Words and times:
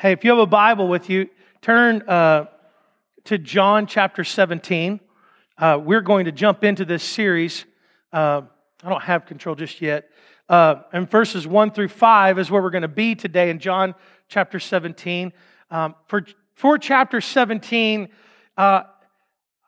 Hey, 0.00 0.12
if 0.12 0.24
you 0.24 0.30
have 0.30 0.38
a 0.38 0.46
Bible 0.46 0.88
with 0.88 1.10
you, 1.10 1.28
turn 1.60 2.00
uh, 2.08 2.46
to 3.24 3.36
John 3.36 3.86
chapter 3.86 4.24
17. 4.24 4.98
Uh, 5.58 5.78
we're 5.78 6.00
going 6.00 6.24
to 6.24 6.32
jump 6.32 6.64
into 6.64 6.86
this 6.86 7.02
series. 7.02 7.66
Uh, 8.10 8.40
I 8.82 8.88
don't 8.88 9.02
have 9.02 9.26
control 9.26 9.54
just 9.56 9.82
yet. 9.82 10.08
Uh, 10.48 10.76
and 10.94 11.10
verses 11.10 11.46
1 11.46 11.72
through 11.72 11.88
5 11.88 12.38
is 12.38 12.50
where 12.50 12.62
we're 12.62 12.70
going 12.70 12.80
to 12.80 12.88
be 12.88 13.14
today 13.14 13.50
in 13.50 13.58
John 13.58 13.94
chapter 14.26 14.58
17. 14.58 15.34
Um, 15.70 15.94
for, 16.06 16.24
for 16.54 16.78
chapter 16.78 17.20
17, 17.20 18.08
uh, 18.56 18.84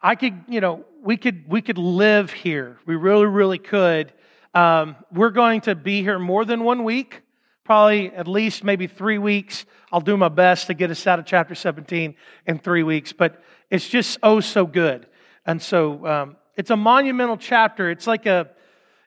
I 0.02 0.14
could, 0.14 0.44
you 0.48 0.62
know, 0.62 0.86
we 1.02 1.18
could, 1.18 1.46
we 1.46 1.60
could 1.60 1.76
live 1.76 2.32
here. 2.32 2.78
We 2.86 2.96
really, 2.96 3.26
really 3.26 3.58
could. 3.58 4.14
Um, 4.54 4.96
we're 5.12 5.28
going 5.28 5.60
to 5.62 5.74
be 5.74 6.00
here 6.00 6.18
more 6.18 6.46
than 6.46 6.64
one 6.64 6.84
week 6.84 7.21
probably 7.64 8.10
at 8.12 8.26
least 8.26 8.64
maybe 8.64 8.86
three 8.86 9.18
weeks. 9.18 9.64
I'll 9.92 10.00
do 10.00 10.16
my 10.16 10.28
best 10.28 10.66
to 10.68 10.74
get 10.74 10.90
us 10.90 11.06
out 11.06 11.18
of 11.18 11.26
chapter 11.26 11.54
17 11.54 12.14
in 12.46 12.58
three 12.58 12.82
weeks, 12.82 13.12
but 13.12 13.42
it's 13.70 13.88
just 13.88 14.18
oh 14.22 14.40
so 14.40 14.66
good. 14.66 15.06
And 15.46 15.60
so 15.60 16.06
um, 16.06 16.36
it's 16.56 16.70
a 16.70 16.76
monumental 16.76 17.36
chapter. 17.36 17.90
It's 17.90 18.06
like 18.06 18.26
a 18.26 18.50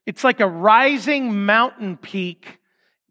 it's 0.06 0.24
like 0.24 0.40
a 0.40 0.48
rising 0.48 1.46
mountain 1.46 1.98
peak 1.98 2.60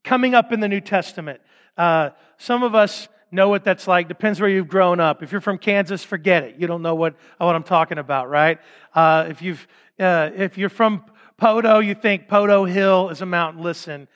coming 0.05 0.35
up 0.35 0.53
in 0.53 0.61
the 0.61 0.69
New 0.69 0.81
Testament. 0.81 1.41
Uh, 1.77 2.11
some 2.39 2.63
of 2.63 2.75
us 2.75 3.09
know 3.33 3.49
what 3.49 3.65
that's 3.65 3.89
like. 3.89 4.07
Depends 4.07 4.41
where 4.41 4.49
you've 4.49 4.69
grown 4.69 5.01
up. 5.01 5.23
If 5.23 5.33
you're 5.33 5.41
from 5.41 5.59
Kansas, 5.59 6.05
forget 6.05 6.45
it. 6.45 6.57
You 6.59 6.67
don't 6.67 6.83
know 6.83 6.95
what 6.95 7.17
what 7.39 7.57
I'm 7.57 7.65
talking 7.65 7.99
about, 7.99 8.31
right? 8.31 8.59
Uh, 8.95 9.27
if 9.29 9.43
you've 9.43 9.67
uh, 9.99 10.31
if 10.35 10.57
you're 10.57 10.69
from 10.69 11.05
Poto, 11.37 11.81
you 11.81 11.95
think 11.95 12.29
Poto 12.29 12.65
Hill 12.65 13.11
is 13.11 13.21
a 13.21 13.27
mountain. 13.27 13.63
Listen, 13.63 14.07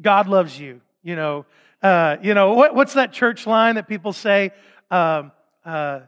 God 0.00 0.28
loves 0.28 0.58
you. 0.58 0.80
You 1.02 1.16
know, 1.16 1.46
uh, 1.82 2.16
you 2.22 2.34
know 2.34 2.54
what, 2.54 2.74
what's 2.74 2.94
that 2.94 3.12
church 3.12 3.46
line 3.46 3.76
that 3.76 3.88
people 3.88 4.12
say? 4.12 4.50
Um, 4.90 5.32
uh, 5.64 6.00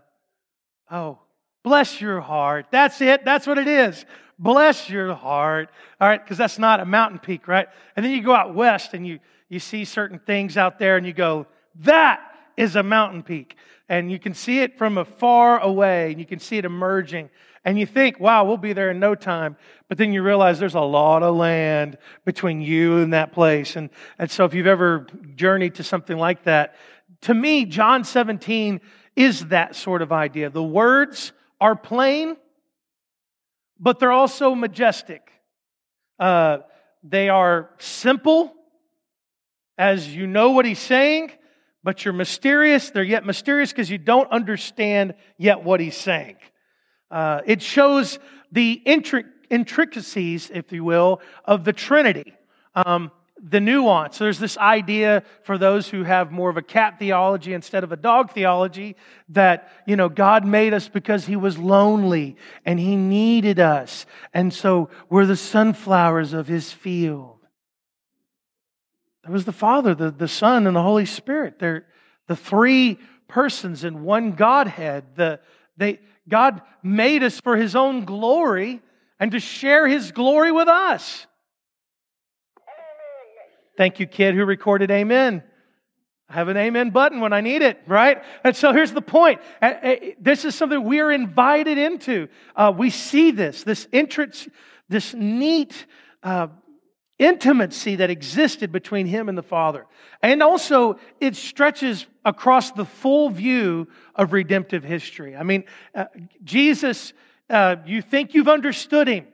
oh, 0.91 1.19
bless 1.63 2.01
your 2.01 2.21
heart. 2.21 2.67
That's 2.71 3.01
it. 3.01 3.25
That's 3.25 3.47
what 3.47 3.59
it 3.59 3.69
is. 3.69 4.05
Bless 4.39 4.89
your 4.89 5.15
heart. 5.15 5.71
All 6.01 6.09
right, 6.09 6.23
because 6.23 6.39
that's 6.39 6.59
not 6.59 6.81
a 6.81 6.85
mountain 6.85 7.19
peak, 7.19 7.49
right? 7.49 7.69
And 7.97 8.05
then 8.05 8.13
you 8.13 8.23
go 8.23 8.35
out 8.35 8.55
west 8.55 8.95
and 8.95 9.07
you 9.07 9.19
you 9.49 9.59
see 9.59 9.85
certain 9.85 10.19
things 10.19 10.57
out 10.57 10.79
there, 10.79 10.97
and 10.97 11.07
you 11.07 11.13
go, 11.13 11.47
that 11.77 12.21
is 12.59 12.75
a 12.75 12.83
mountain 12.83 13.23
peak, 13.23 13.57
and 13.89 14.11
you 14.11 14.19
can 14.19 14.35
see 14.35 14.59
it 14.59 14.77
from 14.77 14.99
afar 14.99 15.61
away, 15.61 16.11
and 16.11 16.19
you 16.19 16.27
can 16.27 16.41
see 16.41 16.59
it 16.59 16.65
emerging. 16.65 17.31
And 17.65 17.79
you 17.79 17.87
think, 17.87 18.19
wow, 18.19 18.45
we'll 18.45 18.57
be 18.57 18.73
there 18.73 18.91
in 18.91 18.99
no 18.99 19.15
time. 19.15 19.57
But 19.89 19.97
then 19.97 20.13
you 20.13 20.23
realize 20.23 20.59
there's 20.59 20.75
a 20.75 20.81
lot 20.81 21.23
of 21.23 21.37
land 21.37 21.99
between 22.25 22.61
you 22.61 22.99
and 22.99 23.13
that 23.13 23.33
place. 23.33 23.77
And, 23.77 23.91
and 24.19 24.31
so 24.31 24.45
if 24.45 24.55
you've 24.55 24.67
ever 24.67 25.07
journeyed 25.37 25.77
to 25.77 25.85
something 25.85 26.17
like 26.17 26.45
that, 26.45 26.75
to 27.23 27.35
me, 27.35 27.65
John 27.65 28.05
17 28.05 28.81
is 29.15 29.47
that 29.47 29.77
sort 29.77 30.03
of 30.03 30.13
idea. 30.13 30.51
The 30.51 30.63
words 30.63 31.33
are 31.61 31.77
plain, 31.77 32.37
but 33.79 33.99
they're 33.99 34.13
also 34.13 34.55
majestic. 34.55 35.31
Uh, 36.19 36.59
they 37.05 37.29
are 37.29 37.71
simple, 37.79 38.53
as 39.77 40.09
you 40.09 40.27
know 40.27 40.51
what 40.51 40.65
he's 40.65 40.79
saying, 40.79 41.31
but 41.89 42.05
you're 42.05 42.13
mysterious. 42.13 42.91
They're 42.91 43.03
yet 43.03 43.25
mysterious 43.25 43.73
because 43.73 43.89
you 43.89 43.97
don't 43.97 44.31
understand 44.31 45.15
yet 45.39 45.65
what 45.65 45.81
he's 45.81 45.97
saying. 45.97 46.37
Uh, 47.11 47.41
it 47.47 47.63
shows 47.63 48.19
the 48.53 48.73
intricacies, 48.75 50.51
if 50.53 50.71
you 50.71 50.85
will, 50.85 51.23
of 51.47 51.65
the 51.65 51.73
Trinity. 51.73 52.35
Um, 52.75 53.11
the 53.43 53.61
nuance. 53.61 54.19
There's 54.19 54.39
this 54.39 54.59
idea 54.59 55.23
for 55.45 55.57
those 55.57 55.89
who 55.89 56.03
have 56.03 56.31
more 56.31 56.51
of 56.51 56.59
a 56.59 56.63
cat 56.63 56.99
theology 56.99 57.55
instead 57.55 57.85
of 57.85 57.91
a 57.91 57.97
dog 57.97 58.33
theology 58.33 58.95
that, 59.31 59.73
you 59.87 59.97
know, 59.97 60.11
God 60.11 60.45
made 60.45 60.75
us 60.75 60.89
because 60.89 61.25
he 61.25 61.37
was 61.37 61.57
lonely 61.57 62.37
and 62.67 62.79
he 62.79 62.97
needed 62.97 63.61
us. 63.61 64.05
And 64.35 64.53
so 64.53 64.91
we're 65.09 65.25
the 65.25 65.37
sunflowers 65.37 66.35
of 66.35 66.49
his 66.49 66.71
field. 66.71 67.38
There 69.29 69.35
was 69.35 69.45
the 69.45 69.53
Father, 69.53 69.95
the, 69.95 70.11
the 70.11 70.27
Son, 70.27 70.67
and 70.67 70.75
the 70.75 70.83
Holy 70.83 71.05
Spirit. 71.05 71.59
They're 71.59 71.85
the 72.29 72.35
three 72.35 72.99
persons 73.29 73.85
in 73.85 74.03
one 74.03 74.33
Godhead. 74.33 75.05
The, 75.17 75.41
they, 75.77 76.01
God 76.27 76.63
made 76.83 77.23
us 77.23 77.39
for 77.39 77.55
His 77.55 77.77
own 77.77 78.07
glory 78.07 78.81
and 79.21 79.31
to 79.33 79.39
share 79.39 79.87
His 79.87 80.13
glory 80.13 80.51
with 80.51 80.67
us. 80.67 81.27
Thank 83.77 84.01
you, 84.01 84.07
kid 84.07 84.35
who 84.35 84.47
recorded 84.47 84.91
Amen. 84.91 85.43
I 86.31 86.33
have 86.33 86.49
an 86.49 86.57
Amen 86.57 86.89
button 86.89 87.21
when 87.21 87.35
I 87.35 87.43
need 87.43 87.61
it, 87.61 87.83
right? 87.87 88.23
And 88.43 88.57
so 88.57 88.73
here's 88.73 88.93
the 88.93 89.03
point. 89.03 89.43
This 90.19 90.47
is 90.47 90.55
something 90.55 90.83
we 90.85 91.01
are 91.01 91.13
invited 91.13 91.77
into. 91.77 92.29
Uh, 92.57 92.73
we 92.75 92.89
see 92.89 93.31
this, 93.31 93.63
this 93.63 93.87
entrance, 93.93 94.49
this 94.89 95.13
neat 95.13 95.85
uh, 96.23 96.47
intimacy 97.19 97.97
that 97.97 98.11
existed 98.11 98.71
between 98.71 99.07
him 99.07 99.29
and 99.29 99.37
the 99.37 99.43
Father. 99.43 99.87
And 100.23 100.43
also, 100.43 100.99
it 101.21 101.37
stretches 101.37 102.07
across 102.25 102.71
the 102.73 102.85
full 102.85 103.31
view 103.31 103.89
of 104.15 104.33
redemptive 104.33 104.85
history. 104.85 105.37
I 105.37 105.43
mean, 105.43 105.65
uh, 105.95 106.07
Jesus, 106.45 107.13
uh, 107.51 107.77
you 107.87 108.03
think 108.03 108.35
you've 108.35 108.49
understood 108.49 109.09
him. 109.09 109.27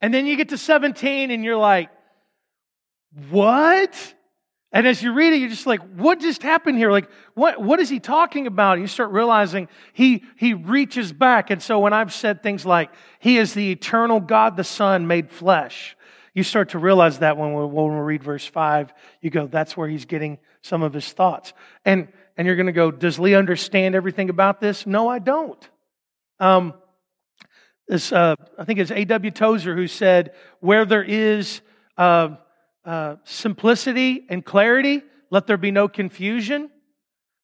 And 0.00 0.12
then 0.12 0.26
you 0.26 0.36
get 0.36 0.50
to 0.50 0.58
17 0.58 1.30
and 1.30 1.42
you're 1.42 1.56
like, 1.56 1.88
what? 3.30 4.14
And 4.72 4.88
as 4.88 5.02
you 5.02 5.12
read 5.12 5.32
it, 5.32 5.36
you're 5.36 5.48
just 5.48 5.68
like, 5.68 5.80
what 5.94 6.18
just 6.18 6.42
happened 6.42 6.78
here? 6.78 6.90
Like, 6.90 7.08
what, 7.34 7.62
what 7.62 7.78
is 7.78 7.88
he 7.88 8.00
talking 8.00 8.48
about? 8.48 8.72
And 8.72 8.82
you 8.82 8.88
start 8.88 9.12
realizing 9.12 9.68
he, 9.92 10.24
he 10.36 10.52
reaches 10.52 11.12
back. 11.12 11.50
And 11.50 11.62
so 11.62 11.78
when 11.78 11.92
I've 11.92 12.12
said 12.12 12.42
things 12.42 12.66
like, 12.66 12.90
he 13.20 13.38
is 13.38 13.54
the 13.54 13.70
eternal 13.70 14.18
God 14.18 14.56
the 14.56 14.64
Son 14.64 15.06
made 15.06 15.30
flesh, 15.30 15.96
you 16.34 16.42
start 16.42 16.70
to 16.70 16.78
realize 16.78 17.20
that 17.20 17.36
when 17.36 17.54
we, 17.54 17.64
when 17.64 17.94
we 17.94 18.00
read 18.00 18.22
verse 18.22 18.44
5, 18.44 18.92
you 19.20 19.30
go, 19.30 19.46
that's 19.46 19.76
where 19.76 19.88
he's 19.88 20.04
getting 20.04 20.38
some 20.62 20.82
of 20.82 20.92
his 20.92 21.10
thoughts. 21.12 21.52
And, 21.84 22.08
and 22.36 22.46
you're 22.46 22.56
going 22.56 22.66
to 22.66 22.72
go, 22.72 22.90
does 22.90 23.18
Lee 23.20 23.34
understand 23.34 23.94
everything 23.94 24.30
about 24.30 24.60
this? 24.60 24.84
No, 24.84 25.08
I 25.08 25.20
don't. 25.20 25.68
Um, 26.40 26.74
this, 27.86 28.12
uh, 28.12 28.34
I 28.58 28.64
think 28.64 28.80
it's 28.80 28.90
A.W. 28.90 29.30
Tozer 29.30 29.76
who 29.76 29.86
said, 29.86 30.32
where 30.58 30.84
there 30.84 31.04
is 31.04 31.60
uh, 31.96 32.30
uh, 32.84 33.16
simplicity 33.24 34.26
and 34.28 34.44
clarity, 34.44 35.02
let 35.30 35.46
there 35.46 35.56
be 35.56 35.70
no 35.70 35.86
confusion. 35.86 36.70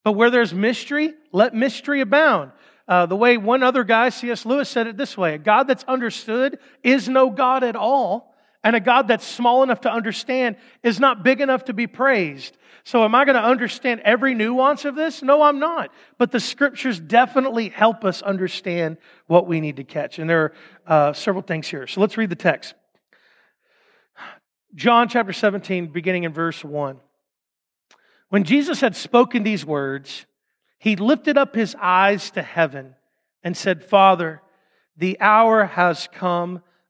But 0.02 0.12
where 0.12 0.30
there's 0.30 0.52
mystery, 0.52 1.12
let 1.30 1.54
mystery 1.54 2.00
abound. 2.00 2.52
Uh, 2.88 3.06
the 3.06 3.16
way 3.16 3.36
one 3.36 3.62
other 3.62 3.84
guy, 3.84 4.08
C.S. 4.08 4.44
Lewis, 4.44 4.68
said 4.68 4.88
it 4.88 4.96
this 4.96 5.16
way 5.16 5.34
a 5.34 5.38
God 5.38 5.68
that's 5.68 5.84
understood 5.84 6.58
is 6.82 7.08
no 7.08 7.30
God 7.30 7.62
at 7.62 7.76
all 7.76 8.29
and 8.62 8.76
a 8.76 8.80
God 8.80 9.08
that's 9.08 9.26
small 9.26 9.62
enough 9.62 9.82
to 9.82 9.92
understand 9.92 10.56
is 10.82 11.00
not 11.00 11.22
big 11.22 11.40
enough 11.40 11.64
to 11.64 11.72
be 11.72 11.86
praised. 11.86 12.56
So, 12.84 13.04
am 13.04 13.14
I 13.14 13.24
going 13.24 13.36
to 13.36 13.42
understand 13.42 14.00
every 14.04 14.34
nuance 14.34 14.84
of 14.84 14.94
this? 14.94 15.22
No, 15.22 15.42
I'm 15.42 15.58
not. 15.58 15.90
But 16.18 16.30
the 16.30 16.40
scriptures 16.40 16.98
definitely 16.98 17.68
help 17.68 18.04
us 18.04 18.22
understand 18.22 18.98
what 19.26 19.46
we 19.46 19.60
need 19.60 19.76
to 19.76 19.84
catch. 19.84 20.18
And 20.18 20.28
there 20.28 20.52
are 20.86 21.08
uh, 21.10 21.12
several 21.12 21.42
things 21.42 21.68
here. 21.68 21.86
So, 21.86 22.00
let's 22.00 22.16
read 22.16 22.30
the 22.30 22.36
text. 22.36 22.74
John 24.74 25.08
chapter 25.08 25.32
17, 25.32 25.88
beginning 25.88 26.24
in 26.24 26.32
verse 26.32 26.64
1. 26.64 26.98
When 28.28 28.44
Jesus 28.44 28.80
had 28.80 28.94
spoken 28.94 29.42
these 29.42 29.64
words, 29.66 30.26
he 30.78 30.96
lifted 30.96 31.36
up 31.36 31.54
his 31.54 31.74
eyes 31.80 32.30
to 32.32 32.42
heaven 32.42 32.94
and 33.42 33.56
said, 33.56 33.84
Father, 33.84 34.40
the 34.96 35.20
hour 35.20 35.64
has 35.64 36.08
come 36.12 36.62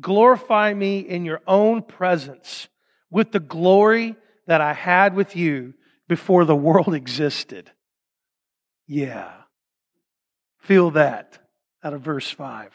Glorify 0.00 0.74
me 0.74 1.00
in 1.00 1.24
your 1.24 1.40
own 1.46 1.82
presence 1.82 2.68
with 3.10 3.32
the 3.32 3.40
glory 3.40 4.16
that 4.46 4.60
I 4.60 4.72
had 4.72 5.14
with 5.14 5.36
you 5.36 5.74
before 6.08 6.44
the 6.44 6.56
world 6.56 6.94
existed. 6.94 7.70
Yeah. 8.86 9.32
Feel 10.58 10.92
that 10.92 11.38
out 11.82 11.94
of 11.94 12.00
verse 12.02 12.30
5. 12.30 12.70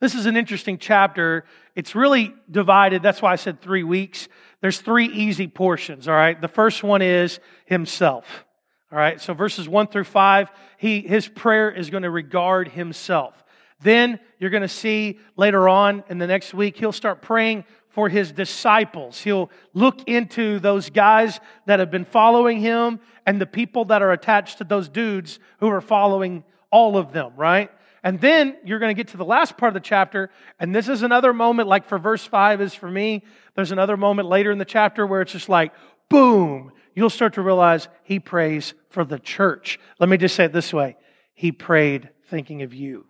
This 0.00 0.14
is 0.14 0.26
an 0.26 0.36
interesting 0.36 0.78
chapter. 0.78 1.44
It's 1.74 1.94
really 1.94 2.34
divided. 2.50 3.02
That's 3.02 3.22
why 3.22 3.32
I 3.32 3.36
said 3.36 3.60
three 3.60 3.84
weeks. 3.84 4.28
There's 4.60 4.78
three 4.78 5.06
easy 5.06 5.48
portions, 5.48 6.08
all 6.08 6.14
right? 6.14 6.38
The 6.38 6.48
first 6.48 6.82
one 6.82 7.00
is 7.00 7.40
himself. 7.66 8.44
All 8.92 8.98
right, 8.98 9.20
so 9.20 9.34
verses 9.34 9.68
1 9.68 9.88
through 9.88 10.04
5, 10.04 10.50
he, 10.78 11.00
his 11.00 11.26
prayer 11.26 11.70
is 11.70 11.90
going 11.90 12.04
to 12.04 12.10
regard 12.10 12.68
himself. 12.68 13.43
Then 13.80 14.18
you're 14.38 14.50
going 14.50 14.62
to 14.62 14.68
see 14.68 15.18
later 15.36 15.68
on 15.68 16.04
in 16.08 16.18
the 16.18 16.26
next 16.26 16.54
week, 16.54 16.76
he'll 16.76 16.92
start 16.92 17.22
praying 17.22 17.64
for 17.88 18.08
his 18.08 18.32
disciples. 18.32 19.20
He'll 19.20 19.50
look 19.72 20.08
into 20.08 20.58
those 20.58 20.90
guys 20.90 21.38
that 21.66 21.78
have 21.78 21.90
been 21.90 22.04
following 22.04 22.60
him 22.60 23.00
and 23.24 23.40
the 23.40 23.46
people 23.46 23.84
that 23.86 24.02
are 24.02 24.12
attached 24.12 24.58
to 24.58 24.64
those 24.64 24.88
dudes 24.88 25.38
who 25.60 25.68
are 25.68 25.80
following 25.80 26.44
all 26.70 26.96
of 26.96 27.12
them, 27.12 27.32
right? 27.36 27.70
And 28.02 28.20
then 28.20 28.56
you're 28.64 28.80
going 28.80 28.94
to 28.94 29.00
get 29.00 29.12
to 29.12 29.16
the 29.16 29.24
last 29.24 29.56
part 29.56 29.68
of 29.68 29.74
the 29.74 29.80
chapter, 29.80 30.28
and 30.60 30.74
this 30.74 30.88
is 30.88 31.02
another 31.02 31.32
moment, 31.32 31.68
like 31.68 31.86
for 31.86 31.98
verse 31.98 32.24
5 32.24 32.60
is 32.60 32.74
for 32.74 32.90
me. 32.90 33.22
There's 33.54 33.72
another 33.72 33.96
moment 33.96 34.28
later 34.28 34.50
in 34.50 34.58
the 34.58 34.64
chapter 34.64 35.06
where 35.06 35.22
it's 35.22 35.32
just 35.32 35.48
like, 35.48 35.72
boom, 36.10 36.72
you'll 36.94 37.10
start 37.10 37.34
to 37.34 37.42
realize 37.42 37.88
he 38.02 38.20
prays 38.20 38.74
for 38.90 39.04
the 39.04 39.18
church. 39.18 39.78
Let 40.00 40.08
me 40.08 40.16
just 40.16 40.34
say 40.34 40.44
it 40.44 40.52
this 40.52 40.72
way 40.72 40.96
He 41.32 41.52
prayed 41.52 42.10
thinking 42.28 42.62
of 42.62 42.74
you. 42.74 43.06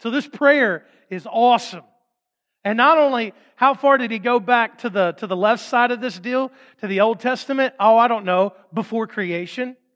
So 0.00 0.10
this 0.10 0.26
prayer 0.26 0.84
is 1.10 1.26
awesome. 1.30 1.84
And 2.64 2.76
not 2.76 2.98
only 2.98 3.32
how 3.54 3.74
far 3.74 3.96
did 3.96 4.10
he 4.10 4.18
go 4.18 4.40
back 4.40 4.78
to 4.78 4.90
the, 4.90 5.12
to 5.12 5.26
the 5.26 5.36
left 5.36 5.64
side 5.64 5.92
of 5.92 6.00
this 6.00 6.18
deal, 6.18 6.50
to 6.80 6.86
the 6.86 7.00
Old 7.00 7.20
Testament? 7.20 7.74
Oh, 7.78 7.96
I 7.96 8.08
don't 8.08 8.24
know, 8.24 8.54
before 8.72 9.06
creation. 9.06 9.76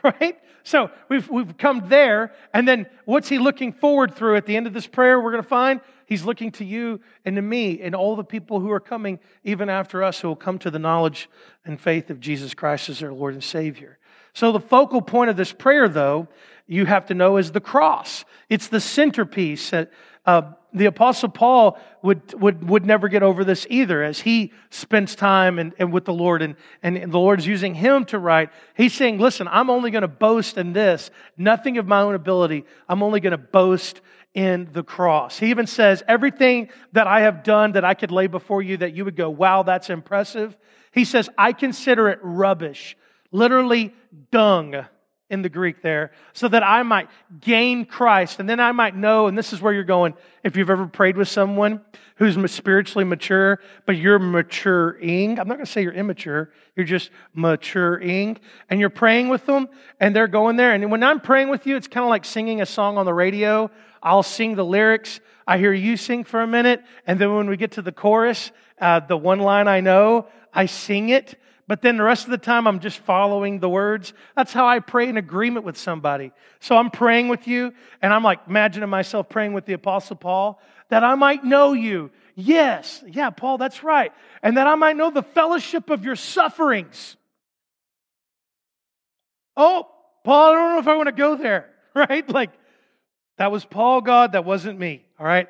Right? 0.00 0.38
So 0.62 0.92
we've, 1.08 1.28
we've 1.28 1.58
come 1.58 1.88
there. 1.88 2.32
And 2.54 2.68
then 2.68 2.86
what's 3.04 3.28
he 3.28 3.38
looking 3.38 3.72
forward 3.72 4.14
through 4.14 4.36
at 4.36 4.46
the 4.46 4.56
end 4.56 4.68
of 4.68 4.72
this 4.72 4.86
prayer? 4.86 5.18
We're 5.18 5.32
going 5.32 5.42
to 5.42 5.48
find 5.48 5.80
he's 6.06 6.24
looking 6.24 6.52
to 6.52 6.64
you 6.64 7.00
and 7.24 7.34
to 7.34 7.42
me 7.42 7.80
and 7.80 7.96
all 7.96 8.14
the 8.14 8.22
people 8.22 8.60
who 8.60 8.70
are 8.70 8.78
coming 8.78 9.18
even 9.42 9.68
after 9.68 10.04
us 10.04 10.20
who 10.20 10.28
will 10.28 10.36
come 10.36 10.56
to 10.60 10.70
the 10.70 10.78
knowledge 10.78 11.28
and 11.64 11.80
faith 11.80 12.10
of 12.10 12.20
Jesus 12.20 12.54
Christ 12.54 12.88
as 12.90 13.00
their 13.00 13.12
Lord 13.12 13.34
and 13.34 13.42
Savior. 13.42 13.98
So 14.32 14.52
the 14.52 14.60
focal 14.60 15.02
point 15.02 15.30
of 15.30 15.36
this 15.36 15.52
prayer, 15.52 15.88
though, 15.88 16.28
you 16.66 16.86
have 16.86 17.06
to 17.06 17.14
know 17.14 17.38
is 17.38 17.52
the 17.52 17.60
cross. 17.60 18.24
It's 18.48 18.68
the 18.68 18.80
centerpiece 18.80 19.70
that 19.70 19.90
uh, 20.26 20.52
the 20.74 20.84
Apostle 20.84 21.30
Paul 21.30 21.78
would, 22.02 22.34
would, 22.34 22.68
would 22.68 22.84
never 22.84 23.08
get 23.08 23.22
over 23.22 23.42
this 23.42 23.66
either 23.70 24.02
as 24.02 24.20
he 24.20 24.52
spends 24.68 25.14
time 25.14 25.58
and, 25.58 25.72
and 25.78 25.92
with 25.92 26.04
the 26.04 26.12
Lord 26.12 26.42
and, 26.42 26.56
and, 26.82 26.98
and 26.98 27.10
the 27.10 27.18
Lord 27.18 27.38
is 27.38 27.46
using 27.46 27.74
him 27.74 28.04
to 28.06 28.18
write. 28.18 28.50
He's 28.76 28.92
saying, 28.92 29.18
listen, 29.18 29.48
I'm 29.48 29.70
only 29.70 29.90
going 29.90 30.02
to 30.02 30.08
boast 30.08 30.58
in 30.58 30.74
this, 30.74 31.10
nothing 31.38 31.78
of 31.78 31.86
my 31.86 32.02
own 32.02 32.14
ability. 32.14 32.64
I'm 32.88 33.02
only 33.02 33.20
going 33.20 33.30
to 33.30 33.38
boast 33.38 34.02
in 34.34 34.68
the 34.72 34.84
cross. 34.84 35.38
He 35.38 35.48
even 35.48 35.66
says, 35.66 36.02
everything 36.06 36.68
that 36.92 37.06
I 37.06 37.22
have 37.22 37.42
done 37.42 37.72
that 37.72 37.84
I 37.84 37.94
could 37.94 38.10
lay 38.10 38.26
before 38.26 38.60
you 38.60 38.76
that 38.76 38.94
you 38.94 39.06
would 39.06 39.16
go, 39.16 39.30
wow, 39.30 39.62
that's 39.62 39.88
impressive. 39.88 40.56
He 40.92 41.06
says, 41.06 41.30
I 41.38 41.54
consider 41.54 42.10
it 42.10 42.18
rubbish, 42.22 42.96
literally 43.30 43.94
dung 44.30 44.84
in 45.30 45.42
the 45.42 45.48
Greek 45.50 45.82
there, 45.82 46.10
so 46.32 46.48
that 46.48 46.62
I 46.62 46.82
might 46.82 47.08
gain 47.40 47.84
Christ 47.84 48.40
and 48.40 48.48
then 48.48 48.60
I 48.60 48.72
might 48.72 48.96
know, 48.96 49.26
and 49.26 49.36
this 49.36 49.52
is 49.52 49.60
where 49.60 49.74
you're 49.74 49.84
going, 49.84 50.14
if 50.42 50.56
you've 50.56 50.70
ever 50.70 50.86
prayed 50.86 51.18
with 51.18 51.28
someone 51.28 51.82
who's 52.16 52.50
spiritually 52.50 53.04
mature, 53.04 53.60
but 53.84 53.96
you're 53.96 54.18
maturing. 54.18 55.38
I'm 55.38 55.46
not 55.46 55.56
going 55.56 55.66
to 55.66 55.70
say 55.70 55.82
you're 55.82 55.92
immature, 55.92 56.50
you're 56.74 56.86
just 56.86 57.10
maturing, 57.34 58.38
and 58.70 58.80
you're 58.80 58.88
praying 58.88 59.28
with 59.28 59.44
them, 59.44 59.68
and 60.00 60.16
they're 60.16 60.28
going 60.28 60.56
there. 60.56 60.72
And 60.72 60.90
when 60.90 61.02
I'm 61.02 61.20
praying 61.20 61.50
with 61.50 61.66
you, 61.66 61.76
it's 61.76 61.88
kind 61.88 62.04
of 62.04 62.10
like 62.10 62.24
singing 62.24 62.62
a 62.62 62.66
song 62.66 62.96
on 62.96 63.04
the 63.04 63.14
radio. 63.14 63.70
I'll 64.02 64.22
sing 64.22 64.54
the 64.54 64.64
lyrics, 64.64 65.20
I 65.46 65.58
hear 65.58 65.74
you 65.74 65.98
sing 65.98 66.24
for 66.24 66.40
a 66.40 66.46
minute, 66.46 66.82
and 67.06 67.18
then 67.18 67.34
when 67.34 67.50
we 67.50 67.58
get 67.58 67.72
to 67.72 67.82
the 67.82 67.92
chorus, 67.92 68.50
uh, 68.80 69.00
the 69.00 69.16
one 69.16 69.40
line 69.40 69.68
I 69.68 69.80
know, 69.80 70.26
I 70.54 70.66
sing 70.66 71.10
it 71.10 71.38
but 71.68 71.82
then 71.82 71.98
the 71.98 72.02
rest 72.02 72.24
of 72.24 72.30
the 72.30 72.38
time 72.38 72.66
I'm 72.66 72.80
just 72.80 72.98
following 73.00 73.60
the 73.60 73.68
words. 73.68 74.14
That's 74.34 74.54
how 74.54 74.66
I 74.66 74.80
pray 74.80 75.08
in 75.08 75.18
agreement 75.18 75.66
with 75.66 75.76
somebody. 75.76 76.32
So 76.60 76.76
I'm 76.76 76.90
praying 76.90 77.28
with 77.28 77.46
you, 77.46 77.74
and 78.00 78.12
I'm 78.12 78.24
like 78.24 78.40
imagining 78.48 78.88
myself 78.88 79.28
praying 79.28 79.52
with 79.52 79.66
the 79.66 79.74
Apostle 79.74 80.16
Paul 80.16 80.60
that 80.88 81.04
I 81.04 81.14
might 81.14 81.44
know 81.44 81.74
you. 81.74 82.10
Yes, 82.34 83.04
yeah, 83.06 83.28
Paul, 83.30 83.58
that's 83.58 83.84
right. 83.84 84.12
And 84.42 84.56
that 84.56 84.66
I 84.66 84.76
might 84.76 84.96
know 84.96 85.10
the 85.10 85.22
fellowship 85.22 85.90
of 85.90 86.04
your 86.04 86.16
sufferings. 86.16 87.16
Oh, 89.54 89.88
Paul, 90.24 90.52
I 90.52 90.54
don't 90.54 90.72
know 90.72 90.78
if 90.78 90.88
I 90.88 90.96
want 90.96 91.08
to 91.08 91.12
go 91.12 91.36
there, 91.36 91.68
right? 91.94 92.26
Like, 92.28 92.50
that 93.36 93.52
was 93.52 93.64
Paul, 93.64 94.00
God, 94.00 94.32
that 94.32 94.44
wasn't 94.44 94.78
me. 94.78 95.04
All 95.18 95.26
right? 95.26 95.48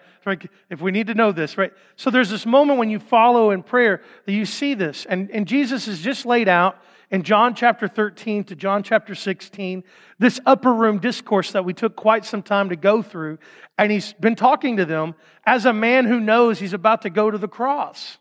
If 0.70 0.80
we 0.80 0.90
need 0.92 1.08
to 1.08 1.14
know 1.14 1.32
this, 1.32 1.58
right? 1.58 1.72
So 1.96 2.10
there's 2.10 2.30
this 2.30 2.46
moment 2.46 2.78
when 2.78 2.90
you 2.90 2.98
follow 2.98 3.50
in 3.50 3.62
prayer 3.62 4.02
that 4.24 4.32
you 4.32 4.46
see 4.46 4.74
this. 4.74 5.04
And, 5.06 5.30
and 5.30 5.46
Jesus 5.46 5.88
is 5.88 6.00
just 6.00 6.24
laid 6.24 6.48
out 6.48 6.78
in 7.10 7.22
John 7.22 7.54
chapter 7.54 7.88
13 7.88 8.44
to 8.44 8.54
John 8.54 8.82
chapter 8.82 9.14
16 9.14 9.84
this 10.18 10.40
upper 10.46 10.72
room 10.72 10.98
discourse 10.98 11.52
that 11.52 11.64
we 11.64 11.72
took 11.74 11.96
quite 11.96 12.24
some 12.24 12.42
time 12.42 12.70
to 12.70 12.76
go 12.76 13.02
through. 13.02 13.38
And 13.76 13.92
he's 13.92 14.12
been 14.14 14.36
talking 14.36 14.78
to 14.78 14.84
them 14.84 15.14
as 15.44 15.64
a 15.64 15.72
man 15.72 16.06
who 16.06 16.20
knows 16.20 16.58
he's 16.58 16.72
about 16.72 17.02
to 17.02 17.10
go 17.10 17.30
to 17.30 17.38
the 17.38 17.48
cross. 17.48 18.18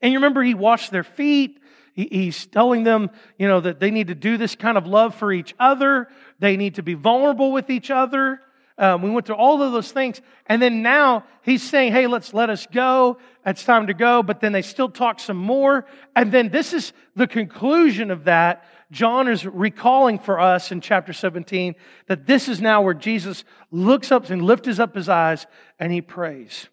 And 0.00 0.12
you 0.12 0.18
remember 0.18 0.42
he 0.42 0.54
washed 0.54 0.90
their 0.90 1.04
feet. 1.04 1.60
He's 1.94 2.46
telling 2.46 2.84
them, 2.84 3.10
you 3.38 3.46
know, 3.46 3.60
that 3.60 3.78
they 3.78 3.90
need 3.90 4.08
to 4.08 4.14
do 4.14 4.38
this 4.38 4.56
kind 4.56 4.78
of 4.78 4.86
love 4.86 5.14
for 5.14 5.30
each 5.30 5.54
other. 5.60 6.08
They 6.38 6.56
need 6.56 6.76
to 6.76 6.82
be 6.82 6.94
vulnerable 6.94 7.52
with 7.52 7.70
each 7.70 7.90
other. 7.90 8.40
Um, 8.78 9.02
we 9.02 9.10
went 9.10 9.26
through 9.26 9.36
all 9.36 9.62
of 9.62 9.72
those 9.72 9.92
things. 9.92 10.20
And 10.46 10.60
then 10.60 10.82
now 10.82 11.24
he's 11.42 11.62
saying, 11.62 11.92
hey, 11.92 12.06
let's 12.06 12.32
let 12.32 12.50
us 12.50 12.66
go. 12.66 13.18
It's 13.44 13.64
time 13.64 13.86
to 13.88 13.94
go. 13.94 14.22
But 14.22 14.40
then 14.40 14.52
they 14.52 14.62
still 14.62 14.88
talk 14.88 15.20
some 15.20 15.36
more. 15.36 15.86
And 16.16 16.32
then 16.32 16.48
this 16.48 16.72
is 16.72 16.92
the 17.14 17.26
conclusion 17.26 18.10
of 18.10 18.24
that. 18.24 18.64
John 18.90 19.28
is 19.28 19.46
recalling 19.46 20.18
for 20.18 20.38
us 20.38 20.70
in 20.70 20.80
chapter 20.80 21.12
17 21.12 21.74
that 22.08 22.26
this 22.26 22.48
is 22.48 22.60
now 22.60 22.82
where 22.82 22.94
Jesus 22.94 23.44
looks 23.70 24.12
up 24.12 24.28
and 24.28 24.42
lifts 24.42 24.78
up 24.78 24.94
his 24.94 25.08
eyes 25.08 25.46
and 25.78 25.90
he 25.92 26.02
prays. 26.02 26.68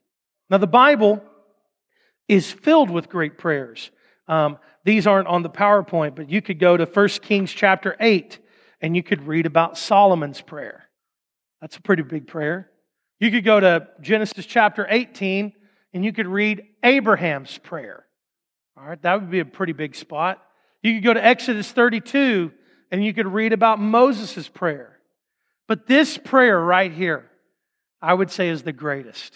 Now, 0.49 0.57
the 0.57 0.67
Bible 0.67 1.23
is 2.27 2.51
filled 2.51 2.89
with 2.89 3.09
great 3.09 3.37
prayers. 3.37 3.91
Um, 4.27 4.57
these 4.83 5.07
aren't 5.07 5.27
on 5.27 5.43
the 5.43 5.49
PowerPoint, 5.49 6.15
but 6.15 6.29
you 6.29 6.41
could 6.41 6.59
go 6.59 6.75
to 6.75 6.85
1 6.85 7.07
Kings 7.21 7.51
chapter 7.51 7.95
8 7.99 8.39
and 8.81 8.95
you 8.95 9.03
could 9.03 9.27
read 9.27 9.45
about 9.45 9.77
Solomon's 9.77 10.41
prayer. 10.41 10.88
That's 11.61 11.77
a 11.77 11.81
pretty 11.81 12.03
big 12.03 12.27
prayer. 12.27 12.69
You 13.19 13.31
could 13.31 13.43
go 13.43 13.59
to 13.59 13.87
Genesis 14.01 14.45
chapter 14.45 14.87
18 14.89 15.53
and 15.93 16.05
you 16.05 16.13
could 16.13 16.27
read 16.27 16.63
Abraham's 16.83 17.57
prayer. 17.57 18.05
All 18.77 18.87
right, 18.87 19.01
that 19.01 19.19
would 19.19 19.29
be 19.29 19.39
a 19.39 19.45
pretty 19.45 19.73
big 19.73 19.95
spot. 19.95 20.41
You 20.81 20.95
could 20.95 21.03
go 21.03 21.13
to 21.13 21.23
Exodus 21.23 21.71
32 21.71 22.51
and 22.91 23.03
you 23.03 23.13
could 23.13 23.27
read 23.27 23.53
about 23.53 23.79
Moses' 23.79 24.47
prayer. 24.47 24.97
But 25.67 25.85
this 25.85 26.17
prayer 26.17 26.59
right 26.59 26.91
here, 26.91 27.29
I 28.01 28.13
would 28.13 28.31
say, 28.31 28.49
is 28.49 28.63
the 28.63 28.71
greatest. 28.71 29.33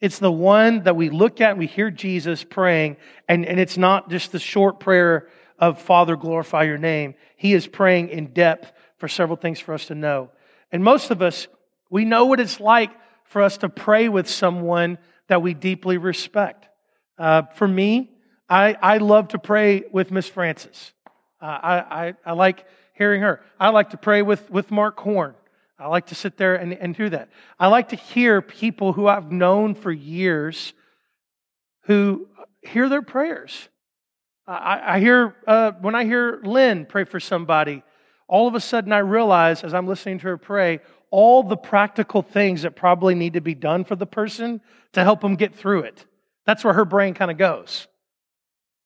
It's 0.00 0.18
the 0.18 0.30
one 0.30 0.82
that 0.82 0.96
we 0.96 1.08
look 1.08 1.40
at 1.40 1.50
and 1.50 1.58
we 1.58 1.66
hear 1.66 1.90
Jesus 1.90 2.44
praying, 2.44 2.98
and, 3.28 3.46
and 3.46 3.58
it's 3.58 3.78
not 3.78 4.10
just 4.10 4.32
the 4.32 4.38
short 4.38 4.78
prayer 4.78 5.28
of 5.58 5.80
Father, 5.80 6.16
glorify 6.16 6.64
your 6.64 6.78
name. 6.78 7.14
He 7.36 7.54
is 7.54 7.66
praying 7.66 8.10
in 8.10 8.32
depth 8.32 8.72
for 8.98 9.08
several 9.08 9.36
things 9.36 9.60
for 9.60 9.72
us 9.72 9.86
to 9.86 9.94
know. 9.94 10.30
And 10.74 10.82
most 10.82 11.12
of 11.12 11.22
us, 11.22 11.46
we 11.88 12.04
know 12.04 12.24
what 12.24 12.40
it's 12.40 12.58
like 12.58 12.90
for 13.26 13.42
us 13.42 13.58
to 13.58 13.68
pray 13.68 14.08
with 14.08 14.28
someone 14.28 14.98
that 15.28 15.40
we 15.40 15.54
deeply 15.54 15.98
respect. 15.98 16.68
Uh, 17.16 17.42
for 17.54 17.68
me, 17.68 18.10
I, 18.48 18.76
I 18.82 18.98
love 18.98 19.28
to 19.28 19.38
pray 19.38 19.84
with 19.92 20.10
Miss 20.10 20.28
Francis. 20.28 20.92
Uh, 21.40 21.44
I, 21.44 21.76
I, 21.78 22.14
I, 22.26 22.32
like 22.32 22.66
hearing 22.92 23.22
her. 23.22 23.40
I 23.60 23.68
like 23.68 23.90
to 23.90 23.96
pray 23.96 24.22
with, 24.22 24.50
with 24.50 24.72
Mark 24.72 24.98
Horn. 24.98 25.36
I 25.78 25.86
like 25.86 26.06
to 26.06 26.16
sit 26.16 26.38
there 26.38 26.56
and, 26.56 26.72
and 26.72 26.92
do 26.92 27.08
that. 27.08 27.28
I 27.56 27.68
like 27.68 27.90
to 27.90 27.96
hear 27.96 28.42
people 28.42 28.94
who 28.94 29.06
I've 29.06 29.30
known 29.30 29.76
for 29.76 29.92
years 29.92 30.72
who 31.82 32.26
hear 32.62 32.88
their 32.88 33.02
prayers. 33.02 33.68
I, 34.44 34.96
I 34.96 34.98
hear, 34.98 35.36
uh, 35.46 35.70
when 35.80 35.94
I 35.94 36.04
hear 36.04 36.40
Lynn 36.42 36.84
pray 36.84 37.04
for 37.04 37.20
somebody, 37.20 37.84
all 38.28 38.48
of 38.48 38.54
a 38.54 38.60
sudden 38.60 38.92
I 38.92 38.98
realize 38.98 39.62
as 39.64 39.74
I'm 39.74 39.86
listening 39.86 40.18
to 40.20 40.28
her 40.28 40.36
pray, 40.36 40.80
all 41.10 41.42
the 41.42 41.56
practical 41.56 42.22
things 42.22 42.62
that 42.62 42.74
probably 42.74 43.14
need 43.14 43.34
to 43.34 43.40
be 43.40 43.54
done 43.54 43.84
for 43.84 43.96
the 43.96 44.06
person 44.06 44.60
to 44.92 45.02
help 45.02 45.20
them 45.20 45.36
get 45.36 45.54
through 45.54 45.80
it. 45.80 46.04
That's 46.46 46.64
where 46.64 46.74
her 46.74 46.84
brain 46.84 47.14
kind 47.14 47.30
of 47.30 47.38
goes. 47.38 47.86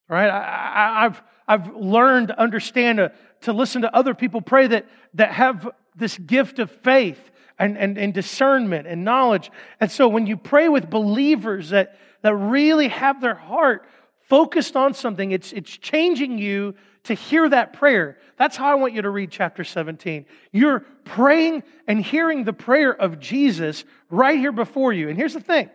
Right? 0.07 0.29
I, 0.29 1.03
have 1.03 1.23
I've 1.47 1.75
learned 1.75 2.29
to 2.29 2.39
understand, 2.39 2.97
to, 2.97 3.11
to 3.41 3.53
listen 3.53 3.81
to 3.81 3.95
other 3.95 4.13
people 4.13 4.41
pray 4.41 4.67
that, 4.67 4.85
that 5.15 5.31
have 5.31 5.69
this 5.95 6.17
gift 6.17 6.59
of 6.59 6.69
faith 6.69 7.19
and, 7.57 7.77
and, 7.77 7.97
and 7.97 8.13
discernment 8.13 8.87
and 8.87 9.03
knowledge. 9.03 9.51
And 9.79 9.91
so 9.91 10.07
when 10.07 10.27
you 10.27 10.37
pray 10.37 10.69
with 10.69 10.89
believers 10.89 11.69
that, 11.69 11.97
that 12.21 12.35
really 12.35 12.87
have 12.87 13.21
their 13.21 13.35
heart 13.35 13.85
focused 14.29 14.75
on 14.75 14.93
something, 14.93 15.31
it's, 15.31 15.51
it's 15.51 15.75
changing 15.75 16.37
you 16.37 16.75
to 17.03 17.13
hear 17.13 17.49
that 17.49 17.73
prayer. 17.73 18.17
That's 18.37 18.55
how 18.55 18.71
I 18.71 18.75
want 18.75 18.93
you 18.93 19.01
to 19.01 19.09
read 19.09 19.31
chapter 19.31 19.63
17. 19.63 20.25
You're 20.51 20.81
praying 21.03 21.63
and 21.87 21.99
hearing 21.99 22.43
the 22.43 22.53
prayer 22.53 22.93
of 22.93 23.19
Jesus 23.19 23.83
right 24.09 24.37
here 24.37 24.51
before 24.51 24.93
you. 24.93 25.09
And 25.09 25.17
here's 25.17 25.33
the 25.33 25.41
thing 25.41 25.69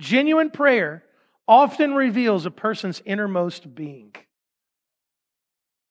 genuine 0.00 0.50
prayer 0.50 1.04
often 1.46 1.94
reveals 1.94 2.46
a 2.46 2.50
person's 2.50 3.02
innermost 3.04 3.74
being. 3.74 4.14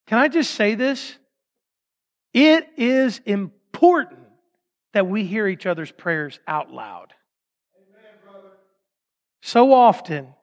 Can 0.07 0.17
I 0.17 0.27
just 0.27 0.51
say 0.51 0.75
this? 0.75 1.15
It 2.33 2.67
is 2.75 3.21
important 3.25 4.19
that 4.93 5.07
we 5.07 5.25
hear 5.25 5.47
each 5.47 5.67
other's 5.67 5.91
prayers 5.91 6.39
out 6.47 6.71
loud. 6.71 7.13
so 9.41 9.73
often, 9.73 10.33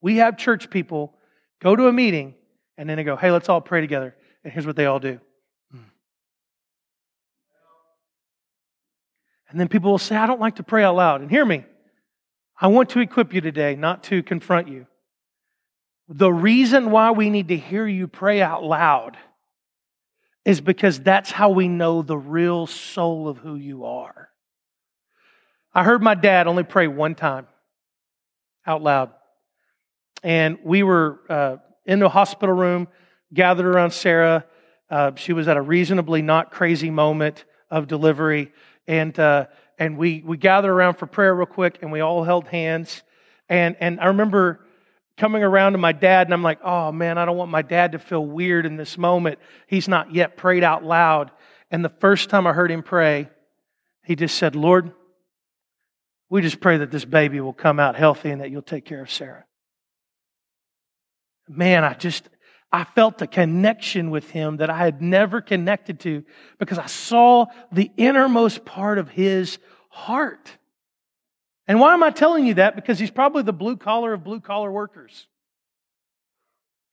we 0.00 0.16
have 0.16 0.36
church 0.36 0.70
people 0.70 1.14
go 1.60 1.76
to 1.76 1.86
a 1.86 1.92
meeting 1.92 2.34
and 2.78 2.88
then 2.88 2.96
they 2.96 3.04
go, 3.04 3.16
hey, 3.16 3.30
let's 3.30 3.48
all 3.48 3.60
pray 3.60 3.80
together. 3.80 4.14
And 4.42 4.52
here's 4.52 4.66
what 4.66 4.76
they 4.76 4.86
all 4.86 5.00
do. 5.00 5.20
And 9.50 9.58
then 9.58 9.68
people 9.68 9.90
will 9.90 9.98
say, 9.98 10.16
I 10.16 10.26
don't 10.26 10.40
like 10.40 10.56
to 10.56 10.62
pray 10.62 10.84
out 10.84 10.94
loud. 10.94 11.20
And 11.20 11.30
hear 11.30 11.44
me, 11.44 11.64
I 12.60 12.68
want 12.68 12.90
to 12.90 13.00
equip 13.00 13.34
you 13.34 13.40
today, 13.40 13.74
not 13.74 14.04
to 14.04 14.22
confront 14.22 14.68
you. 14.68 14.86
The 16.08 16.32
reason 16.32 16.90
why 16.90 17.10
we 17.10 17.30
need 17.30 17.48
to 17.48 17.56
hear 17.56 17.86
you 17.86 18.06
pray 18.06 18.40
out 18.42 18.62
loud 18.62 19.16
is 20.44 20.60
because 20.60 21.00
that's 21.00 21.30
how 21.30 21.50
we 21.50 21.68
know 21.68 22.02
the 22.02 22.16
real 22.16 22.66
soul 22.66 23.28
of 23.28 23.38
who 23.38 23.56
you 23.56 23.84
are. 23.84 24.28
I 25.74 25.84
heard 25.84 26.02
my 26.02 26.14
dad 26.14 26.46
only 26.46 26.64
pray 26.64 26.88
one 26.88 27.14
time 27.14 27.46
out 28.66 28.82
loud. 28.82 29.10
And 30.22 30.58
we 30.62 30.82
were 30.82 31.20
uh, 31.28 31.56
in 31.86 31.98
the 31.98 32.08
hospital 32.08 32.54
room, 32.54 32.88
gathered 33.32 33.66
around 33.66 33.92
Sarah. 33.92 34.44
Uh, 34.90 35.12
she 35.16 35.32
was 35.32 35.48
at 35.48 35.56
a 35.56 35.62
reasonably 35.62 36.22
not 36.22 36.50
crazy 36.50 36.90
moment 36.90 37.44
of 37.70 37.86
delivery. 37.86 38.52
And, 38.86 39.18
uh, 39.18 39.46
and 39.78 39.96
we, 39.96 40.22
we 40.24 40.36
gathered 40.36 40.70
around 40.70 40.94
for 40.94 41.06
prayer 41.06 41.34
real 41.34 41.46
quick 41.46 41.78
and 41.82 41.92
we 41.92 42.00
all 42.00 42.24
held 42.24 42.48
hands. 42.48 43.02
And, 43.48 43.76
and 43.80 44.00
I 44.00 44.06
remember 44.06 44.60
coming 45.16 45.42
around 45.42 45.72
to 45.72 45.78
my 45.78 45.92
dad 45.92 46.26
and 46.26 46.34
I'm 46.34 46.42
like, 46.42 46.60
oh 46.64 46.92
man, 46.92 47.18
I 47.18 47.24
don't 47.24 47.36
want 47.36 47.50
my 47.50 47.62
dad 47.62 47.92
to 47.92 47.98
feel 47.98 48.24
weird 48.24 48.66
in 48.66 48.76
this 48.76 48.98
moment. 48.98 49.38
He's 49.66 49.88
not 49.88 50.14
yet 50.14 50.36
prayed 50.36 50.64
out 50.64 50.84
loud. 50.84 51.30
And 51.70 51.84
the 51.84 51.92
first 52.00 52.30
time 52.30 52.46
I 52.46 52.52
heard 52.52 52.70
him 52.70 52.82
pray, 52.82 53.28
he 54.02 54.16
just 54.16 54.36
said, 54.36 54.56
Lord, 54.56 54.92
we 56.28 56.42
just 56.42 56.60
pray 56.60 56.78
that 56.78 56.90
this 56.90 57.04
baby 57.04 57.40
will 57.40 57.52
come 57.52 57.78
out 57.78 57.96
healthy 57.96 58.30
and 58.30 58.40
that 58.40 58.50
you'll 58.50 58.62
take 58.62 58.84
care 58.84 59.02
of 59.02 59.10
Sarah. 59.10 59.44
Man, 61.50 61.84
I 61.84 61.94
just, 61.94 62.28
I 62.70 62.84
felt 62.84 63.20
a 63.22 63.26
connection 63.26 64.10
with 64.10 64.30
him 64.30 64.58
that 64.58 64.70
I 64.70 64.78
had 64.78 65.02
never 65.02 65.40
connected 65.40 65.98
to 66.00 66.24
because 66.58 66.78
I 66.78 66.86
saw 66.86 67.46
the 67.72 67.90
innermost 67.96 68.64
part 68.64 68.98
of 68.98 69.10
his 69.10 69.58
heart. 69.88 70.56
And 71.66 71.80
why 71.80 71.92
am 71.92 72.02
I 72.02 72.10
telling 72.10 72.46
you 72.46 72.54
that? 72.54 72.76
Because 72.76 72.98
he's 72.98 73.10
probably 73.10 73.42
the 73.42 73.52
blue 73.52 73.76
collar 73.76 74.12
of 74.12 74.22
blue 74.22 74.40
collar 74.40 74.70
workers. 74.70 75.26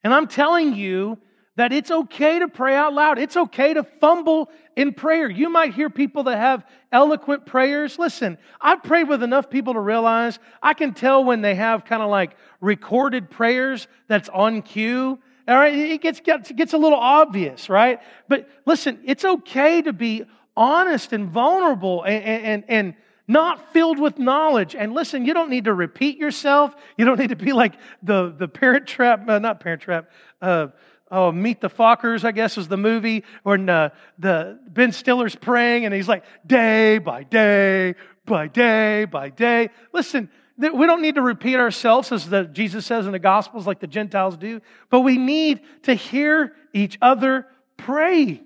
And 0.03 0.13
I'm 0.13 0.27
telling 0.27 0.75
you 0.75 1.19
that 1.57 1.73
it's 1.73 1.91
okay 1.91 2.39
to 2.39 2.47
pray 2.47 2.75
out 2.75 2.93
loud. 2.93 3.19
It's 3.19 3.37
okay 3.37 3.73
to 3.73 3.83
fumble 3.83 4.49
in 4.75 4.93
prayer. 4.93 5.29
You 5.29 5.49
might 5.49 5.73
hear 5.73 5.89
people 5.89 6.23
that 6.23 6.37
have 6.37 6.65
eloquent 6.91 7.45
prayers. 7.45 7.99
Listen, 7.99 8.37
I've 8.61 8.81
prayed 8.81 9.09
with 9.09 9.21
enough 9.21 9.49
people 9.49 9.73
to 9.73 9.79
realize 9.79 10.39
I 10.63 10.73
can 10.73 10.93
tell 10.93 11.23
when 11.23 11.41
they 11.41 11.55
have 11.55 11.83
kind 11.85 12.01
of 12.01 12.09
like 12.09 12.37
recorded 12.61 13.29
prayers 13.29 13.87
that's 14.07 14.29
on 14.29 14.61
cue 14.61 15.19
all 15.47 15.55
right, 15.55 15.73
it 15.73 16.01
gets, 16.01 16.19
gets, 16.19 16.51
gets 16.51 16.73
a 16.73 16.77
little 16.77 16.99
obvious, 16.99 17.69
right? 17.69 18.01
But 18.27 18.49
listen, 18.65 18.99
it's 19.05 19.23
okay 19.23 19.81
to 19.81 19.93
be 19.93 20.25
honest 20.57 21.13
and 21.13 21.29
vulnerable 21.29 22.03
and, 22.03 22.23
and, 22.23 22.63
and 22.67 22.93
not 23.29 23.71
filled 23.71 23.97
with 23.97 24.19
knowledge. 24.19 24.75
And 24.75 24.93
listen, 24.93 25.25
you 25.25 25.33
don't 25.33 25.49
need 25.49 25.65
to 25.65 25.73
repeat 25.73 26.17
yourself. 26.17 26.75
You 26.97 27.05
don't 27.05 27.17
need 27.17 27.29
to 27.29 27.37
be 27.37 27.53
like 27.53 27.75
the, 28.03 28.33
the 28.37 28.49
parent 28.49 28.87
trap, 28.87 29.27
uh, 29.29 29.39
not 29.39 29.61
parent 29.61 29.81
trap, 29.81 30.11
uh, 30.41 30.67
oh, 31.11 31.31
Meet 31.31 31.61
the 31.61 31.69
Fockers, 31.69 32.23
I 32.23 32.31
guess 32.31 32.57
was 32.57 32.67
the 32.67 32.77
movie, 32.77 33.23
when 33.43 33.69
uh, 33.69 33.89
the 34.19 34.59
Ben 34.67 34.91
Stiller's 34.91 35.35
praying 35.35 35.85
and 35.85 35.93
he's 35.93 36.07
like, 36.07 36.23
day 36.45 36.97
by 36.97 37.23
day, 37.23 37.95
by 38.25 38.47
day, 38.47 39.05
by 39.05 39.29
day. 39.29 39.69
Listen, 39.93 40.29
we 40.57 40.85
don't 40.85 41.01
need 41.01 41.15
to 41.15 41.21
repeat 41.21 41.55
ourselves 41.55 42.11
as 42.11 42.29
the, 42.29 42.43
Jesus 42.45 42.85
says 42.85 43.05
in 43.05 43.11
the 43.11 43.19
Gospels 43.19 43.67
like 43.67 43.79
the 43.79 43.87
Gentiles 43.87 44.37
do, 44.37 44.61
but 44.89 45.01
we 45.01 45.17
need 45.17 45.61
to 45.83 45.93
hear 45.93 46.53
each 46.73 46.97
other 47.01 47.47
pray. 47.77 48.41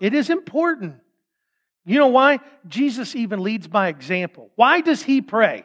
It 0.00 0.14
is 0.14 0.30
important. 0.30 0.96
You 1.84 1.98
know 1.98 2.08
why? 2.08 2.40
Jesus 2.66 3.16
even 3.16 3.42
leads 3.42 3.66
by 3.66 3.88
example. 3.88 4.50
Why 4.56 4.80
does 4.80 5.02
he 5.02 5.22
pray? 5.22 5.64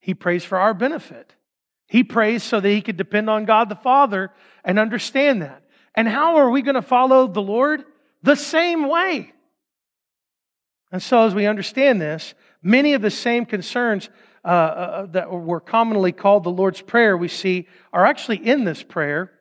He 0.00 0.14
prays 0.14 0.44
for 0.44 0.58
our 0.58 0.74
benefit. 0.74 1.35
He 1.86 2.02
prays 2.02 2.42
so 2.42 2.60
that 2.60 2.68
he 2.68 2.82
could 2.82 2.96
depend 2.96 3.30
on 3.30 3.44
God 3.44 3.68
the 3.68 3.76
Father 3.76 4.30
and 4.64 4.78
understand 4.78 5.42
that. 5.42 5.62
And 5.94 6.08
how 6.08 6.36
are 6.36 6.50
we 6.50 6.62
going 6.62 6.74
to 6.74 6.82
follow 6.82 7.26
the 7.26 7.42
Lord? 7.42 7.84
The 8.22 8.34
same 8.34 8.88
way. 8.88 9.32
And 10.92 11.02
so, 11.02 11.26
as 11.26 11.34
we 11.34 11.46
understand 11.46 12.00
this, 12.00 12.34
many 12.62 12.94
of 12.94 13.02
the 13.02 13.10
same 13.10 13.46
concerns 13.46 14.08
uh, 14.44 14.48
uh, 14.48 15.06
that 15.06 15.30
were 15.30 15.60
commonly 15.60 16.12
called 16.12 16.44
the 16.44 16.50
Lord's 16.50 16.80
Prayer, 16.80 17.16
we 17.16 17.28
see 17.28 17.66
are 17.92 18.04
actually 18.04 18.46
in 18.46 18.64
this 18.64 18.82
prayer. 18.82 19.32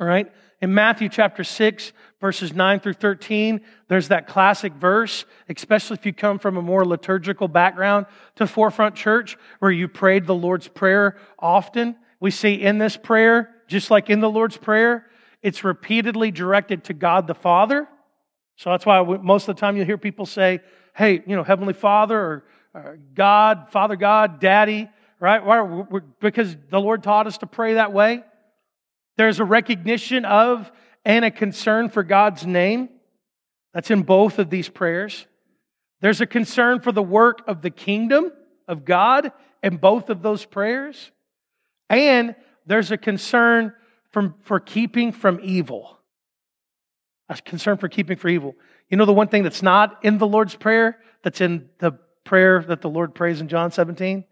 All 0.00 0.06
right? 0.06 0.32
In 0.60 0.74
Matthew 0.74 1.08
chapter 1.08 1.44
6, 1.44 1.92
verses 2.22 2.54
9 2.54 2.78
through 2.78 2.92
13, 2.92 3.60
there's 3.88 4.08
that 4.08 4.28
classic 4.28 4.72
verse, 4.74 5.26
especially 5.48 5.96
if 5.96 6.06
you 6.06 6.12
come 6.12 6.38
from 6.38 6.56
a 6.56 6.62
more 6.62 6.86
liturgical 6.86 7.48
background 7.48 8.06
to 8.36 8.46
Forefront 8.46 8.94
Church, 8.94 9.36
where 9.58 9.72
you 9.72 9.88
prayed 9.88 10.26
the 10.26 10.34
Lord's 10.34 10.68
Prayer 10.68 11.18
often. 11.36 11.96
We 12.20 12.30
see 12.30 12.54
in 12.54 12.78
this 12.78 12.96
prayer, 12.96 13.50
just 13.66 13.90
like 13.90 14.08
in 14.08 14.20
the 14.20 14.30
Lord's 14.30 14.56
Prayer, 14.56 15.06
it's 15.42 15.64
repeatedly 15.64 16.30
directed 16.30 16.84
to 16.84 16.94
God 16.94 17.26
the 17.26 17.34
Father. 17.34 17.88
So 18.54 18.70
that's 18.70 18.86
why 18.86 19.02
most 19.02 19.48
of 19.48 19.56
the 19.56 19.60
time 19.60 19.76
you'll 19.76 19.86
hear 19.86 19.98
people 19.98 20.24
say, 20.24 20.60
hey, 20.94 21.24
you 21.26 21.34
know, 21.34 21.42
Heavenly 21.42 21.74
Father 21.74 22.16
or 22.16 22.44
uh, 22.72 22.92
God, 23.14 23.66
Father 23.70 23.96
God, 23.96 24.38
Daddy, 24.38 24.88
right? 25.18 25.44
Why, 25.44 25.82
because 26.20 26.56
the 26.70 26.80
Lord 26.80 27.02
taught 27.02 27.26
us 27.26 27.38
to 27.38 27.46
pray 27.46 27.74
that 27.74 27.92
way. 27.92 28.22
There's 29.16 29.40
a 29.40 29.44
recognition 29.44 30.24
of 30.24 30.70
and 31.04 31.24
a 31.24 31.30
concern 31.30 31.88
for 31.88 32.02
God's 32.02 32.46
name. 32.46 32.88
That's 33.74 33.90
in 33.90 34.02
both 34.02 34.38
of 34.38 34.50
these 34.50 34.68
prayers. 34.68 35.26
There's 36.00 36.20
a 36.20 36.26
concern 36.26 36.80
for 36.80 36.92
the 36.92 37.02
work 37.02 37.42
of 37.46 37.62
the 37.62 37.70
kingdom 37.70 38.32
of 38.68 38.84
God 38.84 39.32
in 39.62 39.76
both 39.76 40.10
of 40.10 40.22
those 40.22 40.44
prayers. 40.44 41.10
And 41.88 42.34
there's 42.66 42.90
a 42.90 42.98
concern 42.98 43.72
from, 44.10 44.34
for 44.42 44.60
keeping 44.60 45.12
from 45.12 45.40
evil. 45.42 45.98
A 47.28 47.36
concern 47.36 47.78
for 47.78 47.88
keeping 47.88 48.16
from 48.16 48.30
evil. 48.30 48.54
You 48.90 48.96
know 48.96 49.04
the 49.04 49.12
one 49.12 49.28
thing 49.28 49.44
that's 49.44 49.62
not 49.62 50.04
in 50.04 50.18
the 50.18 50.26
Lord's 50.26 50.56
Prayer, 50.56 50.98
that's 51.22 51.40
in 51.40 51.68
the 51.78 51.92
prayer 52.24 52.64
that 52.66 52.80
the 52.80 52.90
Lord 52.90 53.14
prays 53.14 53.40
in 53.40 53.48
John 53.48 53.70
17? 53.70 54.24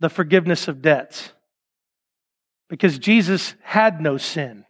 The 0.00 0.10
forgiveness 0.10 0.68
of 0.68 0.82
debts. 0.82 1.32
Because 2.68 2.98
Jesus 2.98 3.54
had 3.62 4.00
no 4.02 4.18
sin, 4.18 4.65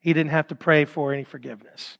he 0.00 0.12
didn't 0.12 0.30
have 0.30 0.48
to 0.48 0.54
pray 0.54 0.84
for 0.84 1.12
any 1.12 1.24
forgiveness. 1.24 1.98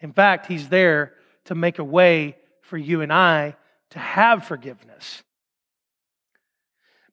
In 0.00 0.12
fact, 0.12 0.46
he's 0.46 0.68
there 0.68 1.14
to 1.46 1.54
make 1.54 1.78
a 1.78 1.84
way 1.84 2.36
for 2.60 2.76
you 2.76 3.00
and 3.00 3.12
I 3.12 3.56
to 3.90 3.98
have 3.98 4.44
forgiveness. 4.44 5.22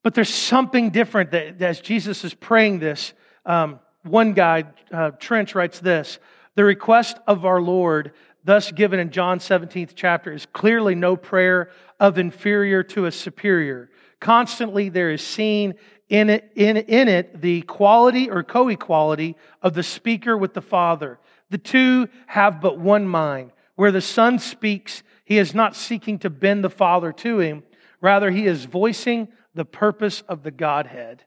But 0.02 0.16
there's 0.16 0.34
something 0.34 0.90
different 0.90 1.32
that, 1.32 1.62
as 1.62 1.80
Jesus 1.80 2.24
is 2.26 2.34
praying 2.34 2.80
this. 2.80 3.14
Um, 3.46 3.80
one 4.04 4.34
guy, 4.34 4.66
uh, 4.92 5.12
Trench, 5.12 5.56
writes 5.56 5.80
this 5.80 6.20
The 6.56 6.64
request 6.66 7.18
of 7.26 7.46
our 7.46 7.62
Lord 7.62 8.12
thus 8.44 8.72
given 8.72 9.00
in 9.00 9.10
John 9.12 9.40
17th 9.40 9.92
chapter 9.96 10.34
is 10.34 10.46
clearly 10.48 10.96
no 10.96 11.16
prayer 11.16 11.70
of 12.00 12.18
inferior 12.18 12.84
to 12.84 13.06
a 13.06 13.12
superior. 13.12 13.90
Constantly 14.20 14.90
there 14.90 15.12
is 15.12 15.26
seen 15.26 15.76
in 16.14 16.30
it, 16.30 16.52
in, 16.56 16.78
in 16.78 17.08
it 17.08 17.42
the 17.42 17.64
quality 17.64 18.30
or 18.30 18.44
co-equality 18.44 19.36
of 19.64 19.74
the 19.74 19.82
speaker 19.82 20.38
with 20.38 20.54
the 20.54 20.62
Father. 20.62 21.20
The 21.50 21.58
two 21.58 22.08
have 22.28 22.62
but 22.62 22.78
one 22.78 23.08
mind. 23.08 23.52
Where 23.76 23.92
the 23.92 24.00
Son 24.00 24.38
speaks, 24.38 25.02
he 25.26 25.40
is 25.40 25.56
not 25.56 25.76
seeking 25.76 26.20
to 26.20 26.30
bend 26.30 26.64
the 26.64 26.70
Father 26.70 27.12
to 27.14 27.40
him. 27.40 27.64
Rather, 28.00 28.30
he 28.30 28.46
is 28.46 28.66
voicing 28.66 29.28
the 29.56 29.66
purpose 29.66 30.22
of 30.30 30.44
the 30.44 30.52
Godhead. 30.52 31.24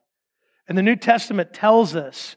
And 0.69 0.79
the 0.79 0.85
New 0.85 0.95
Testament 0.95 1.53
tells 1.53 1.97
us 1.97 2.37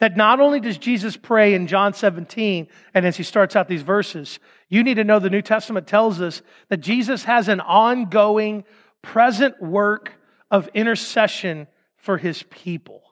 that 0.00 0.16
not 0.16 0.40
only 0.40 0.58
does 0.58 0.76
Jesus 0.76 1.16
pray 1.16 1.54
in 1.54 1.68
John 1.68 1.94
17, 1.94 2.66
and 2.94 3.06
as 3.06 3.16
he 3.16 3.22
starts 3.22 3.54
out 3.54 3.68
these 3.68 3.82
verses, 3.82 4.40
you 4.68 4.82
need 4.82 4.94
to 4.94 5.04
know 5.04 5.20
the 5.20 5.30
New 5.30 5.42
Testament 5.42 5.86
tells 5.86 6.20
us 6.20 6.42
that 6.68 6.78
Jesus 6.78 7.24
has 7.24 7.46
an 7.46 7.60
ongoing, 7.60 8.64
present 9.02 9.62
work 9.62 10.14
of 10.50 10.68
intercession 10.74 11.66
for 11.96 12.18
his 12.18 12.42
people. 12.44 13.02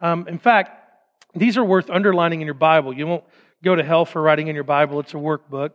Um, 0.00 0.28
in 0.28 0.38
fact, 0.38 0.76
these 1.34 1.56
are 1.56 1.64
worth 1.64 1.90
underlining 1.90 2.40
in 2.40 2.46
your 2.46 2.54
Bible. 2.54 2.92
You 2.92 3.06
won't 3.06 3.24
go 3.62 3.74
to 3.74 3.82
hell 3.82 4.04
for 4.04 4.22
writing 4.22 4.48
in 4.48 4.54
your 4.54 4.64
Bible, 4.64 5.00
it's 5.00 5.14
a 5.14 5.18
workbook. 5.18 5.70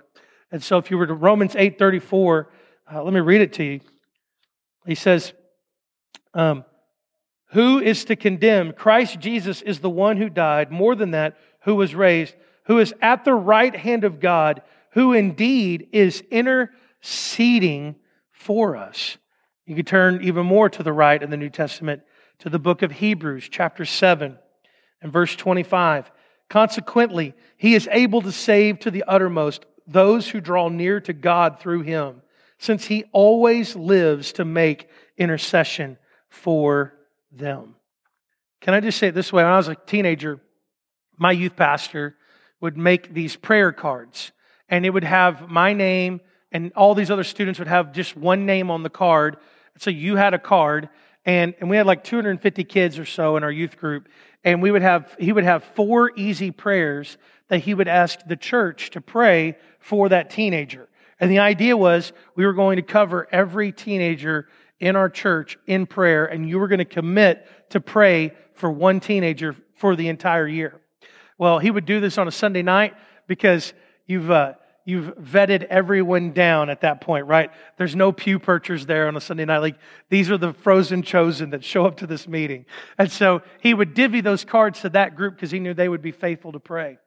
And 0.52 0.64
so 0.64 0.78
if 0.78 0.90
you 0.90 0.98
were 0.98 1.08
to 1.08 1.14
Romans 1.14 1.56
8 1.56 1.78
34, 1.78 2.50
uh, 2.94 3.04
let 3.04 3.14
me 3.14 3.20
read 3.20 3.42
it 3.42 3.54
to 3.54 3.64
you. 3.64 3.80
He 4.86 4.96
says, 4.96 5.34
um, 6.34 6.66
Who 7.50 7.80
is 7.80 8.06
to 8.06 8.16
condemn? 8.16 8.74
Christ 8.74 9.20
Jesus 9.20 9.62
is 9.62 9.80
the 9.80 9.90
one 9.90 10.18
who 10.18 10.30
died, 10.30 10.72
more 10.72 10.96
than 10.96 11.12
that, 11.12 11.38
who 11.62 11.76
was 11.76 11.96
raised, 11.96 12.36
who 12.66 12.80
is 12.80 12.94
at 13.02 13.26
the 13.26 13.34
right 13.34 13.76
hand 13.76 14.04
of 14.04 14.20
God, 14.20 14.62
who 14.92 15.14
indeed 15.14 15.90
is 15.92 16.22
interceding 16.32 17.96
for 18.32 18.76
us. 18.76 19.18
You 19.66 19.76
could 19.76 19.88
turn 19.88 20.22
even 20.22 20.46
more 20.46 20.70
to 20.70 20.84
the 20.84 20.94
right 20.94 21.22
in 21.22 21.32
the 21.32 21.38
New 21.38 21.50
Testament 21.50 22.04
to 22.40 22.50
the 22.50 22.60
book 22.60 22.82
of 22.82 22.92
Hebrews, 22.92 23.50
chapter 23.50 23.84
7 23.84 24.38
and 25.02 25.12
verse 25.12 25.36
25. 25.36 26.12
Consequently, 26.50 27.34
he 27.58 27.74
is 27.74 27.90
able 27.92 28.22
to 28.22 28.32
save 28.32 28.80
to 28.80 28.92
the 28.92 29.04
uttermost 29.08 29.66
those 29.88 30.30
who 30.30 30.40
draw 30.40 30.70
near 30.70 31.00
to 31.02 31.14
God 31.14 31.60
through 31.60 31.82
him, 31.82 32.22
since 32.60 32.86
he 32.86 33.06
always 33.12 33.76
lives 33.76 34.34
to 34.34 34.46
make 34.46 34.88
intercession 35.18 35.98
for 36.30 36.94
them. 37.32 37.76
Can 38.62 38.74
I 38.74 38.80
just 38.80 39.00
say 39.00 39.08
it 39.08 39.16
this 39.16 39.34
way? 39.34 39.44
When 39.44 39.52
I 39.52 39.58
was 39.58 39.68
a 39.68 39.76
teenager, 39.76 40.40
my 41.18 41.32
youth 41.32 41.56
pastor 41.56 42.16
would 42.62 42.78
make 42.78 43.14
these 43.14 43.36
prayer 43.36 43.72
cards, 43.72 44.32
and 44.70 44.86
it 44.86 44.92
would 44.92 45.04
have 45.04 45.50
my 45.50 45.74
name, 45.74 46.22
and 46.52 46.72
all 46.74 46.94
these 46.96 47.12
other 47.12 47.24
students 47.24 47.60
would 47.60 47.68
have 47.68 47.94
just 47.94 48.16
one 48.16 48.46
name 48.46 48.70
on 48.70 48.84
the 48.84 48.90
card. 48.90 49.38
So 49.78 49.90
you 49.90 50.16
had 50.16 50.34
a 50.34 50.40
card, 50.40 50.90
and, 51.26 51.54
and 51.60 51.70
we 51.70 51.78
had 51.78 51.86
like 51.86 52.04
250 52.04 52.64
kids 52.64 52.98
or 53.00 53.06
so 53.06 53.38
in 53.38 53.44
our 53.44 53.52
youth 53.52 53.78
group, 53.78 54.08
and 54.44 54.62
we 54.62 54.72
would 54.72 54.82
have 54.82 55.16
he 55.20 55.32
would 55.32 55.44
have 55.44 55.64
four 55.64 56.12
easy 56.16 56.52
prayers 56.52 57.18
that 57.48 57.60
he 57.60 57.74
would 57.74 57.88
ask 57.88 58.20
the 58.28 58.36
church 58.36 58.92
to 58.92 59.02
pray 59.02 59.58
for 59.80 60.10
that 60.10 60.30
teenager. 60.30 60.88
And 61.20 61.32
the 61.32 61.40
idea 61.40 61.78
was 61.78 62.14
we 62.36 62.46
were 62.46 62.54
going 62.54 62.76
to 62.78 62.82
cover 62.82 63.28
every 63.32 63.72
teenager 63.72 64.48
in 64.80 64.96
our 64.96 65.10
church 65.10 65.58
in 65.68 65.86
prayer, 65.86 66.26
and 66.26 66.48
you 66.48 66.60
were 66.60 66.68
going 66.68 66.80
to 66.80 66.86
commit 66.86 67.48
to 67.70 67.80
pray 67.80 68.34
for 68.54 68.70
one 68.70 69.00
teenager 69.00 69.56
for 69.76 69.96
the 69.96 70.08
entire 70.10 70.48
year. 70.48 70.82
Well, 71.38 71.60
he 71.60 71.72
would 71.72 71.86
do 71.86 72.00
this 72.00 72.18
on 72.18 72.28
a 72.28 72.32
Sunday 72.32 72.62
night 72.62 72.96
because 73.28 73.74
you've 74.06 74.32
uh, 74.32 74.54
you've 74.86 75.16
vetted 75.18 75.64
everyone 75.64 76.32
down 76.32 76.70
at 76.70 76.82
that 76.82 77.02
point, 77.02 77.26
right? 77.26 77.50
There's 77.78 77.96
no 77.96 78.12
pew 78.12 78.40
perchers 78.40 78.86
there 78.86 79.08
on 79.08 79.18
a 79.18 79.22
Sunday 79.22 79.44
night. 79.44 79.58
Like 79.58 79.78
these 80.10 80.30
are 80.30 80.38
the 80.38 80.54
frozen 80.54 81.02
chosen 81.02 81.50
that 81.50 81.64
show 81.64 81.86
up 81.86 81.98
to 81.98 82.08
this 82.08 82.28
meeting, 82.28 82.66
and 82.98 83.12
so 83.12 83.42
he 83.60 83.74
would 83.74 83.94
divvy 83.94 84.22
those 84.22 84.46
cards 84.46 84.82
to 84.82 84.90
that 84.90 85.16
group 85.16 85.36
because 85.36 85.52
he 85.52 85.60
knew 85.60 85.74
they 85.74 85.90
would 85.90 86.02
be 86.02 86.12
faithful 86.12 86.54
to 86.54 86.60
pray. 86.60 87.00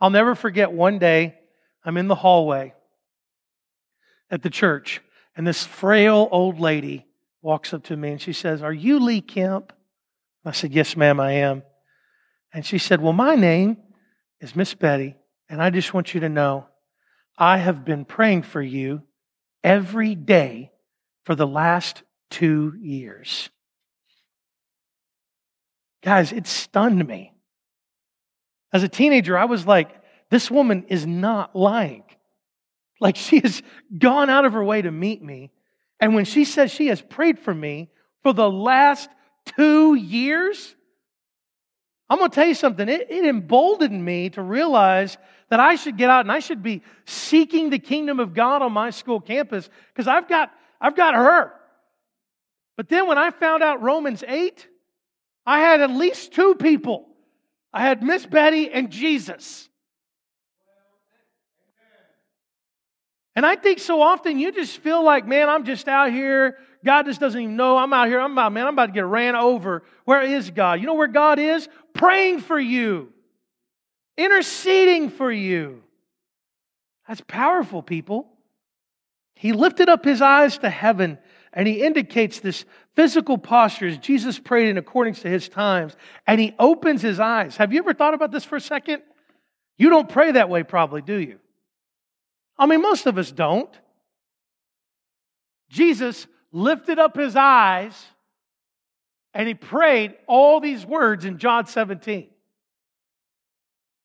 I'll 0.00 0.10
never 0.10 0.34
forget 0.34 0.72
one 0.72 0.98
day 0.98 1.36
I'm 1.84 1.96
in 1.96 2.08
the 2.08 2.16
hallway 2.16 2.74
at 4.30 4.42
the 4.42 4.50
church, 4.50 5.00
and 5.36 5.46
this 5.46 5.64
frail 5.64 6.28
old 6.30 6.58
lady 6.58 7.06
walks 7.40 7.74
up 7.74 7.84
to 7.84 7.96
me 7.96 8.10
and 8.10 8.20
she 8.20 8.32
says, 8.32 8.62
Are 8.62 8.72
you 8.72 8.98
Lee 8.98 9.20
Kemp? 9.20 9.72
I 10.44 10.52
said, 10.52 10.72
Yes, 10.72 10.96
ma'am, 10.96 11.20
I 11.20 11.32
am. 11.32 11.62
And 12.52 12.66
she 12.66 12.78
said, 12.78 13.00
Well, 13.00 13.12
my 13.12 13.34
name 13.34 13.76
is 14.40 14.56
Miss 14.56 14.74
Betty, 14.74 15.16
and 15.48 15.62
I 15.62 15.70
just 15.70 15.94
want 15.94 16.14
you 16.14 16.20
to 16.20 16.28
know 16.28 16.66
I 17.36 17.58
have 17.58 17.84
been 17.84 18.04
praying 18.04 18.42
for 18.42 18.62
you 18.62 19.02
every 19.64 20.14
day 20.14 20.70
for 21.24 21.34
the 21.34 21.46
last 21.46 22.02
two 22.30 22.74
years. 22.80 23.50
Guys, 26.02 26.32
it 26.32 26.46
stunned 26.46 27.06
me. 27.06 27.32
As 28.72 28.82
a 28.82 28.88
teenager, 28.88 29.38
I 29.38 29.44
was 29.44 29.66
like, 29.66 29.90
this 30.30 30.50
woman 30.50 30.84
is 30.88 31.06
not 31.06 31.54
lying. 31.54 32.04
Like 33.00 33.16
she 33.16 33.40
has 33.40 33.62
gone 33.96 34.30
out 34.30 34.44
of 34.44 34.52
her 34.54 34.64
way 34.64 34.82
to 34.82 34.90
meet 34.90 35.22
me. 35.22 35.50
And 36.00 36.14
when 36.14 36.24
she 36.24 36.44
says 36.44 36.70
she 36.70 36.88
has 36.88 37.02
prayed 37.02 37.38
for 37.38 37.54
me 37.54 37.90
for 38.22 38.32
the 38.32 38.50
last 38.50 39.08
two 39.56 39.94
years, 39.94 40.74
I'm 42.08 42.18
going 42.18 42.30
to 42.30 42.34
tell 42.34 42.46
you 42.46 42.54
something. 42.54 42.88
It, 42.88 43.10
it, 43.10 43.24
emboldened 43.24 44.04
me 44.04 44.30
to 44.30 44.42
realize 44.42 45.16
that 45.52 45.60
I 45.60 45.74
should 45.74 45.98
get 45.98 46.08
out 46.08 46.22
and 46.24 46.32
I 46.32 46.38
should 46.38 46.62
be 46.62 46.80
seeking 47.04 47.68
the 47.68 47.78
kingdom 47.78 48.20
of 48.20 48.32
God 48.32 48.62
on 48.62 48.72
my 48.72 48.88
school 48.88 49.20
campus 49.20 49.68
because 49.92 50.08
I've 50.08 50.26
got, 50.26 50.50
I've 50.80 50.96
got 50.96 51.14
her. 51.14 51.52
But 52.78 52.88
then 52.88 53.06
when 53.06 53.18
I 53.18 53.30
found 53.32 53.62
out 53.62 53.82
Romans 53.82 54.24
8, 54.26 54.66
I 55.44 55.60
had 55.60 55.82
at 55.82 55.90
least 55.90 56.32
two 56.32 56.54
people 56.54 57.06
I 57.70 57.82
had 57.82 58.02
Miss 58.02 58.24
Betty 58.24 58.70
and 58.70 58.88
Jesus. 58.88 59.68
And 63.36 63.44
I 63.44 63.56
think 63.56 63.78
so 63.78 64.00
often 64.00 64.38
you 64.38 64.52
just 64.52 64.78
feel 64.78 65.04
like, 65.04 65.26
man, 65.26 65.50
I'm 65.50 65.66
just 65.66 65.86
out 65.86 66.12
here. 66.12 66.56
God 66.82 67.04
just 67.04 67.20
doesn't 67.20 67.38
even 67.38 67.56
know 67.56 67.76
I'm 67.76 67.92
out 67.92 68.08
here. 68.08 68.20
I'm 68.20 68.32
about, 68.32 68.54
man, 68.54 68.66
I'm 68.66 68.72
about 68.72 68.86
to 68.86 68.92
get 68.92 69.04
ran 69.04 69.36
over. 69.36 69.82
Where 70.06 70.22
is 70.22 70.50
God? 70.50 70.80
You 70.80 70.86
know 70.86 70.94
where 70.94 71.08
God 71.08 71.38
is? 71.38 71.68
Praying 71.92 72.40
for 72.40 72.58
you, 72.58 73.11
interceding 74.16 75.10
for 75.10 75.30
you. 75.30 75.82
That's 77.08 77.22
powerful, 77.26 77.82
people. 77.82 78.28
He 79.34 79.52
lifted 79.52 79.88
up 79.88 80.04
his 80.04 80.22
eyes 80.22 80.58
to 80.58 80.70
heaven 80.70 81.18
and 81.52 81.68
he 81.68 81.82
indicates 81.82 82.40
this 82.40 82.64
physical 82.94 83.36
posture 83.36 83.86
as 83.86 83.98
Jesus 83.98 84.38
prayed 84.38 84.68
in 84.68 84.78
accordance 84.78 85.20
to 85.22 85.28
his 85.28 85.48
times, 85.48 85.94
and 86.26 86.40
he 86.40 86.54
opens 86.58 87.02
his 87.02 87.20
eyes. 87.20 87.56
Have 87.56 87.72
you 87.72 87.78
ever 87.80 87.92
thought 87.92 88.14
about 88.14 88.30
this 88.32 88.44
for 88.44 88.56
a 88.56 88.60
second? 88.60 89.02
You 89.76 89.90
don't 89.90 90.08
pray 90.08 90.32
that 90.32 90.48
way, 90.48 90.62
probably, 90.62 91.02
do 91.02 91.16
you? 91.16 91.38
I 92.58 92.66
mean, 92.66 92.80
most 92.80 93.06
of 93.06 93.18
us 93.18 93.30
don't. 93.30 93.70
Jesus 95.68 96.26
lifted 96.52 96.98
up 96.98 97.16
his 97.16 97.34
eyes 97.34 97.94
and 99.34 99.48
he 99.48 99.54
prayed 99.54 100.14
all 100.26 100.60
these 100.60 100.84
words 100.84 101.24
in 101.24 101.38
John 101.38 101.66
17. 101.66 102.28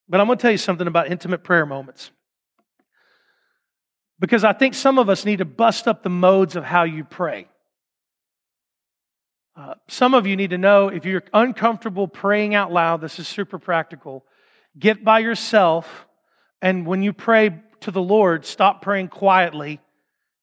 But 0.10 0.22
I'm 0.22 0.28
going 0.28 0.38
to 0.38 0.42
tell 0.42 0.52
you 0.52 0.58
something 0.58 0.88
about 0.88 1.12
intimate 1.12 1.44
prayer 1.44 1.66
moments. 1.66 2.12
Because 4.20 4.44
I 4.44 4.54
think 4.54 4.74
some 4.74 4.98
of 4.98 5.10
us 5.10 5.26
need 5.26 5.38
to 5.38 5.46
bust 5.46 5.88
up 5.88 6.02
the 6.02 6.10
modes 6.10 6.56
of 6.56 6.64
how 6.64 6.84
you 6.84 7.04
pray. 7.04 7.48
Uh, 9.56 9.74
some 9.88 10.14
of 10.14 10.28
you 10.28 10.36
need 10.36 10.52
to 10.52 10.58
know 10.58 10.88
if 10.88 11.06
you're 11.06 11.24
uncomfortable 11.34 12.08
praying 12.08 12.54
out 12.54 12.72
loud, 12.72 13.02
this 13.02 13.20
is 13.20 13.28
super 13.28 13.58
practical. 13.58 14.24
Get 14.78 15.04
by 15.04 15.20
yourself, 15.20 16.08
and 16.62 16.86
when 16.86 17.02
you 17.02 17.12
pray 17.12 17.62
to 17.82 17.92
the 17.92 18.02
Lord, 18.02 18.46
stop 18.46 18.82
praying 18.82 19.08
quietly. 19.08 19.80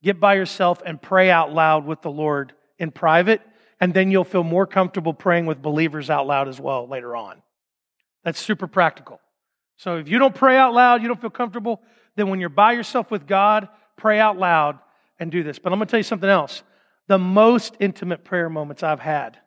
Get 0.02 0.18
by 0.18 0.34
yourself 0.34 0.82
and 0.84 1.00
pray 1.00 1.30
out 1.30 1.52
loud 1.52 1.86
with 1.86 2.02
the 2.02 2.10
Lord 2.10 2.52
in 2.78 2.90
private, 2.90 3.40
and 3.80 3.94
then 3.94 4.10
you'll 4.10 4.24
feel 4.24 4.42
more 4.42 4.66
comfortable 4.66 5.14
praying 5.14 5.46
with 5.46 5.62
believers 5.62 6.10
out 6.10 6.26
loud 6.26 6.48
as 6.48 6.60
well 6.60 6.88
later 6.88 7.14
on. 7.14 7.40
That's 8.24 8.40
super 8.40 8.66
practical. 8.66 9.20
So 9.76 9.96
if 9.96 10.08
you 10.08 10.18
don't 10.18 10.34
pray 10.34 10.56
out 10.56 10.72
loud, 10.72 11.02
you 11.02 11.08
don't 11.08 11.20
feel 11.20 11.30
comfortable, 11.30 11.80
then 12.16 12.28
when 12.28 12.40
you're 12.40 12.48
by 12.48 12.72
yourself 12.72 13.10
with 13.10 13.26
God, 13.26 13.68
pray 13.96 14.20
out 14.20 14.38
loud 14.38 14.78
and 15.18 15.30
do 15.30 15.42
this. 15.42 15.58
But 15.58 15.72
I'm 15.72 15.78
going 15.78 15.86
to 15.86 15.90
tell 15.90 16.00
you 16.00 16.04
something 16.04 16.28
else. 16.28 16.62
The 17.08 17.18
most 17.18 17.76
intimate 17.80 18.24
prayer 18.24 18.48
moments 18.48 18.82
I've 18.82 19.00
had 19.00 19.38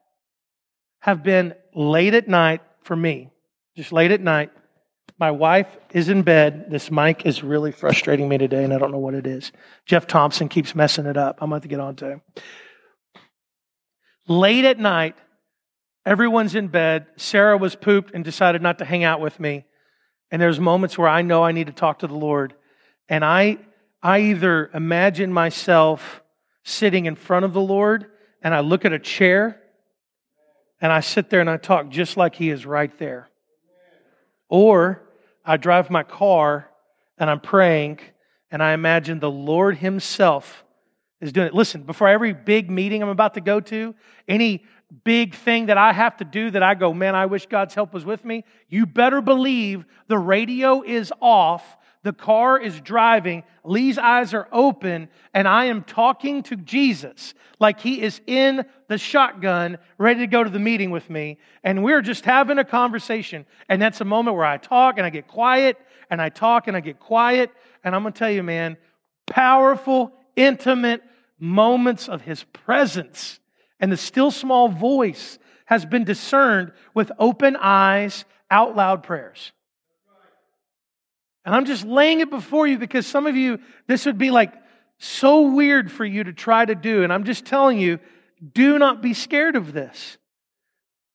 have 1.00 1.24
been 1.24 1.54
late 1.74 2.14
at 2.14 2.28
night 2.28 2.62
for 2.82 2.96
me, 2.96 3.30
just 3.76 3.92
late 3.92 4.12
at 4.12 4.22
night. 4.22 4.52
My 5.20 5.32
wife 5.32 5.68
is 5.92 6.10
in 6.10 6.22
bed. 6.22 6.70
This 6.70 6.92
mic 6.92 7.26
is 7.26 7.44
really 7.44 7.72
frustrating 7.72 8.30
me 8.30 8.38
today, 8.38 8.64
and 8.64 8.74
I 8.74 8.78
don't 8.78 8.92
know 8.92 9.00
what 9.00 9.16
it 9.16 9.26
is. 9.26 9.52
Jeff 9.86 10.06
Thompson 10.06 10.48
keeps 10.50 10.76
messing 10.76 11.08
it 11.08 11.18
up. 11.18 11.40
I'm 11.42 11.50
going 11.50 11.62
to, 11.62 11.68
to 11.68 11.70
get 11.70 11.80
on 11.80 11.96
to 11.98 12.10
him. 12.12 12.22
Late 14.28 14.66
at 14.66 14.78
night, 14.78 15.16
everyone's 16.06 16.54
in 16.54 16.68
bed. 16.68 17.08
Sarah 17.16 17.58
was 17.58 17.76
pooped 17.76 18.14
and 18.14 18.24
decided 18.24 18.62
not 18.62 18.78
to 18.80 18.86
hang 18.86 19.04
out 19.04 19.22
with 19.22 19.40
me. 19.40 19.66
And 20.32 20.42
there's 20.42 20.60
moments 20.60 20.98
where 20.98 21.08
I 21.08 21.22
know 21.22 21.44
I 21.44 21.52
need 21.52 21.68
to 21.68 21.74
talk 21.74 22.00
to 22.00 22.08
the 22.08 22.16
Lord. 22.16 22.54
And 23.08 23.24
I, 23.24 23.58
I 24.02 24.20
either 24.20 24.70
imagine 24.74 25.32
myself 25.32 26.22
sitting 26.64 27.06
in 27.06 27.16
front 27.16 27.46
of 27.46 27.54
the 27.54 27.62
Lord 27.62 28.08
and 28.42 28.54
I 28.54 28.60
look 28.60 28.86
at 28.86 28.94
a 28.94 29.00
chair 29.00 29.62
and 30.82 30.92
I 30.92 31.00
sit 31.00 31.30
there 31.30 31.40
and 31.40 31.50
I 31.50 31.58
talk 31.58 31.90
just 31.90 32.18
like 32.18 32.36
He 32.36 32.50
is 32.50 32.66
right 32.66 32.96
there. 33.00 33.30
Or 34.50 35.02
I 35.46 35.58
drive 35.58 35.90
my 35.90 36.04
car 36.04 36.70
and 37.18 37.30
I'm 37.30 37.40
praying 37.40 38.00
and 38.52 38.62
I 38.62 38.74
imagine 38.74 39.20
the 39.20 39.32
Lord 39.32 39.78
Himself 39.78 40.66
is 41.20 41.32
doing 41.32 41.48
it. 41.48 41.54
Listen, 41.54 41.84
before 41.84 42.08
every 42.08 42.34
big 42.34 42.70
meeting 42.70 43.02
I'm 43.02 43.10
about 43.10 43.34
to 43.36 43.42
go 43.42 43.60
to, 43.60 43.96
any 44.28 44.66
big 45.04 45.36
thing 45.36 45.68
that 45.68 45.78
I 45.78 45.94
have 45.94 46.18
to 46.18 46.26
do 46.26 46.52
that 46.52 46.64
I 46.64 46.74
go, 46.74 46.94
man, 46.94 47.16
I 47.16 47.26
wish 47.26 47.46
God's 47.48 47.74
help 47.74 47.94
was 47.94 48.06
with 48.06 48.24
me, 48.24 48.44
you 48.70 48.86
better 48.86 49.22
believe 49.22 49.86
the 50.08 50.18
radio 50.18 50.82
is 50.82 51.12
off, 51.22 51.78
the 52.04 52.14
car 52.14 52.58
is 52.58 52.80
driving, 52.80 53.44
Lee's 53.66 53.98
eyes 53.98 54.34
are 54.34 54.48
open, 54.52 55.10
and 55.34 55.48
I 55.48 55.66
am 55.66 55.84
talking 55.84 56.42
to 56.44 56.56
Jesus 56.56 57.34
like 57.60 57.82
he 57.82 58.02
is 58.02 58.22
in 58.28 58.66
the 58.88 58.98
shotgun, 58.98 59.78
ready 59.98 60.22
to 60.22 60.28
go 60.28 60.44
to 60.44 60.50
the 60.50 60.60
meeting 60.60 60.92
with 60.92 61.10
me, 61.10 61.38
and 61.64 61.84
we're 61.84 62.02
just 62.02 62.24
having 62.24 62.58
a 62.60 62.64
conversation. 62.64 63.46
And 63.68 63.82
that's 63.82 64.00
a 64.00 64.06
moment 64.06 64.38
where 64.38 64.46
I 64.46 64.58
talk 64.58 64.98
and 64.98 65.06
I 65.06 65.10
get 65.10 65.28
quiet, 65.28 65.78
and 66.10 66.22
I 66.22 66.30
talk 66.30 66.68
and 66.68 66.78
I 66.78 66.80
get 66.80 67.00
quiet, 67.00 67.52
and 67.84 67.94
I'm 67.94 68.04
gonna 68.04 68.14
tell 68.14 68.32
you, 68.32 68.44
man, 68.44 68.78
powerful, 69.26 70.14
intimate 70.38 71.04
moments 71.40 72.08
of 72.08 72.22
his 72.22 72.44
presence 72.46 73.40
and 73.80 73.92
the 73.92 73.98
still 73.98 74.32
small 74.32 74.70
voice 74.70 75.38
has 75.66 75.86
been 75.86 76.04
discerned 76.04 76.72
with 76.94 77.12
open 77.20 77.56
eyes, 77.60 78.26
out 78.50 78.76
loud 78.76 79.04
prayers. 79.04 79.52
And 81.46 81.56
I'm 81.56 81.66
just 81.66 81.86
laying 81.86 82.20
it 82.20 82.30
before 82.30 82.68
you 82.68 82.78
because 82.78 83.08
some 83.08 83.26
of 83.26 83.36
you, 83.36 83.60
this 83.88 84.06
would 84.06 84.18
be 84.18 84.32
like 84.32 84.54
so 84.98 85.42
weird 85.42 85.92
for 85.92 86.04
you 86.04 86.24
to 86.24 86.34
try 86.34 86.66
to 86.66 86.76
do. 86.76 87.04
And 87.04 87.14
I'm 87.14 87.24
just 87.24 87.46
telling 87.46 87.80
you, 87.80 88.00
do 88.54 88.78
not 88.78 89.02
be 89.02 89.14
scared 89.14 89.56
of 89.56 89.74
this. 89.74 90.18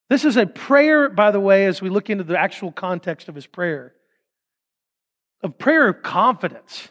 This 0.09 0.25
is 0.25 0.37
a 0.37 0.47
prayer, 0.47 1.09
by 1.09 1.31
the 1.31 1.41
way, 1.41 1.67
as 1.67 1.81
we 1.81 1.89
look 1.89 2.11
into 2.11 2.25
the 2.25 2.39
actual 2.39 2.73
context 2.73 3.29
of 3.29 3.35
his 3.35 3.47
prayer, 3.47 3.95
a 5.43 5.49
prayer 5.49 5.89
of 5.89 6.03
confidence. 6.03 6.89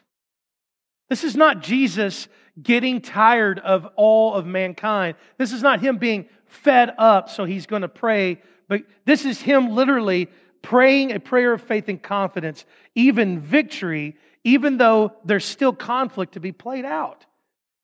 This 1.10 1.24
is 1.24 1.36
not 1.36 1.62
Jesus 1.62 2.28
getting 2.62 3.02
tired 3.02 3.60
of 3.60 3.88
all 3.96 4.34
of 4.34 4.46
mankind. 4.46 5.16
This 5.38 5.54
is 5.54 5.62
not 5.62 5.82
him 5.82 5.98
being 5.98 6.28
fed 6.48 6.94
up, 6.98 7.30
so 7.30 7.46
he's 7.46 7.66
going 7.66 7.84
to 7.84 7.88
pray, 7.88 8.42
but 8.68 8.82
this 9.06 9.26
is 9.26 9.42
him 9.42 9.70
literally 9.76 10.30
praying 10.62 11.12
a 11.12 11.20
prayer 11.20 11.54
of 11.54 11.62
faith 11.62 11.88
and 11.88 12.02
confidence, 12.02 12.66
even 12.96 13.40
victory, 13.40 14.18
even 14.44 14.78
though 14.78 15.14
there's 15.26 15.46
still 15.46 15.74
conflict 15.74 16.34
to 16.34 16.40
be 16.40 16.52
played 16.52 16.86
out. 16.86 17.26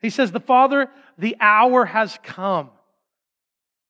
He 0.01 0.10
says, 0.10 0.32
The 0.32 0.39
Father, 0.39 0.89
the 1.17 1.36
hour 1.39 1.86
has 1.86 2.17
come. 2.23 2.69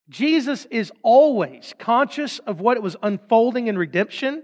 Jesus 0.09 0.65
is 0.65 0.91
always 1.01 1.73
conscious 1.79 2.39
of 2.39 2.61
what 2.61 2.77
it 2.77 2.83
was 2.83 2.95
unfolding 3.03 3.67
in 3.67 3.77
redemption, 3.77 4.43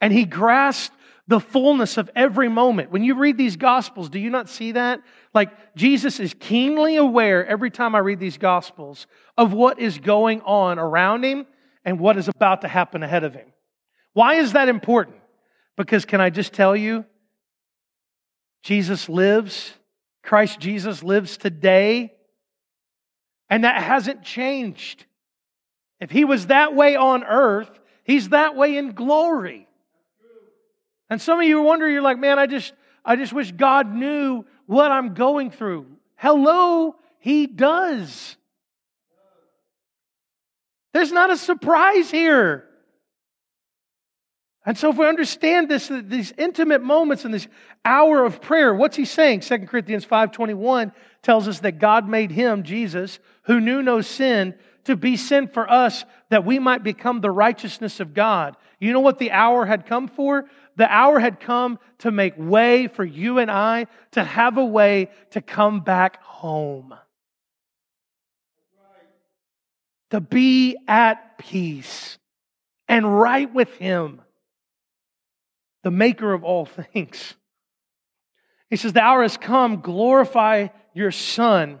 and 0.00 0.12
he 0.12 0.24
grasped 0.24 0.96
the 1.26 1.40
fullness 1.40 1.96
of 1.96 2.10
every 2.14 2.48
moment. 2.48 2.90
When 2.90 3.02
you 3.02 3.14
read 3.14 3.38
these 3.38 3.56
Gospels, 3.56 4.10
do 4.10 4.18
you 4.18 4.30
not 4.30 4.48
see 4.48 4.72
that? 4.72 5.00
Like, 5.32 5.74
Jesus 5.74 6.20
is 6.20 6.34
keenly 6.38 6.96
aware 6.96 7.46
every 7.46 7.70
time 7.70 7.94
I 7.94 8.00
read 8.00 8.20
these 8.20 8.36
Gospels 8.36 9.06
of 9.38 9.52
what 9.52 9.78
is 9.78 9.98
going 9.98 10.42
on 10.42 10.78
around 10.78 11.24
him 11.24 11.46
and 11.84 11.98
what 11.98 12.18
is 12.18 12.28
about 12.28 12.60
to 12.60 12.68
happen 12.68 13.02
ahead 13.02 13.24
of 13.24 13.34
him. 13.34 13.46
Why 14.12 14.34
is 14.34 14.52
that 14.52 14.68
important? 14.68 15.16
Because, 15.76 16.04
can 16.04 16.20
I 16.20 16.30
just 16.30 16.52
tell 16.52 16.76
you, 16.76 17.04
Jesus 18.62 19.08
lives, 19.08 19.72
Christ 20.22 20.60
Jesus 20.60 21.02
lives 21.02 21.36
today, 21.36 22.12
and 23.50 23.64
that 23.64 23.82
hasn't 23.82 24.22
changed. 24.22 25.04
If 26.00 26.10
he 26.10 26.24
was 26.24 26.48
that 26.48 26.74
way 26.74 26.96
on 26.96 27.24
earth, 27.24 27.70
he's 28.04 28.30
that 28.30 28.56
way 28.56 28.76
in 28.76 28.92
glory. 28.92 29.68
And 31.10 31.20
some 31.20 31.38
of 31.38 31.46
you 31.46 31.60
wonder, 31.62 31.88
you're 31.88 32.02
like, 32.02 32.18
man, 32.18 32.38
I 32.38 32.46
just, 32.46 32.72
I 33.04 33.16
just 33.16 33.32
wish 33.32 33.52
God 33.52 33.92
knew 33.92 34.44
what 34.66 34.90
I'm 34.90 35.14
going 35.14 35.50
through. 35.50 35.86
Hello, 36.16 36.96
He 37.18 37.46
does. 37.46 38.36
There's 40.92 41.12
not 41.12 41.30
a 41.30 41.36
surprise 41.36 42.10
here. 42.10 42.66
And 44.66 44.78
so 44.78 44.90
if 44.90 44.96
we 44.96 45.06
understand 45.06 45.68
this, 45.68 45.90
these 45.92 46.32
intimate 46.38 46.82
moments 46.82 47.26
in 47.26 47.32
this 47.32 47.46
hour 47.84 48.24
of 48.24 48.40
prayer, 48.40 48.74
what's 48.74 48.96
he 48.96 49.04
saying? 49.04 49.40
2 49.40 49.58
Corinthians 49.66 50.06
5.21 50.06 50.92
tells 51.22 51.48
us 51.48 51.60
that 51.60 51.78
God 51.78 52.08
made 52.08 52.30
him, 52.30 52.62
Jesus, 52.62 53.18
who 53.42 53.60
knew 53.60 53.82
no 53.82 54.00
sin, 54.00 54.54
to 54.84 54.96
be 54.96 55.16
sin 55.16 55.48
for 55.48 55.70
us 55.70 56.04
that 56.30 56.46
we 56.46 56.58
might 56.58 56.82
become 56.82 57.20
the 57.20 57.30
righteousness 57.30 58.00
of 58.00 58.14
God. 58.14 58.56
You 58.78 58.92
know 58.92 59.00
what 59.00 59.18
the 59.18 59.32
hour 59.32 59.66
had 59.66 59.86
come 59.86 60.08
for? 60.08 60.46
The 60.76 60.90
hour 60.92 61.18
had 61.18 61.40
come 61.40 61.78
to 61.98 62.10
make 62.10 62.34
way 62.36 62.88
for 62.88 63.04
you 63.04 63.38
and 63.38 63.50
I 63.50 63.86
to 64.12 64.24
have 64.24 64.56
a 64.56 64.64
way 64.64 65.10
to 65.30 65.40
come 65.40 65.80
back 65.80 66.22
home. 66.22 66.94
To 70.10 70.20
be 70.20 70.76
at 70.86 71.38
peace 71.38 72.18
and 72.88 73.18
right 73.20 73.52
with 73.52 73.74
Him, 73.76 74.20
the 75.82 75.90
maker 75.90 76.32
of 76.32 76.44
all 76.44 76.66
things. 76.92 77.34
He 78.70 78.76
says, 78.76 78.92
The 78.92 79.02
hour 79.02 79.22
has 79.22 79.36
come, 79.36 79.80
glorify 79.80 80.68
your 80.94 81.10
Son. 81.10 81.80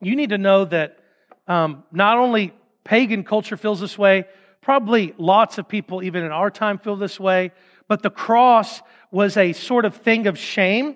You 0.00 0.16
need 0.16 0.30
to 0.30 0.38
know 0.38 0.64
that 0.64 0.98
um, 1.46 1.84
not 1.92 2.18
only 2.18 2.52
pagan 2.84 3.24
culture 3.24 3.56
feels 3.56 3.80
this 3.80 3.98
way, 3.98 4.24
probably 4.60 5.14
lots 5.18 5.58
of 5.58 5.68
people, 5.68 6.02
even 6.02 6.24
in 6.24 6.32
our 6.32 6.50
time, 6.50 6.78
feel 6.78 6.96
this 6.96 7.18
way, 7.18 7.52
but 7.90 8.04
the 8.04 8.08
cross 8.08 8.82
was 9.10 9.36
a 9.36 9.52
sort 9.52 9.84
of 9.84 9.96
thing 9.96 10.28
of 10.28 10.38
shame. 10.38 10.94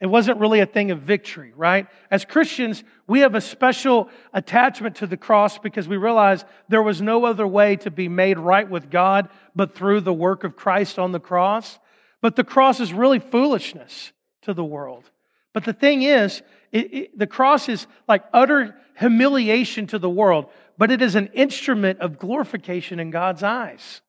It 0.00 0.08
wasn't 0.08 0.40
really 0.40 0.58
a 0.58 0.66
thing 0.66 0.90
of 0.90 0.98
victory, 0.98 1.52
right? 1.54 1.86
As 2.10 2.24
Christians, 2.24 2.82
we 3.06 3.20
have 3.20 3.36
a 3.36 3.40
special 3.40 4.10
attachment 4.32 4.96
to 4.96 5.06
the 5.06 5.16
cross 5.16 5.58
because 5.58 5.86
we 5.86 5.96
realize 5.96 6.44
there 6.68 6.82
was 6.82 7.00
no 7.00 7.24
other 7.24 7.46
way 7.46 7.76
to 7.76 7.90
be 7.92 8.08
made 8.08 8.36
right 8.36 8.68
with 8.68 8.90
God 8.90 9.28
but 9.54 9.76
through 9.76 10.00
the 10.00 10.12
work 10.12 10.42
of 10.42 10.56
Christ 10.56 10.98
on 10.98 11.12
the 11.12 11.20
cross. 11.20 11.78
But 12.20 12.34
the 12.34 12.42
cross 12.42 12.80
is 12.80 12.92
really 12.92 13.20
foolishness 13.20 14.10
to 14.42 14.52
the 14.52 14.64
world. 14.64 15.08
But 15.52 15.64
the 15.64 15.72
thing 15.72 16.02
is, 16.02 16.42
it, 16.72 16.92
it, 16.92 17.16
the 17.16 17.28
cross 17.28 17.68
is 17.68 17.86
like 18.08 18.24
utter 18.32 18.74
humiliation 18.98 19.86
to 19.86 20.00
the 20.00 20.10
world, 20.10 20.46
but 20.76 20.90
it 20.90 21.00
is 21.00 21.14
an 21.14 21.28
instrument 21.28 22.00
of 22.00 22.18
glorification 22.18 22.98
in 22.98 23.12
God's 23.12 23.44
eyes. 23.44 24.00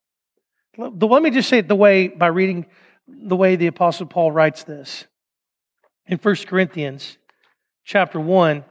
Let 0.78 1.22
me 1.24 1.30
just 1.30 1.50
say 1.50 1.60
it 1.60 1.68
the 1.68 1.76
way, 1.76 2.08
by 2.08 2.28
reading 2.28 2.66
the 3.08 3.36
way 3.36 3.56
the 3.56 3.68
Apostle 3.68 4.08
Paul 4.08 4.32
writes 4.32 4.64
this. 4.64 5.06
In 6.08 6.18
1 6.18 6.36
Corinthians 6.48 7.18
chapter 7.84 8.20
1, 8.20 8.64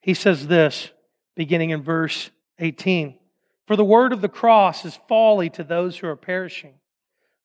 he 0.00 0.14
says 0.14 0.46
this, 0.46 0.90
beginning 1.34 1.70
in 1.70 1.82
verse 1.82 2.30
18 2.58 3.18
For 3.66 3.76
the 3.76 3.84
word 3.84 4.12
of 4.12 4.20
the 4.20 4.28
cross 4.28 4.84
is 4.84 4.98
folly 5.08 5.50
to 5.50 5.64
those 5.64 5.98
who 5.98 6.08
are 6.08 6.16
perishing, 6.16 6.74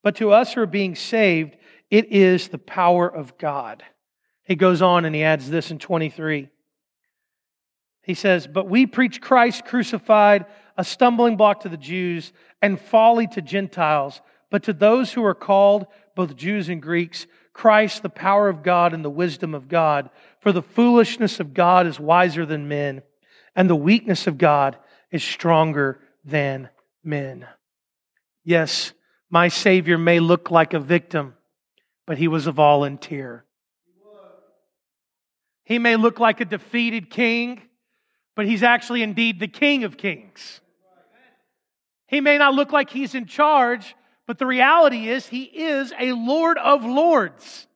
but 0.04 0.16
to 0.18 0.32
us 0.32 0.54
who 0.54 0.62
are 0.62 0.68
being 0.68 0.96
saved, 0.96 1.58
it 1.90 2.12
is 2.12 2.48
the 2.48 2.58
power 2.58 3.08
of 3.08 3.38
God. 3.38 3.84
He 4.44 4.56
goes 4.56 4.82
on 4.82 5.06
and 5.06 5.16
he 5.16 5.24
adds 5.24 5.50
this 5.50 5.72
in 5.72 5.80
23. 5.80 6.50
He 8.04 8.14
says, 8.14 8.48
But 8.48 8.68
we 8.68 8.86
preach 8.86 9.22
Christ 9.22 9.66
crucified, 9.66 10.46
a 10.78 10.84
stumbling 10.84 11.38
block 11.38 11.62
to 11.62 11.70
the 11.70 11.78
Jews 11.78 12.34
and 12.62 12.80
folly 12.80 13.28
to 13.28 13.42
Gentiles. 13.42 14.22
But 14.50 14.64
to 14.64 14.74
those 14.74 15.14
who 15.14 15.24
are 15.24 15.36
called, 15.36 15.88
both 16.16 16.36
Jews 16.36 16.70
and 16.70 16.82
Greeks, 16.82 17.26
Christ, 17.54 18.04
the 18.04 18.10
power 18.10 18.50
of 18.50 18.64
God 18.64 18.94
and 18.94 19.04
the 19.04 19.10
wisdom 19.10 19.54
of 19.54 19.68
God. 19.68 20.10
For 20.40 20.52
the 20.52 20.62
foolishness 20.62 21.40
of 21.40 21.54
God 21.54 21.88
is 21.88 22.00
wiser 22.00 22.46
than 22.46 22.68
men, 22.68 23.02
and 23.56 23.70
the 23.70 23.76
weakness 23.76 24.28
of 24.28 24.38
God 24.38 24.78
is 25.12 25.24
stronger 25.24 26.00
than 26.24 26.70
men. 27.04 27.48
Yes, 28.44 28.94
my 29.30 29.48
Savior 29.48 29.98
may 29.98 30.20
look 30.20 30.52
like 30.52 30.74
a 30.74 30.80
victim, 30.80 31.36
but 32.06 32.18
he 32.18 32.28
was 32.28 32.48
a 32.48 32.52
volunteer. 32.52 33.46
He 35.64 35.80
may 35.80 35.96
look 35.96 36.20
like 36.20 36.42
a 36.42 36.46
defeated 36.46 37.10
king, 37.10 37.62
but 38.42 38.48
he's 38.48 38.64
actually 38.64 39.04
indeed 39.04 39.40
the 39.40 39.48
King 39.48 39.84
of 39.84 39.98
Kings. 39.98 40.62
He 42.08 42.22
may 42.22 42.40
not 42.40 42.56
look 42.56 42.72
like 42.72 42.90
he's 42.90 43.14
in 43.14 43.28
charge, 43.28 43.96
but 44.26 44.40
the 44.40 44.48
reality 44.48 45.08
is 45.08 45.28
he 45.28 45.44
is 45.44 45.94
a 46.00 46.14
Lord 46.14 46.58
of 46.58 46.84
Lords. 46.84 47.68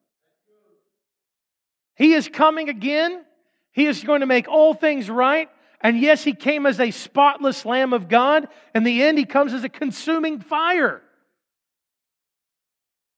He 1.96 2.14
is 2.14 2.28
coming 2.28 2.68
again. 2.68 3.24
He 3.74 3.86
is 3.86 4.04
going 4.04 4.22
to 4.22 4.26
make 4.26 4.48
all 4.48 4.74
things 4.74 5.08
right. 5.08 5.52
And 5.82 6.00
yes, 6.00 6.24
he 6.24 6.34
came 6.34 6.66
as 6.66 6.80
a 6.80 6.90
spotless 6.90 7.64
Lamb 7.64 7.94
of 7.94 8.10
God. 8.10 8.48
In 8.74 8.84
the 8.84 9.04
end, 9.04 9.20
he 9.20 9.26
comes 9.26 9.54
as 9.54 9.64
a 9.64 9.70
consuming 9.70 10.40
fire. 10.40 11.04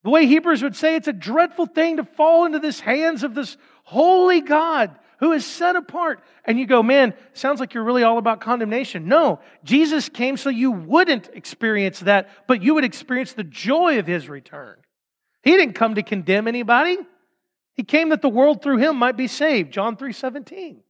The 0.03 0.09
way 0.09 0.25
Hebrews 0.25 0.63
would 0.63 0.75
say, 0.75 0.95
it's 0.95 1.07
a 1.07 1.13
dreadful 1.13 1.67
thing 1.67 1.95
to 1.95 2.03
fall 2.03 2.43
into 2.43 2.59
the 2.59 2.73
hands 2.73 3.23
of 3.23 3.35
this 3.35 3.55
holy 3.85 4.41
God 4.41 4.99
who 5.19 5.31
is 5.31 5.45
set 5.45 5.75
apart. 5.75 6.21
And 6.45 6.59
you 6.59 6.65
go, 6.65 6.81
man, 6.83 7.13
sounds 7.33 7.59
like 7.59 7.73
you're 7.73 7.83
really 7.83 8.03
all 8.03 8.17
about 8.17 8.41
condemnation. 8.41 9.07
No, 9.07 9.39
Jesus 9.63 10.09
came 10.09 10.37
so 10.37 10.49
you 10.49 10.71
wouldn't 10.71 11.29
experience 11.33 11.99
that, 12.01 12.29
but 12.47 12.61
you 12.61 12.75
would 12.75 12.85
experience 12.85 13.33
the 13.33 13.43
joy 13.43 13.99
of 13.99 14.07
his 14.07 14.29
return. 14.29 14.77
He 15.43 15.51
didn't 15.51 15.73
come 15.73 15.95
to 15.95 16.03
condemn 16.03 16.47
anybody. 16.47 16.97
He 17.73 17.83
came 17.83 18.09
that 18.09 18.21
the 18.21 18.29
world 18.29 18.61
through 18.61 18.77
him 18.77 18.97
might 18.97 19.17
be 19.17 19.27
saved. 19.27 19.71
John 19.71 19.97
3 19.97 20.11
17. 20.13 20.81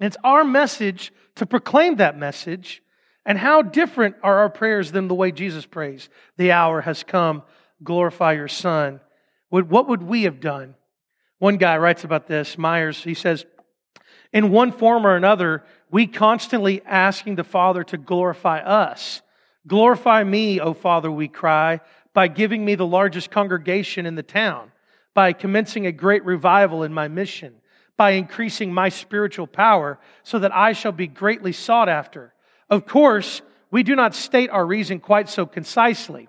And 0.00 0.06
it's 0.06 0.16
our 0.24 0.44
message 0.44 1.12
to 1.36 1.46
proclaim 1.46 1.96
that 1.96 2.18
message. 2.18 2.82
And 3.26 3.38
how 3.38 3.62
different 3.62 4.16
are 4.22 4.38
our 4.38 4.50
prayers 4.50 4.92
than 4.92 5.08
the 5.08 5.14
way 5.14 5.32
Jesus 5.32 5.64
prays? 5.64 6.08
The 6.36 6.52
hour 6.52 6.82
has 6.82 7.02
come. 7.02 7.42
Glorify 7.82 8.32
your 8.32 8.48
Son. 8.48 9.00
What 9.48 9.88
would 9.88 10.02
we 10.02 10.24
have 10.24 10.40
done? 10.40 10.74
One 11.44 11.58
guy 11.58 11.76
writes 11.76 12.04
about 12.04 12.26
this, 12.26 12.56
Myers, 12.56 13.04
he 13.04 13.12
says, 13.12 13.44
in 14.32 14.50
one 14.50 14.72
form 14.72 15.06
or 15.06 15.14
another, 15.14 15.62
we 15.90 16.06
constantly 16.06 16.80
asking 16.86 17.34
the 17.34 17.44
Father 17.44 17.84
to 17.84 17.98
glorify 17.98 18.60
us. 18.60 19.20
Glorify 19.66 20.24
me, 20.24 20.58
O 20.58 20.72
Father, 20.72 21.12
we 21.12 21.28
cry, 21.28 21.80
by 22.14 22.28
giving 22.28 22.64
me 22.64 22.76
the 22.76 22.86
largest 22.86 23.30
congregation 23.30 24.06
in 24.06 24.14
the 24.14 24.22
town, 24.22 24.72
by 25.12 25.34
commencing 25.34 25.86
a 25.86 25.92
great 25.92 26.24
revival 26.24 26.82
in 26.82 26.94
my 26.94 27.08
mission, 27.08 27.56
by 27.98 28.12
increasing 28.12 28.72
my 28.72 28.88
spiritual 28.88 29.46
power 29.46 29.98
so 30.22 30.38
that 30.38 30.54
I 30.54 30.72
shall 30.72 30.92
be 30.92 31.06
greatly 31.06 31.52
sought 31.52 31.90
after, 31.90 32.32
Of 32.70 32.86
course, 32.86 33.42
we 33.70 33.82
do 33.82 33.94
not 33.94 34.14
state 34.14 34.48
our 34.48 34.64
reason 34.64 34.98
quite 34.98 35.28
so 35.28 35.44
concisely, 35.44 36.26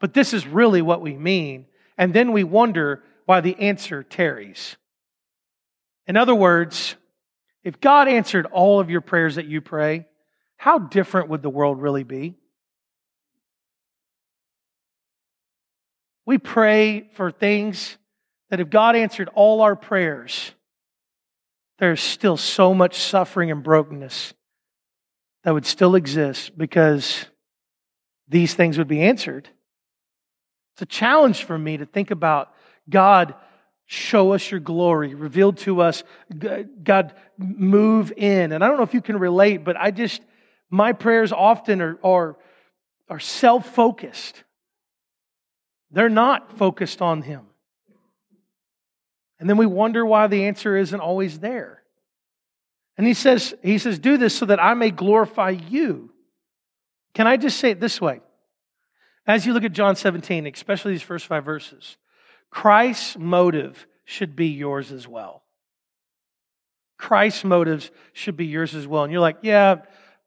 but 0.00 0.12
this 0.12 0.34
is 0.34 0.46
really 0.46 0.82
what 0.82 1.00
we 1.00 1.14
mean. 1.14 1.64
And 1.96 2.12
then 2.12 2.32
we 2.32 2.44
wonder 2.44 3.02
why 3.30 3.40
the 3.40 3.60
answer 3.60 4.02
tarries. 4.02 4.76
In 6.08 6.16
other 6.16 6.34
words, 6.34 6.96
if 7.62 7.80
God 7.80 8.08
answered 8.08 8.44
all 8.46 8.80
of 8.80 8.90
your 8.90 9.02
prayers 9.02 9.36
that 9.36 9.46
you 9.46 9.60
pray, 9.60 10.08
how 10.56 10.80
different 10.80 11.28
would 11.28 11.40
the 11.40 11.48
world 11.48 11.80
really 11.80 12.02
be? 12.02 12.34
We 16.26 16.38
pray 16.38 17.08
for 17.14 17.30
things 17.30 17.98
that 18.48 18.58
if 18.58 18.68
God 18.68 18.96
answered 18.96 19.28
all 19.32 19.60
our 19.60 19.76
prayers, 19.76 20.50
there's 21.78 22.02
still 22.02 22.36
so 22.36 22.74
much 22.74 22.98
suffering 22.98 23.52
and 23.52 23.62
brokenness 23.62 24.34
that 25.44 25.54
would 25.54 25.66
still 25.66 25.94
exist 25.94 26.58
because 26.58 27.26
these 28.26 28.54
things 28.54 28.76
would 28.76 28.88
be 28.88 29.02
answered. 29.02 29.48
It's 30.74 30.82
a 30.82 30.86
challenge 30.86 31.44
for 31.44 31.56
me 31.56 31.76
to 31.76 31.86
think 31.86 32.10
about 32.10 32.52
God 32.90 33.34
show 33.86 34.32
us 34.32 34.50
your 34.50 34.60
glory, 34.60 35.14
revealed 35.14 35.56
to 35.58 35.80
us, 35.80 36.04
God 36.38 37.14
move 37.38 38.12
in. 38.16 38.52
And 38.52 38.62
I 38.62 38.68
don't 38.68 38.76
know 38.76 38.84
if 38.84 38.94
you 38.94 39.00
can 39.00 39.18
relate, 39.18 39.64
but 39.64 39.76
I 39.76 39.90
just, 39.90 40.22
my 40.70 40.92
prayers 40.92 41.32
often 41.32 41.80
are, 41.80 41.98
are, 42.04 42.36
are 43.08 43.18
self 43.18 43.74
focused. 43.74 44.44
They're 45.90 46.08
not 46.08 46.56
focused 46.56 47.02
on 47.02 47.22
Him. 47.22 47.46
And 49.40 49.48
then 49.48 49.56
we 49.56 49.66
wonder 49.66 50.04
why 50.04 50.26
the 50.26 50.44
answer 50.44 50.76
isn't 50.76 51.00
always 51.00 51.40
there. 51.40 51.82
And 52.98 53.06
he 53.06 53.14
says, 53.14 53.54
he 53.62 53.78
says, 53.78 53.98
do 53.98 54.18
this 54.18 54.36
so 54.36 54.44
that 54.46 54.62
I 54.62 54.74
may 54.74 54.90
glorify 54.90 55.50
you. 55.50 56.12
Can 57.14 57.26
I 57.26 57.38
just 57.38 57.58
say 57.58 57.70
it 57.70 57.80
this 57.80 58.00
way? 58.00 58.20
As 59.26 59.46
you 59.46 59.54
look 59.54 59.64
at 59.64 59.72
John 59.72 59.96
17, 59.96 60.46
especially 60.46 60.92
these 60.92 61.02
first 61.02 61.26
five 61.26 61.44
verses, 61.44 61.96
Christ's 62.50 63.16
motive 63.16 63.86
should 64.04 64.34
be 64.34 64.48
yours 64.48 64.92
as 64.92 65.06
well. 65.06 65.42
Christ's 66.98 67.44
motives 67.44 67.90
should 68.12 68.36
be 68.36 68.46
yours 68.46 68.74
as 68.74 68.86
well. 68.86 69.04
And 69.04 69.12
you're 69.12 69.20
like, 69.20 69.38
yeah, 69.42 69.76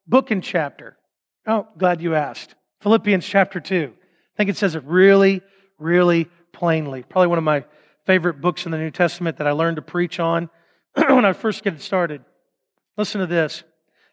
book 0.07 0.31
and 0.31 0.43
chapter. 0.43 0.97
Oh, 1.45 1.67
glad 1.77 2.01
you 2.01 2.15
asked. 2.15 2.55
Philippians 2.81 3.25
chapter 3.25 3.59
2. 3.59 3.93
I 3.93 4.37
think 4.37 4.49
it 4.49 4.57
says 4.57 4.75
it 4.75 4.83
really, 4.85 5.41
really 5.77 6.29
plainly. 6.51 7.03
Probably 7.03 7.27
one 7.27 7.37
of 7.37 7.43
my 7.43 7.65
favorite 8.05 8.41
books 8.41 8.65
in 8.65 8.71
the 8.71 8.77
New 8.77 8.91
Testament 8.91 9.37
that 9.37 9.47
I 9.47 9.51
learned 9.51 9.75
to 9.75 9.81
preach 9.81 10.19
on 10.19 10.49
when 10.95 11.25
I 11.25 11.33
first 11.33 11.63
get 11.63 11.79
started. 11.81 12.23
Listen 12.97 13.21
to 13.21 13.27
this. 13.27 13.63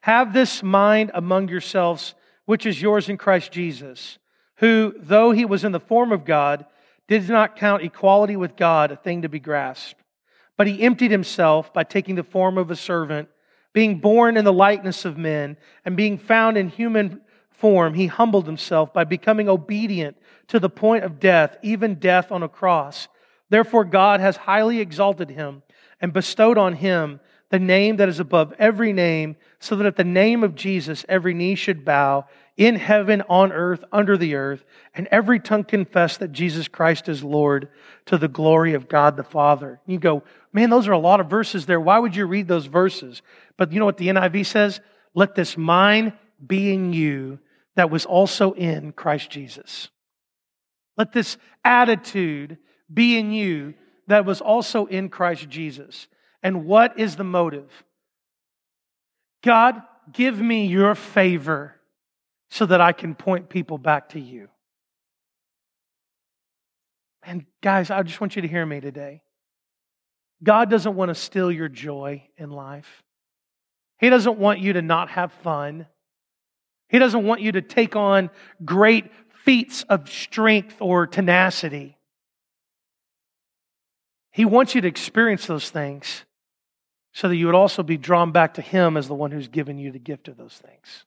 Have 0.02 0.32
this 0.32 0.62
mind 0.62 1.10
among 1.14 1.48
yourselves, 1.48 2.14
which 2.44 2.66
is 2.66 2.80
yours 2.80 3.08
in 3.08 3.16
Christ 3.16 3.52
Jesus, 3.52 4.18
who, 4.56 4.94
though 4.98 5.32
he 5.32 5.44
was 5.44 5.64
in 5.64 5.72
the 5.72 5.80
form 5.80 6.12
of 6.12 6.24
God, 6.24 6.64
did 7.18 7.28
not 7.28 7.56
count 7.56 7.82
equality 7.82 8.36
with 8.36 8.54
God 8.54 8.92
a 8.92 8.96
thing 8.96 9.22
to 9.22 9.28
be 9.28 9.40
grasped. 9.40 10.00
But 10.56 10.68
he 10.68 10.82
emptied 10.82 11.10
himself 11.10 11.74
by 11.74 11.82
taking 11.82 12.14
the 12.14 12.22
form 12.22 12.56
of 12.56 12.70
a 12.70 12.76
servant, 12.76 13.28
being 13.72 13.98
born 13.98 14.36
in 14.36 14.44
the 14.44 14.52
likeness 14.52 15.04
of 15.04 15.18
men, 15.18 15.56
and 15.84 15.96
being 15.96 16.18
found 16.18 16.56
in 16.56 16.68
human 16.68 17.20
form, 17.50 17.94
he 17.94 18.06
humbled 18.06 18.46
himself 18.46 18.94
by 18.94 19.02
becoming 19.02 19.48
obedient 19.48 20.16
to 20.46 20.60
the 20.60 20.70
point 20.70 21.02
of 21.02 21.18
death, 21.18 21.56
even 21.62 21.96
death 21.96 22.30
on 22.30 22.44
a 22.44 22.48
cross. 22.48 23.08
Therefore, 23.48 23.84
God 23.84 24.20
has 24.20 24.36
highly 24.36 24.78
exalted 24.78 25.30
him 25.30 25.64
and 26.00 26.12
bestowed 26.12 26.58
on 26.58 26.74
him 26.74 27.18
the 27.48 27.58
name 27.58 27.96
that 27.96 28.08
is 28.08 28.20
above 28.20 28.54
every 28.56 28.92
name, 28.92 29.34
so 29.58 29.74
that 29.74 29.86
at 29.86 29.96
the 29.96 30.04
name 30.04 30.44
of 30.44 30.54
Jesus 30.54 31.04
every 31.08 31.34
knee 31.34 31.56
should 31.56 31.84
bow 31.84 32.26
in 32.60 32.76
heaven, 32.76 33.22
on 33.22 33.52
earth, 33.52 33.82
under 33.90 34.18
the 34.18 34.34
earth, 34.34 34.66
and 34.94 35.08
every 35.10 35.40
tongue 35.40 35.64
confess 35.64 36.18
that 36.18 36.30
Jesus 36.30 36.68
Christ 36.68 37.08
is 37.08 37.24
Lord 37.24 37.70
to 38.04 38.18
the 38.18 38.28
glory 38.28 38.74
of 38.74 38.86
God 38.86 39.16
the 39.16 39.24
Father. 39.24 39.80
You 39.86 39.98
go, 39.98 40.24
man, 40.52 40.68
those 40.68 40.86
are 40.86 40.92
a 40.92 40.98
lot 40.98 41.20
of 41.20 41.30
verses 41.30 41.64
there. 41.64 41.80
Why 41.80 41.98
would 41.98 42.14
you 42.14 42.26
read 42.26 42.48
those 42.48 42.66
verses? 42.66 43.22
But 43.56 43.72
you 43.72 43.78
know 43.78 43.86
what 43.86 43.96
the 43.96 44.08
NIV 44.08 44.44
says? 44.44 44.82
Let 45.14 45.34
this 45.34 45.56
mind 45.56 46.12
be 46.46 46.70
in 46.74 46.92
you 46.92 47.38
that 47.76 47.90
was 47.90 48.04
also 48.04 48.52
in 48.52 48.92
Christ 48.92 49.30
Jesus. 49.30 49.88
Let 50.98 51.12
this 51.12 51.38
attitude 51.64 52.58
be 52.92 53.16
in 53.16 53.32
you 53.32 53.72
that 54.06 54.26
was 54.26 54.42
also 54.42 54.84
in 54.84 55.08
Christ 55.08 55.48
Jesus. 55.48 56.08
And 56.42 56.66
what 56.66 57.00
is 57.00 57.16
the 57.16 57.24
motive? 57.24 57.70
God, 59.42 59.80
give 60.12 60.38
me 60.38 60.66
your 60.66 60.94
favor 60.94 61.79
so 62.50 62.66
that 62.66 62.80
I 62.80 62.92
can 62.92 63.14
point 63.14 63.48
people 63.48 63.78
back 63.78 64.10
to 64.10 64.20
you. 64.20 64.48
And 67.22 67.44
guys, 67.62 67.90
I 67.90 68.02
just 68.02 68.20
want 68.20 68.36
you 68.36 68.42
to 68.42 68.48
hear 68.48 68.66
me 68.66 68.80
today. 68.80 69.22
God 70.42 70.70
doesn't 70.70 70.96
want 70.96 71.10
to 71.10 71.14
steal 71.14 71.52
your 71.52 71.68
joy 71.68 72.24
in 72.36 72.50
life. 72.50 73.02
He 73.98 74.08
doesn't 74.08 74.38
want 74.38 74.60
you 74.60 74.72
to 74.74 74.82
not 74.82 75.10
have 75.10 75.32
fun. 75.32 75.86
He 76.88 76.98
doesn't 76.98 77.24
want 77.24 77.42
you 77.42 77.52
to 77.52 77.62
take 77.62 77.94
on 77.94 78.30
great 78.64 79.10
feats 79.44 79.84
of 79.88 80.10
strength 80.10 80.76
or 80.80 81.06
tenacity. 81.06 81.98
He 84.32 84.44
wants 84.44 84.74
you 84.74 84.80
to 84.80 84.88
experience 84.88 85.46
those 85.46 85.70
things 85.70 86.24
so 87.12 87.28
that 87.28 87.36
you 87.36 87.46
would 87.46 87.54
also 87.54 87.82
be 87.82 87.96
drawn 87.96 88.32
back 88.32 88.54
to 88.54 88.62
Him 88.62 88.96
as 88.96 89.08
the 89.08 89.14
one 89.14 89.30
who's 89.30 89.48
given 89.48 89.78
you 89.78 89.92
the 89.92 89.98
gift 89.98 90.28
of 90.28 90.36
those 90.36 90.54
things. 90.54 91.04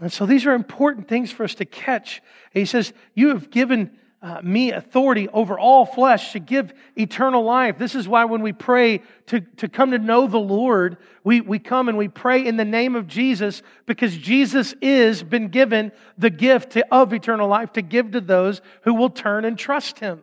And 0.00 0.12
so 0.12 0.26
these 0.26 0.46
are 0.46 0.54
important 0.54 1.08
things 1.08 1.30
for 1.30 1.44
us 1.44 1.54
to 1.56 1.64
catch. 1.64 2.22
he 2.52 2.64
says, 2.64 2.92
You 3.14 3.28
have 3.28 3.50
given 3.50 3.98
uh, 4.22 4.40
me 4.40 4.70
authority 4.70 5.28
over 5.28 5.58
all 5.58 5.84
flesh 5.84 6.32
to 6.32 6.38
give 6.38 6.72
eternal 6.94 7.42
life. 7.42 7.76
This 7.76 7.96
is 7.96 8.06
why 8.06 8.24
when 8.24 8.40
we 8.40 8.52
pray 8.52 9.02
to, 9.26 9.40
to 9.40 9.68
come 9.68 9.90
to 9.90 9.98
know 9.98 10.28
the 10.28 10.38
Lord, 10.38 10.98
we, 11.24 11.40
we 11.40 11.58
come 11.58 11.88
and 11.88 11.98
we 11.98 12.06
pray 12.06 12.46
in 12.46 12.56
the 12.56 12.64
name 12.64 12.94
of 12.94 13.08
Jesus 13.08 13.62
because 13.84 14.16
Jesus 14.16 14.74
is 14.80 15.24
been 15.24 15.48
given 15.48 15.90
the 16.16 16.30
gift 16.30 16.72
to, 16.72 16.94
of 16.94 17.12
eternal 17.12 17.48
life 17.48 17.72
to 17.72 17.82
give 17.82 18.12
to 18.12 18.20
those 18.20 18.62
who 18.82 18.94
will 18.94 19.10
turn 19.10 19.44
and 19.44 19.58
trust 19.58 19.98
him. 19.98 20.22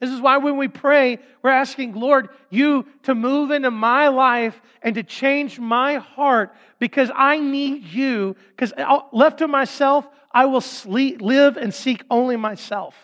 This 0.00 0.10
is 0.10 0.20
why 0.20 0.36
when 0.36 0.56
we 0.56 0.68
pray, 0.68 1.18
we're 1.42 1.50
asking, 1.50 1.94
Lord, 1.94 2.28
you 2.50 2.86
to 3.02 3.14
move 3.14 3.50
into 3.50 3.70
my 3.70 4.08
life 4.08 4.60
and 4.80 4.94
to 4.94 5.02
change 5.02 5.58
my 5.58 5.96
heart 5.96 6.54
because 6.78 7.10
I 7.14 7.38
need 7.38 7.84
you. 7.84 8.36
Because 8.50 8.72
left 9.12 9.38
to 9.38 9.48
myself, 9.48 10.06
I 10.32 10.44
will 10.44 10.60
sleep, 10.60 11.20
live 11.20 11.56
and 11.56 11.74
seek 11.74 12.04
only 12.10 12.36
myself 12.36 12.94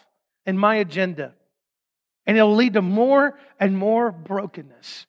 and 0.47 0.59
my 0.59 0.77
agenda. 0.77 1.35
And 2.27 2.37
it'll 2.37 2.55
lead 2.55 2.75
to 2.75 2.83
more 2.83 3.39
and 3.59 3.77
more 3.77 4.13
brokenness. 4.13 5.07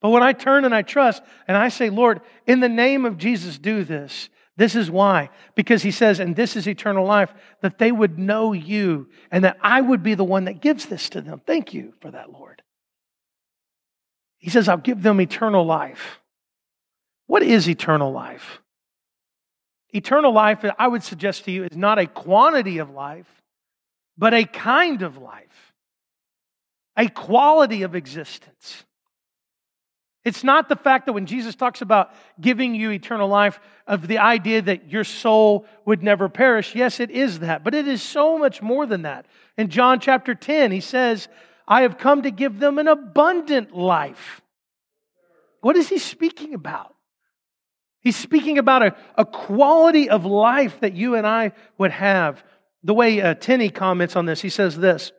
But 0.00 0.10
when 0.10 0.22
I 0.22 0.32
turn 0.32 0.64
and 0.64 0.74
I 0.74 0.82
trust 0.82 1.22
and 1.48 1.56
I 1.56 1.68
say, 1.68 1.90
Lord, 1.90 2.20
in 2.46 2.60
the 2.60 2.68
name 2.68 3.04
of 3.04 3.18
Jesus, 3.18 3.58
do 3.58 3.82
this, 3.82 4.28
this 4.58 4.74
is 4.74 4.90
why. 4.90 5.30
Because 5.54 5.82
he 5.82 5.92
says, 5.92 6.18
and 6.18 6.34
this 6.34 6.56
is 6.56 6.66
eternal 6.66 7.06
life, 7.06 7.32
that 7.62 7.78
they 7.78 7.92
would 7.92 8.18
know 8.18 8.52
you 8.52 9.08
and 9.30 9.44
that 9.44 9.56
I 9.62 9.80
would 9.80 10.02
be 10.02 10.14
the 10.14 10.24
one 10.24 10.46
that 10.46 10.60
gives 10.60 10.86
this 10.86 11.08
to 11.10 11.20
them. 11.20 11.40
Thank 11.46 11.72
you 11.72 11.94
for 12.00 12.10
that, 12.10 12.32
Lord. 12.32 12.60
He 14.38 14.50
says, 14.50 14.68
I'll 14.68 14.76
give 14.76 15.02
them 15.02 15.20
eternal 15.20 15.64
life. 15.64 16.20
What 17.28 17.44
is 17.44 17.68
eternal 17.68 18.10
life? 18.10 18.60
Eternal 19.90 20.32
life, 20.32 20.64
I 20.76 20.88
would 20.88 21.04
suggest 21.04 21.44
to 21.44 21.52
you, 21.52 21.62
is 21.64 21.76
not 21.76 22.00
a 22.00 22.06
quantity 22.06 22.78
of 22.78 22.90
life, 22.90 23.28
but 24.16 24.34
a 24.34 24.44
kind 24.44 25.02
of 25.02 25.18
life, 25.18 25.72
a 26.96 27.08
quality 27.08 27.82
of 27.82 27.94
existence. 27.94 28.84
It's 30.24 30.44
not 30.44 30.68
the 30.68 30.76
fact 30.76 31.06
that 31.06 31.12
when 31.12 31.26
Jesus 31.26 31.54
talks 31.54 31.80
about 31.80 32.10
giving 32.40 32.74
you 32.74 32.90
eternal 32.90 33.28
life, 33.28 33.60
of 33.88 34.06
the 34.06 34.18
idea 34.18 34.60
that 34.60 34.92
your 34.92 35.02
soul 35.02 35.66
would 35.86 36.02
never 36.02 36.28
perish. 36.28 36.74
Yes, 36.74 37.00
it 37.00 37.10
is 37.10 37.40
that, 37.40 37.64
but 37.64 37.74
it 37.74 37.88
is 37.88 38.02
so 38.02 38.36
much 38.36 38.60
more 38.60 38.84
than 38.84 39.02
that. 39.02 39.26
In 39.56 39.70
John 39.70 39.98
chapter 39.98 40.34
10, 40.34 40.70
he 40.70 40.80
says, 40.80 41.26
I 41.66 41.82
have 41.82 41.98
come 41.98 42.22
to 42.22 42.30
give 42.30 42.60
them 42.60 42.78
an 42.78 42.86
abundant 42.86 43.74
life. 43.74 44.42
What 45.62 45.74
is 45.74 45.88
he 45.88 45.98
speaking 45.98 46.52
about? 46.52 46.94
He's 48.00 48.14
speaking 48.14 48.58
about 48.58 48.82
a, 48.82 48.96
a 49.16 49.24
quality 49.24 50.08
of 50.08 50.24
life 50.24 50.80
that 50.80 50.92
you 50.92 51.14
and 51.14 51.26
I 51.26 51.52
would 51.78 51.90
have. 51.90 52.44
The 52.84 52.94
way 52.94 53.20
uh, 53.20 53.34
Tenney 53.34 53.70
comments 53.70 54.16
on 54.16 54.26
this, 54.26 54.40
he 54.40 54.50
says 54.50 54.76
this 54.76 55.12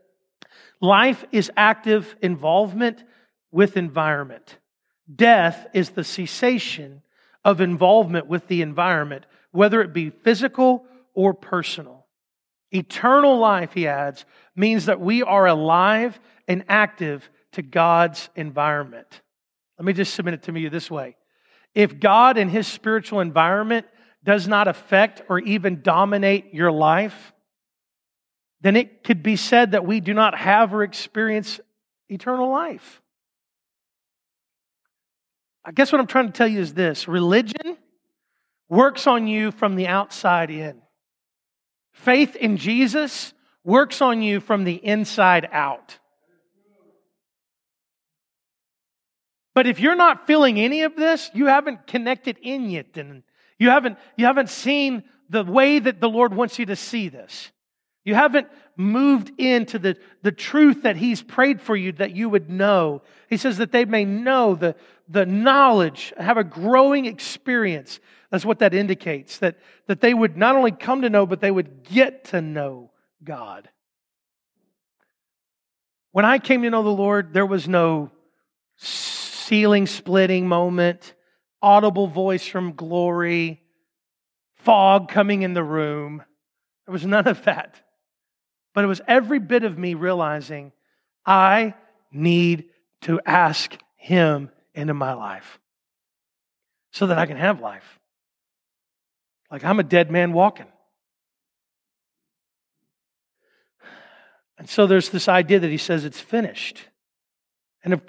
Life 0.79 1.25
is 1.31 1.51
active 1.57 2.15
involvement 2.21 3.03
with 3.51 3.77
environment. 3.77 4.59
Death 5.13 5.67
is 5.74 5.91
the 5.91 6.04
cessation 6.04 7.02
of 7.43 7.62
involvement 7.62 8.28
with 8.28 8.48
the 8.48 8.62
environment, 8.62 9.26
whether 9.52 9.82
it 9.82 9.93
be 9.93 10.10
physical 10.10 10.86
or 11.13 11.34
personal. 11.34 12.06
Eternal 12.72 13.38
life, 13.38 13.74
he 13.74 13.88
adds, 13.88 14.26
means 14.56 14.86
that 14.86 15.00
we 15.00 15.24
are 15.24 15.48
alive 15.48 16.19
and 16.48 16.63
active 16.69 17.30
to 17.54 17.62
God's 17.62 18.30
environment. 18.36 19.22
Let 19.80 19.86
me 19.86 19.93
just 19.93 20.13
submit 20.13 20.36
it 20.36 20.43
to 20.43 20.60
you 20.60 20.69
this 20.69 20.91
way. 20.91 21.15
If 21.74 22.00
God 22.00 22.38
and 22.38 22.52
his 22.52 22.67
spiritual 22.67 23.22
environment 23.22 23.88
does 24.24 24.48
not 24.48 24.67
affect 24.67 25.22
or 25.30 25.39
even 25.39 25.82
dominate 25.82 26.54
your 26.54 26.72
life, 26.72 27.34
then 28.62 28.76
it 28.76 29.04
could 29.04 29.24
be 29.24 29.36
said 29.36 29.72
that 29.72 29.86
we 29.86 30.00
do 30.02 30.13
not 30.13 30.38
have 30.38 30.74
or 30.74 30.84
experience 30.84 31.60
eternal 32.10 32.50
life. 32.50 33.02
I 35.69 35.71
guess 35.71 35.91
what 35.91 36.01
I'm 36.01 36.08
trying 36.08 36.25
to 36.25 36.34
tell 36.34 36.47
you 36.47 36.62
is 36.62 36.73
this 36.73 37.08
religion 37.08 37.77
works 38.69 39.05
on 39.05 39.27
you 39.27 39.51
from 39.51 39.75
the 39.75 39.86
outside 39.86 40.49
in, 40.49 40.82
faith 41.91 42.36
in 42.36 42.58
Jesus 42.58 43.36
works 43.63 44.01
on 44.01 44.23
you 44.23 44.39
from 44.39 44.63
the 44.63 44.73
inside 44.73 45.47
out. 45.51 45.99
But 49.53 49.67
if 49.67 49.79
you're 49.79 49.95
not 49.95 50.25
feeling 50.25 50.60
any 50.60 50.82
of 50.82 50.95
this, 50.95 51.29
you 51.36 51.45
haven't 51.45 51.86
connected 51.86 52.39
in 52.41 52.71
yet, 52.71 52.97
and 52.97 53.21
you 53.60 53.69
haven't, 53.69 53.99
you 54.17 54.25
haven't 54.25 54.49
seen 54.49 55.03
the 55.29 55.43
way 55.43 55.77
that 55.77 56.01
the 56.01 56.10
Lord 56.10 56.34
wants 56.34 56.58
you 56.58 56.65
to 56.65 56.75
see 56.75 57.10
this. 57.10 57.51
You 58.05 58.15
haven't 58.15 58.47
moved 58.75 59.32
into 59.38 59.77
the, 59.77 59.97
the 60.23 60.32
truth 60.32 60.84
that 60.84 60.95
He's 60.95 61.21
prayed 61.21 61.62
for 61.62 61.75
you 61.75 61.91
that 61.91 62.15
you 62.15 62.27
would 62.29 62.49
know. 62.49 63.03
He 63.29 63.38
says 63.38 63.58
that 63.58 63.71
they 63.71 63.86
may 63.86 64.05
know 64.05 64.55
the, 64.55 64.75
the 65.10 65.26
knowledge, 65.26 66.13
have 66.17 66.38
a 66.38 66.43
growing 66.43 67.06
experience. 67.06 68.00
That's 68.30 68.45
what 68.45 68.60
that 68.60 68.76
indicates. 68.76 69.39
That, 69.39 69.58
that 69.88 70.02
they 70.02 70.13
would 70.13 70.38
not 70.38 70.56
only 70.56 70.72
come 70.72 71.02
to 71.02 71.10
know, 71.10 71.26
but 71.26 71.41
they 71.41 71.50
would 71.50 71.84
get 71.84 72.26
to 72.26 72.41
know 72.41 72.91
God. 73.24 73.69
When 76.12 76.26
I 76.26 76.38
came 76.38 76.62
to 76.62 76.69
know 76.69 76.84
the 76.84 76.89
Lord, 76.89 77.34
there 77.34 77.45
was 77.45 77.67
no 77.67 78.12
ceiling 78.78 79.88
splitting 79.88 80.48
moment, 80.48 81.15
audible 81.62 82.08
voice 82.08 82.45
from 82.45 82.74
glory, 82.74 83.62
fog 84.58 85.10
coming 85.10 85.41
in 85.41 85.54
the 85.56 85.63
room. 85.63 86.24
There 86.86 86.93
was 86.93 87.06
none 87.06 87.28
of 87.28 87.43
that. 87.43 87.82
But 88.76 88.84
it 88.84 88.88
was 88.88 89.02
every 89.08 89.39
bit 89.39 89.63
of 89.63 89.78
me 89.78 89.95
realizing 89.95 90.72
I 91.26 91.74
need 92.12 92.65
to 93.02 93.19
ask 93.26 93.76
Him 93.98 94.52
into 94.79 94.93
my 94.93 95.13
life 95.13 95.59
so 96.91 97.07
that 97.07 97.17
I 97.17 97.25
can 97.25 97.37
have 97.37 97.59
life. 97.59 97.99
Like 99.51 99.63
I'm 99.63 99.79
a 99.79 99.83
dead 99.83 100.11
man 100.11 100.33
walking. 100.33 100.67
And 104.57 104.69
so 104.69 104.87
there's 104.87 105.09
this 105.09 105.27
idea 105.27 105.59
that 105.59 105.69
he 105.69 105.77
says 105.77 106.03
it's 106.03 106.19
finished. 106.19 106.87
And 107.83 107.93
if, 107.93 108.01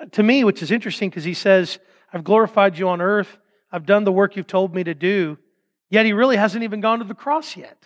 uh, 0.00 0.06
to 0.12 0.22
me, 0.22 0.42
which 0.42 0.62
is 0.62 0.70
interesting 0.70 1.10
because 1.10 1.24
he 1.24 1.34
says, 1.34 1.78
I've 2.12 2.24
glorified 2.24 2.78
you 2.78 2.88
on 2.88 3.02
earth, 3.02 3.38
I've 3.70 3.84
done 3.84 4.04
the 4.04 4.12
work 4.12 4.34
you've 4.34 4.46
told 4.46 4.74
me 4.74 4.82
to 4.84 4.94
do, 4.94 5.36
yet 5.90 6.06
he 6.06 6.14
really 6.14 6.36
hasn't 6.36 6.64
even 6.64 6.80
gone 6.80 7.00
to 7.00 7.04
the 7.04 7.14
cross 7.14 7.56
yet. 7.56 7.84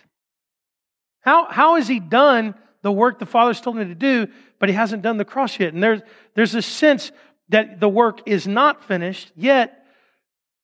How, 1.19 1.51
how 1.51 1.75
has 1.75 1.87
he 1.87 1.99
done 1.99 2.55
the 2.81 2.91
work 2.91 3.19
the 3.19 3.25
Father's 3.25 3.59
told 3.59 3.77
him 3.77 3.89
to 3.89 3.95
do, 3.95 4.27
but 4.57 4.69
he 4.69 4.75
hasn't 4.75 5.03
done 5.03 5.17
the 5.17 5.25
cross 5.25 5.59
yet? 5.59 5.73
And 5.73 5.83
there's, 5.83 6.01
there's 6.33 6.55
a 6.55 6.61
sense 6.61 7.11
that 7.49 7.79
the 7.79 7.89
work 7.89 8.21
is 8.25 8.47
not 8.47 8.83
finished, 8.83 9.31
yet 9.35 9.85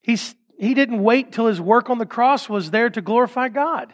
he's, 0.02 0.36
he 0.58 0.74
didn't 0.74 1.04
wait 1.04 1.32
till 1.32 1.48
his 1.48 1.62
work 1.62 1.90
on 1.90 1.98
the 1.98 2.06
cross 2.06 2.50
was 2.50 2.72
there 2.72 2.90
to 2.90 3.02
glorify 3.02 3.50
God. 3.50 3.94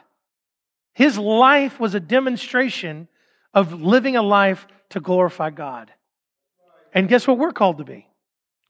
His 0.93 1.17
life 1.17 1.79
was 1.79 1.93
a 1.93 1.99
demonstration 1.99 3.07
of 3.53 3.81
living 3.81 4.15
a 4.15 4.21
life 4.21 4.67
to 4.89 4.99
glorify 4.99 5.49
God. 5.49 5.91
And 6.93 7.09
guess 7.09 7.27
what 7.27 7.37
we're 7.37 7.51
called 7.51 7.79
to 7.79 7.83
be? 7.83 8.07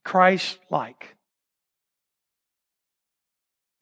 Christ 0.04 0.60
like. 0.70 1.16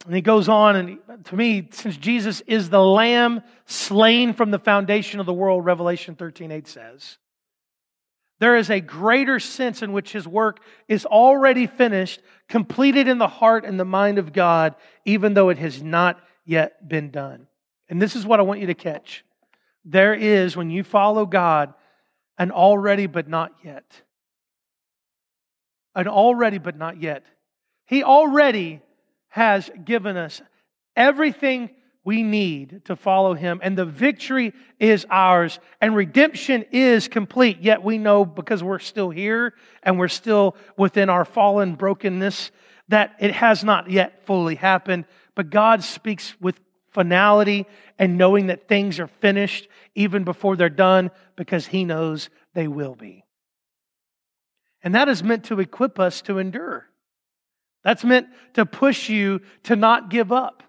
And 0.05 0.13
he 0.13 0.21
goes 0.21 0.49
on, 0.49 0.75
and 0.75 0.99
to 1.25 1.35
me, 1.35 1.69
since 1.71 1.95
Jesus 1.95 2.41
is 2.41 2.69
the 2.69 2.83
lamb 2.83 3.41
slain 3.65 4.33
from 4.33 4.51
the 4.51 4.59
foundation 4.59 5.21
of 5.21 5.25
the 5.25 5.33
world, 5.33 5.63
Revelation 5.63 6.15
13 6.15 6.51
8 6.51 6.67
says, 6.67 7.17
there 8.39 8.55
is 8.55 8.69
a 8.69 8.79
greater 8.79 9.39
sense 9.39 9.81
in 9.81 9.93
which 9.93 10.11
his 10.11 10.27
work 10.27 10.59
is 10.87 11.05
already 11.05 11.67
finished, 11.67 12.21
completed 12.49 13.07
in 13.07 13.17
the 13.17 13.27
heart 13.27 13.65
and 13.65 13.79
the 13.79 13.85
mind 13.85 14.17
of 14.17 14.33
God, 14.33 14.75
even 15.05 15.33
though 15.33 15.49
it 15.49 15.57
has 15.57 15.81
not 15.81 16.19
yet 16.45 16.87
been 16.87 17.11
done. 17.11 17.47
And 17.89 18.01
this 18.01 18.15
is 18.15 18.25
what 18.25 18.39
I 18.39 18.43
want 18.43 18.59
you 18.59 18.67
to 18.67 18.73
catch. 18.73 19.23
There 19.85 20.13
is, 20.13 20.55
when 20.55 20.69
you 20.69 20.83
follow 20.83 21.25
God, 21.25 21.73
an 22.37 22.51
already 22.51 23.05
but 23.05 23.27
not 23.27 23.53
yet. 23.63 24.01
An 25.95 26.07
already 26.07 26.57
but 26.57 26.77
not 26.77 27.01
yet. 27.01 27.23
He 27.85 28.03
already 28.03 28.81
has 29.29 29.69
given 29.83 30.17
us 30.17 30.41
everything 30.95 31.69
we 32.05 32.21
need 32.21 32.81
to 32.85 32.95
follow 32.95 33.33
him, 33.33 33.59
and 33.63 33.77
the 33.77 33.85
victory 33.85 34.53
is 34.79 35.05
ours, 35.09 35.59
and 35.79 35.95
redemption 35.95 36.65
is 36.71 37.07
complete. 37.07 37.59
Yet 37.61 37.81
we 37.81 37.97
know 37.97 38.25
because 38.25 38.61
we're 38.61 38.79
still 38.79 39.09
here 39.09 39.53
and 39.83 39.97
we're 39.97 40.09
still 40.09 40.57
within 40.77 41.09
our 41.09 41.23
fallen 41.23 41.75
brokenness 41.75 42.51
that 42.89 43.15
it 43.19 43.33
has 43.33 43.63
not 43.63 43.89
yet 43.89 44.25
fully 44.25 44.55
happened. 44.55 45.05
But 45.35 45.49
God 45.49 45.83
speaks 45.83 46.35
with 46.41 46.59
finality 46.91 47.65
and 47.97 48.17
knowing 48.17 48.47
that 48.47 48.67
things 48.67 48.99
are 48.99 49.07
finished 49.07 49.67
even 49.95 50.25
before 50.25 50.55
they're 50.55 50.69
done 50.69 51.09
because 51.35 51.67
he 51.67 51.85
knows 51.85 52.29
they 52.53 52.67
will 52.67 52.95
be. 52.95 53.23
And 54.83 54.93
that 54.95 55.07
is 55.07 55.23
meant 55.23 55.45
to 55.45 55.61
equip 55.61 55.99
us 55.99 56.21
to 56.23 56.37
endure. 56.37 56.87
That's 57.83 58.03
meant 58.03 58.27
to 58.53 58.65
push 58.65 59.09
you 59.09 59.41
to 59.63 59.75
not 59.75 60.09
give 60.09 60.31
up. 60.31 60.63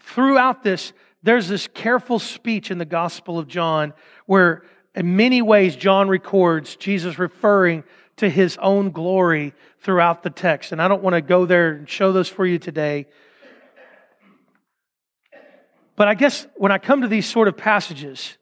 Throughout 0.00 0.62
this, 0.62 0.92
there's 1.22 1.48
this 1.48 1.66
careful 1.68 2.18
speech 2.18 2.70
in 2.70 2.78
the 2.78 2.84
Gospel 2.84 3.38
of 3.38 3.48
John 3.48 3.92
where, 4.26 4.62
in 4.94 5.16
many 5.16 5.42
ways, 5.42 5.76
John 5.76 6.08
records 6.08 6.76
Jesus 6.76 7.18
referring 7.18 7.84
to 8.16 8.28
his 8.28 8.56
own 8.58 8.90
glory 8.90 9.54
throughout 9.80 10.22
the 10.22 10.30
text. 10.30 10.72
And 10.72 10.80
I 10.80 10.88
don't 10.88 11.02
want 11.02 11.14
to 11.14 11.20
go 11.20 11.46
there 11.46 11.72
and 11.72 11.88
show 11.88 12.12
those 12.12 12.28
for 12.28 12.46
you 12.46 12.58
today. 12.58 13.06
But 15.96 16.08
I 16.08 16.14
guess 16.14 16.46
when 16.56 16.72
I 16.72 16.78
come 16.78 17.02
to 17.02 17.08
these 17.08 17.26
sort 17.26 17.48
of 17.48 17.56
passages, 17.56 18.36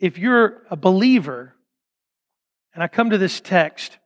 if 0.00 0.18
you're 0.18 0.62
a 0.70 0.76
believer 0.76 1.54
and 2.74 2.82
I 2.82 2.88
come 2.88 3.10
to 3.10 3.18
this 3.18 3.40
text, 3.40 3.98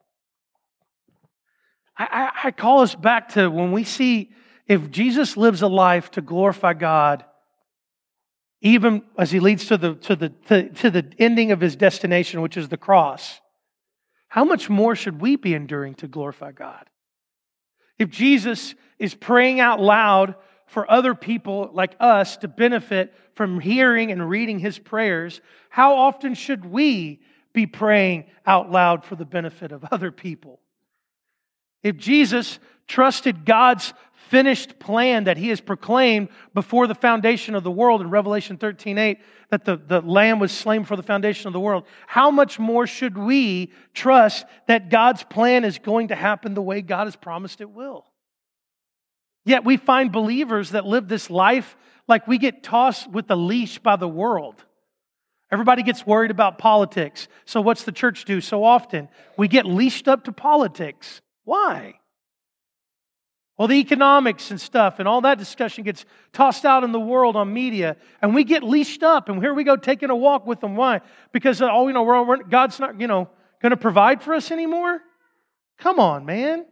I, 1.97 2.05
I, 2.43 2.47
I 2.47 2.51
call 2.51 2.81
us 2.81 2.93
back 2.93 3.29
to 3.29 3.49
when 3.49 3.71
we 3.71 3.83
see 3.83 4.31
if 4.67 4.91
Jesus 4.91 5.37
lives 5.37 5.61
a 5.61 5.67
life 5.67 6.11
to 6.11 6.21
glorify 6.21 6.73
God, 6.73 7.23
even 8.61 9.03
as 9.17 9.31
he 9.31 9.39
leads 9.39 9.65
to 9.67 9.77
the, 9.77 9.95
to 9.95 10.15
the, 10.15 10.29
to, 10.29 10.69
to 10.69 10.89
the 10.89 11.11
ending 11.19 11.51
of 11.51 11.61
his 11.61 11.75
destination, 11.75 12.41
which 12.41 12.57
is 12.57 12.69
the 12.69 12.77
cross, 12.77 13.39
how 14.27 14.43
much 14.43 14.69
more 14.69 14.95
should 14.95 15.21
we 15.21 15.35
be 15.35 15.53
enduring 15.53 15.95
to 15.95 16.07
glorify 16.07 16.51
God? 16.51 16.89
If 17.97 18.09
Jesus 18.09 18.75
is 18.99 19.15
praying 19.15 19.59
out 19.59 19.79
loud 19.79 20.35
for 20.65 20.89
other 20.91 21.15
people 21.15 21.69
like 21.73 21.95
us 21.99 22.37
to 22.37 22.47
benefit 22.47 23.13
from 23.35 23.59
hearing 23.59 24.11
and 24.11 24.29
reading 24.29 24.59
his 24.59 24.77
prayers, 24.77 25.39
how 25.69 25.95
often 25.95 26.33
should 26.33 26.65
we 26.65 27.21
be 27.53 27.65
praying 27.65 28.25
out 28.45 28.69
loud 28.69 29.05
for 29.05 29.15
the 29.15 29.25
benefit 29.25 29.71
of 29.71 29.85
other 29.91 30.11
people? 30.11 30.59
If 31.83 31.95
Jesus 31.95 32.59
trusted 32.87 33.45
God's 33.45 33.93
finished 34.29 34.77
plan 34.79 35.25
that 35.25 35.37
he 35.37 35.49
has 35.49 35.61
proclaimed 35.61 36.29
before 36.53 36.87
the 36.87 36.95
foundation 36.95 37.55
of 37.55 37.63
the 37.63 37.71
world 37.71 38.01
in 38.01 38.09
Revelation 38.09 38.57
13 38.57 38.97
8, 38.97 39.19
that 39.49 39.65
the, 39.65 39.77
the 39.77 40.01
Lamb 40.01 40.39
was 40.39 40.51
slain 40.51 40.83
for 40.83 40.95
the 40.95 41.03
foundation 41.03 41.47
of 41.47 41.53
the 41.53 41.59
world, 41.59 41.85
how 42.07 42.29
much 42.29 42.59
more 42.59 42.85
should 42.85 43.17
we 43.17 43.71
trust 43.93 44.45
that 44.67 44.89
God's 44.89 45.23
plan 45.23 45.63
is 45.63 45.79
going 45.79 46.09
to 46.09 46.15
happen 46.15 46.53
the 46.53 46.61
way 46.61 46.81
God 46.81 47.05
has 47.05 47.15
promised 47.15 47.61
it 47.61 47.69
will? 47.69 48.05
Yet 49.45 49.63
we 49.63 49.77
find 49.77 50.11
believers 50.11 50.71
that 50.71 50.85
live 50.85 51.07
this 51.07 51.29
life 51.29 51.77
like 52.07 52.27
we 52.27 52.37
get 52.37 52.63
tossed 52.63 53.09
with 53.09 53.27
the 53.27 53.37
leash 53.37 53.79
by 53.79 53.95
the 53.95 54.07
world. 54.07 54.63
Everybody 55.49 55.83
gets 55.83 56.05
worried 56.05 56.31
about 56.31 56.57
politics. 56.57 57.29
So, 57.45 57.61
what's 57.61 57.83
the 57.83 57.93
church 57.93 58.25
do 58.25 58.41
so 58.41 58.65
often? 58.65 59.07
We 59.37 59.47
get 59.47 59.65
leashed 59.65 60.09
up 60.09 60.25
to 60.25 60.33
politics. 60.33 61.21
Why? 61.45 61.93
Well, 63.57 63.67
the 63.67 63.79
economics 63.79 64.51
and 64.51 64.61
stuff 64.61 64.99
and 64.99 65.07
all 65.07 65.21
that 65.21 65.39
discussion 65.39 65.83
gets 65.83 66.05
tossed 66.31 66.63
out 66.63 66.83
in 66.83 66.91
the 66.91 66.99
world 66.99 67.35
on 67.35 67.51
media, 67.51 67.97
and 68.21 68.35
we 68.35 68.43
get 68.43 68.61
leashed 68.61 69.01
up, 69.01 69.29
and 69.29 69.41
here 69.41 69.53
we 69.53 69.63
go 69.63 69.75
taking 69.75 70.11
a 70.11 70.15
walk 70.15 70.45
with 70.45 70.59
them. 70.59 70.75
Why? 70.75 71.01
Because, 71.31 71.61
uh, 71.61 71.69
oh, 71.71 71.87
you 71.87 71.93
know, 71.93 72.03
we're, 72.03 72.23
we're, 72.23 72.43
God's 72.43 72.79
not, 72.79 73.01
you 73.01 73.07
know, 73.07 73.29
going 73.61 73.71
to 73.71 73.77
provide 73.77 74.21
for 74.21 74.33
us 74.35 74.51
anymore? 74.51 75.01
Come 75.79 75.99
on, 75.99 76.25
man. 76.25 76.65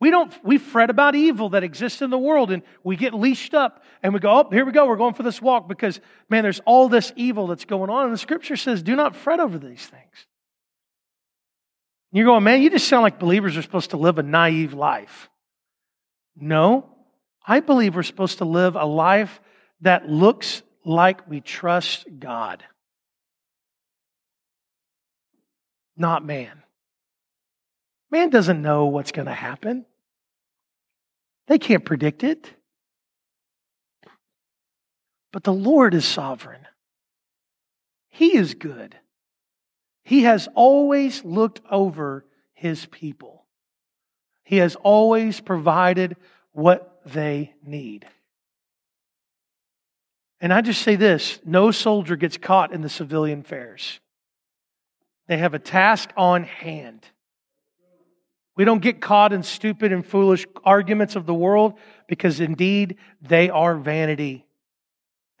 We 0.00 0.10
don't, 0.10 0.32
we 0.44 0.58
fret 0.58 0.90
about 0.90 1.14
evil 1.14 1.50
that 1.50 1.64
exists 1.64 2.02
in 2.02 2.10
the 2.10 2.18
world 2.18 2.50
and 2.50 2.62
we 2.82 2.96
get 2.96 3.14
leashed 3.14 3.54
up 3.54 3.82
and 4.02 4.12
we 4.12 4.20
go, 4.20 4.30
oh, 4.30 4.50
here 4.50 4.66
we 4.66 4.72
go, 4.72 4.86
we're 4.86 4.96
going 4.96 5.14
for 5.14 5.22
this 5.22 5.40
walk 5.40 5.66
because, 5.66 5.98
man, 6.28 6.42
there's 6.42 6.60
all 6.66 6.88
this 6.88 7.12
evil 7.16 7.46
that's 7.46 7.64
going 7.64 7.88
on. 7.88 8.04
And 8.04 8.12
the 8.12 8.18
scripture 8.18 8.56
says, 8.56 8.82
do 8.82 8.96
not 8.96 9.16
fret 9.16 9.40
over 9.40 9.58
these 9.58 9.86
things. 9.86 10.26
You're 12.14 12.26
going, 12.26 12.44
man, 12.44 12.62
you 12.62 12.70
just 12.70 12.86
sound 12.86 13.02
like 13.02 13.18
believers 13.18 13.56
are 13.56 13.62
supposed 13.62 13.90
to 13.90 13.96
live 13.96 14.20
a 14.20 14.22
naive 14.22 14.72
life. 14.72 15.28
No, 16.36 16.88
I 17.44 17.58
believe 17.58 17.96
we're 17.96 18.04
supposed 18.04 18.38
to 18.38 18.44
live 18.44 18.76
a 18.76 18.84
life 18.84 19.40
that 19.80 20.08
looks 20.08 20.62
like 20.84 21.28
we 21.28 21.40
trust 21.40 22.06
God, 22.20 22.62
not 25.96 26.24
man. 26.24 26.62
Man 28.12 28.30
doesn't 28.30 28.62
know 28.62 28.86
what's 28.86 29.10
going 29.10 29.26
to 29.26 29.34
happen, 29.34 29.84
they 31.48 31.58
can't 31.58 31.84
predict 31.84 32.22
it. 32.22 32.48
But 35.32 35.42
the 35.42 35.52
Lord 35.52 35.94
is 35.94 36.04
sovereign, 36.04 36.64
He 38.10 38.36
is 38.36 38.54
good. 38.54 38.94
He 40.04 40.24
has 40.24 40.48
always 40.54 41.24
looked 41.24 41.60
over 41.70 42.24
His 42.52 42.86
people, 42.86 43.44
He 44.44 44.58
has 44.58 44.76
always 44.76 45.40
provided 45.40 46.16
what 46.52 47.00
they 47.04 47.54
need. 47.64 48.06
And 50.40 50.52
I 50.52 50.60
just 50.60 50.82
say 50.82 50.96
this 50.96 51.40
no 51.44 51.70
soldier 51.70 52.16
gets 52.16 52.36
caught 52.36 52.72
in 52.72 52.82
the 52.82 52.88
civilian 52.88 53.42
fairs. 53.42 54.00
They 55.26 55.38
have 55.38 55.54
a 55.54 55.58
task 55.58 56.10
on 56.16 56.44
hand. 56.44 57.06
We 58.56 58.64
don't 58.64 58.82
get 58.82 59.00
caught 59.00 59.32
in 59.32 59.42
stupid 59.42 59.90
and 59.90 60.06
foolish 60.06 60.46
arguments 60.62 61.16
of 61.16 61.26
the 61.26 61.34
world 61.34 61.74
because 62.06 62.40
indeed 62.40 62.98
they 63.20 63.50
are 63.50 63.76
vanity. 63.76 64.46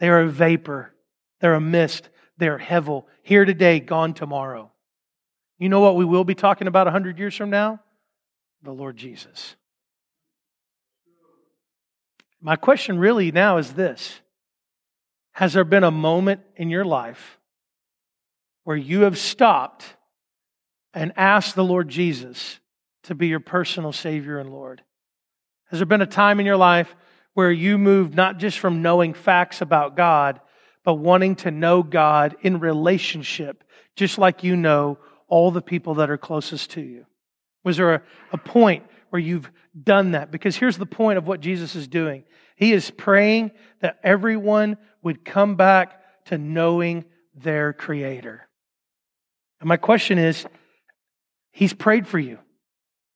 They 0.00 0.08
are 0.08 0.20
a 0.20 0.28
vapor. 0.28 0.92
They're 1.40 1.54
a 1.54 1.60
mist. 1.60 2.08
They're 2.38 2.58
hevel. 2.58 3.04
Here 3.22 3.44
today, 3.44 3.80
gone 3.80 4.14
tomorrow. 4.14 4.70
You 5.58 5.68
know 5.68 5.80
what 5.80 5.96
we 5.96 6.04
will 6.04 6.24
be 6.24 6.34
talking 6.34 6.66
about 6.66 6.86
100 6.86 7.18
years 7.18 7.34
from 7.36 7.50
now? 7.50 7.80
The 8.62 8.72
Lord 8.72 8.96
Jesus. 8.96 9.56
My 12.40 12.56
question 12.56 12.98
really 12.98 13.30
now 13.32 13.56
is 13.58 13.72
this 13.72 14.20
Has 15.32 15.52
there 15.52 15.64
been 15.64 15.84
a 15.84 15.90
moment 15.90 16.42
in 16.56 16.70
your 16.70 16.84
life 16.84 17.38
where 18.64 18.76
you 18.76 19.02
have 19.02 19.16
stopped 19.16 19.96
and 20.92 21.12
asked 21.16 21.54
the 21.54 21.64
Lord 21.64 21.88
Jesus 21.88 22.58
to 23.04 23.14
be 23.14 23.28
your 23.28 23.40
personal 23.40 23.92
Savior 23.92 24.38
and 24.38 24.50
Lord? 24.50 24.82
Has 25.68 25.78
there 25.78 25.86
been 25.86 26.02
a 26.02 26.06
time 26.06 26.40
in 26.40 26.46
your 26.46 26.56
life 26.56 26.94
where 27.32 27.50
you 27.50 27.78
moved 27.78 28.14
not 28.14 28.38
just 28.38 28.58
from 28.58 28.82
knowing 28.82 29.12
facts 29.12 29.60
about 29.60 29.96
God, 29.96 30.40
but 30.84 30.94
wanting 30.94 31.36
to 31.36 31.50
know 31.50 31.82
God 31.82 32.36
in 32.42 32.60
relationship, 32.60 33.64
just 33.96 34.18
like 34.18 34.44
you 34.44 34.54
know 34.54 34.98
all 35.28 35.50
the 35.50 35.62
people 35.62 35.94
that 35.94 36.10
are 36.10 36.18
closest 36.18 36.70
to 36.72 36.80
you? 36.80 37.06
Was 37.64 37.78
there 37.78 37.94
a, 37.94 38.02
a 38.32 38.38
point 38.38 38.84
where 39.10 39.20
you've 39.20 39.50
done 39.82 40.12
that? 40.12 40.30
Because 40.30 40.56
here's 40.56 40.76
the 40.76 40.86
point 40.86 41.18
of 41.18 41.26
what 41.26 41.40
Jesus 41.40 41.74
is 41.74 41.88
doing 41.88 42.24
He 42.56 42.72
is 42.72 42.90
praying 42.90 43.52
that 43.80 43.98
everyone 44.02 44.76
would 45.02 45.24
come 45.24 45.56
back 45.56 46.00
to 46.26 46.38
knowing 46.38 47.04
their 47.34 47.72
Creator. 47.72 48.46
And 49.60 49.68
my 49.68 49.78
question 49.78 50.18
is 50.18 50.46
He's 51.50 51.72
prayed 51.72 52.06
for 52.06 52.18
you. 52.18 52.38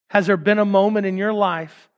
Has 0.09 0.25
there 0.25 0.37
been 0.37 0.59
a 0.59 0.65
moment 0.65 1.05
in 1.05 1.17
your 1.17 1.33
life 1.33 1.89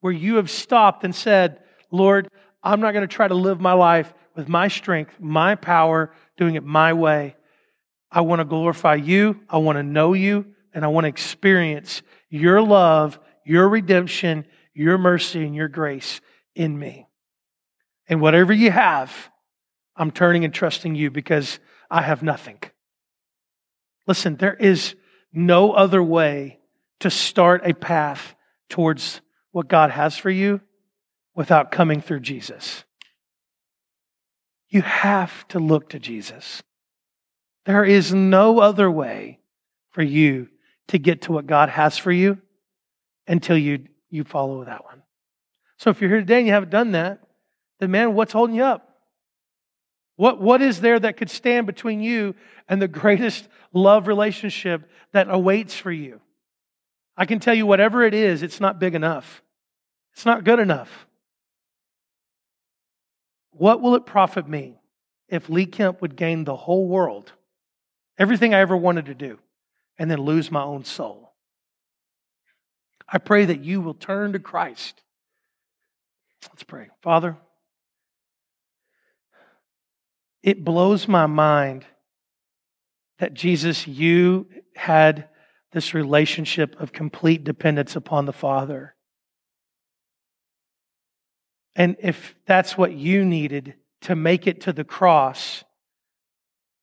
where 0.00 0.12
you 0.12 0.36
have 0.36 0.48
stopped 0.48 1.02
and 1.02 1.14
said, 1.14 1.60
Lord, 1.90 2.28
I'm 2.62 2.80
not 2.80 2.92
going 2.92 3.08
to 3.08 3.12
try 3.12 3.26
to 3.26 3.34
live 3.34 3.60
my 3.60 3.72
life 3.72 4.12
with 4.38 4.48
my 4.48 4.68
strength, 4.68 5.12
my 5.18 5.56
power, 5.56 6.12
doing 6.36 6.54
it 6.54 6.62
my 6.62 6.92
way. 6.92 7.34
I 8.08 8.20
want 8.20 8.38
to 8.38 8.44
glorify 8.44 8.94
you. 8.94 9.40
I 9.50 9.58
want 9.58 9.78
to 9.78 9.82
know 9.82 10.12
you 10.12 10.46
and 10.72 10.84
I 10.84 10.88
want 10.88 11.06
to 11.06 11.08
experience 11.08 12.02
your 12.30 12.62
love, 12.62 13.18
your 13.44 13.68
redemption, 13.68 14.46
your 14.72 14.96
mercy, 14.96 15.44
and 15.44 15.56
your 15.56 15.66
grace 15.66 16.20
in 16.54 16.78
me. 16.78 17.08
And 18.08 18.20
whatever 18.20 18.52
you 18.52 18.70
have, 18.70 19.12
I'm 19.96 20.12
turning 20.12 20.44
and 20.44 20.54
trusting 20.54 20.94
you 20.94 21.10
because 21.10 21.58
I 21.90 22.02
have 22.02 22.22
nothing. 22.22 22.60
Listen, 24.06 24.36
there 24.36 24.54
is 24.54 24.94
no 25.32 25.72
other 25.72 26.02
way 26.02 26.60
to 27.00 27.10
start 27.10 27.62
a 27.64 27.74
path 27.74 28.36
towards 28.68 29.20
what 29.50 29.66
God 29.66 29.90
has 29.90 30.16
for 30.16 30.30
you 30.30 30.60
without 31.34 31.72
coming 31.72 32.00
through 32.00 32.20
Jesus. 32.20 32.84
You 34.68 34.82
have 34.82 35.46
to 35.48 35.58
look 35.58 35.90
to 35.90 35.98
Jesus. 35.98 36.62
There 37.64 37.84
is 37.84 38.12
no 38.12 38.60
other 38.60 38.90
way 38.90 39.40
for 39.90 40.02
you 40.02 40.48
to 40.88 40.98
get 40.98 41.22
to 41.22 41.32
what 41.32 41.46
God 41.46 41.68
has 41.68 41.98
for 41.98 42.12
you 42.12 42.38
until 43.26 43.58
you, 43.58 43.86
you 44.10 44.24
follow 44.24 44.64
that 44.64 44.84
one. 44.84 45.02
So 45.76 45.90
if 45.90 46.00
you're 46.00 46.10
here 46.10 46.20
today 46.20 46.38
and 46.38 46.46
you 46.46 46.52
haven't 46.52 46.70
done 46.70 46.92
that, 46.92 47.20
then 47.78 47.90
man, 47.90 48.14
what's 48.14 48.32
holding 48.32 48.56
you 48.56 48.64
up? 48.64 48.88
What, 50.16 50.40
what 50.40 50.60
is 50.60 50.80
there 50.80 50.98
that 50.98 51.16
could 51.16 51.30
stand 51.30 51.66
between 51.66 52.00
you 52.00 52.34
and 52.68 52.82
the 52.82 52.88
greatest 52.88 53.48
love 53.72 54.08
relationship 54.08 54.90
that 55.12 55.28
awaits 55.30 55.74
for 55.74 55.92
you? 55.92 56.20
I 57.16 57.26
can 57.26 57.38
tell 57.38 57.54
you, 57.54 57.66
whatever 57.66 58.02
it 58.04 58.14
is, 58.14 58.42
it's 58.42 58.60
not 58.60 58.78
big 58.78 58.94
enough. 58.94 59.42
It's 60.14 60.26
not 60.26 60.44
good 60.44 60.58
enough. 60.58 61.07
What 63.58 63.80
will 63.80 63.94
it 63.94 64.06
profit 64.06 64.48
me 64.48 64.80
if 65.28 65.48
Lee 65.48 65.66
Kemp 65.66 66.00
would 66.00 66.16
gain 66.16 66.44
the 66.44 66.56
whole 66.56 66.88
world, 66.88 67.32
everything 68.18 68.54
I 68.54 68.60
ever 68.60 68.76
wanted 68.76 69.06
to 69.06 69.14
do, 69.14 69.38
and 69.98 70.10
then 70.10 70.20
lose 70.20 70.50
my 70.50 70.62
own 70.62 70.84
soul? 70.84 71.34
I 73.10 73.18
pray 73.18 73.44
that 73.46 73.64
you 73.64 73.80
will 73.80 73.94
turn 73.94 74.32
to 74.32 74.38
Christ. 74.38 75.02
Let's 76.50 76.62
pray. 76.62 76.88
Father, 77.02 77.36
it 80.42 80.64
blows 80.64 81.08
my 81.08 81.26
mind 81.26 81.84
that 83.18 83.34
Jesus, 83.34 83.88
you 83.88 84.46
had 84.76 85.28
this 85.72 85.94
relationship 85.94 86.80
of 86.80 86.92
complete 86.92 87.44
dependence 87.44 87.96
upon 87.96 88.26
the 88.26 88.32
Father. 88.32 88.94
And 91.78 91.96
if 92.00 92.34
that's 92.44 92.76
what 92.76 92.92
you 92.92 93.24
needed 93.24 93.74
to 94.02 94.16
make 94.16 94.48
it 94.48 94.62
to 94.62 94.72
the 94.72 94.82
cross, 94.82 95.62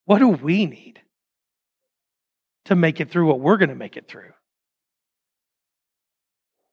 what 0.06 0.20
do 0.20 0.30
we 0.30 0.66
need 0.66 1.02
to 2.66 2.76
make 2.76 3.02
it 3.02 3.12
through 3.12 3.28
what 3.28 3.42
we're 3.42 3.58
going 3.58 3.70
to 3.70 3.76
make 3.76 3.98
it 3.98 4.08
through? 4.08 4.32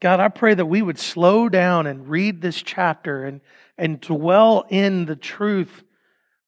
God, 0.01 0.21
I 0.21 0.29
pray 0.29 0.55
that 0.55 0.67
we 0.67 0.83
would 0.83 1.01
slow 1.01 1.49
down 1.49 1.89
and 1.89 2.09
read 2.09 2.41
this 2.41 2.63
chapter 2.63 3.25
and, 3.25 3.41
and 3.77 4.01
dwell 4.01 4.67
in 4.69 5.05
the 5.05 5.17
truth 5.17 5.83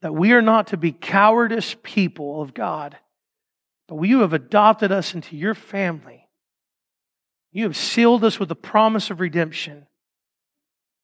that 0.00 0.14
we 0.14 0.32
are 0.32 0.42
not 0.42 0.68
to 0.68 0.76
be 0.76 0.92
cowardice 0.92 1.74
people 1.82 2.40
of 2.40 2.54
God, 2.54 2.96
but 3.88 4.00
you 4.02 4.20
have 4.20 4.32
adopted 4.32 4.92
us 4.92 5.12
into 5.12 5.36
your 5.36 5.54
family. 5.54 6.28
You 7.50 7.64
have 7.64 7.76
sealed 7.76 8.22
us 8.22 8.38
with 8.38 8.48
the 8.48 8.54
promise 8.54 9.10
of 9.10 9.18
redemption. 9.18 9.86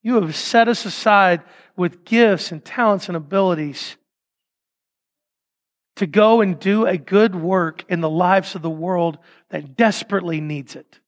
You 0.02 0.20
have 0.20 0.34
set 0.34 0.68
us 0.68 0.84
aside 0.84 1.42
with 1.76 2.04
gifts 2.04 2.52
and 2.52 2.64
talents 2.64 3.08
and 3.08 3.16
abilities 3.16 3.96
to 5.96 6.06
go 6.06 6.40
and 6.40 6.58
do 6.58 6.86
a 6.86 6.96
good 6.96 7.34
work 7.34 7.84
in 7.88 8.00
the 8.00 8.08
lives 8.08 8.54
of 8.54 8.62
the 8.62 8.70
world 8.70 9.18
that 9.50 9.76
desperately 9.76 10.40
needs 10.40 10.74
it. 10.74 10.98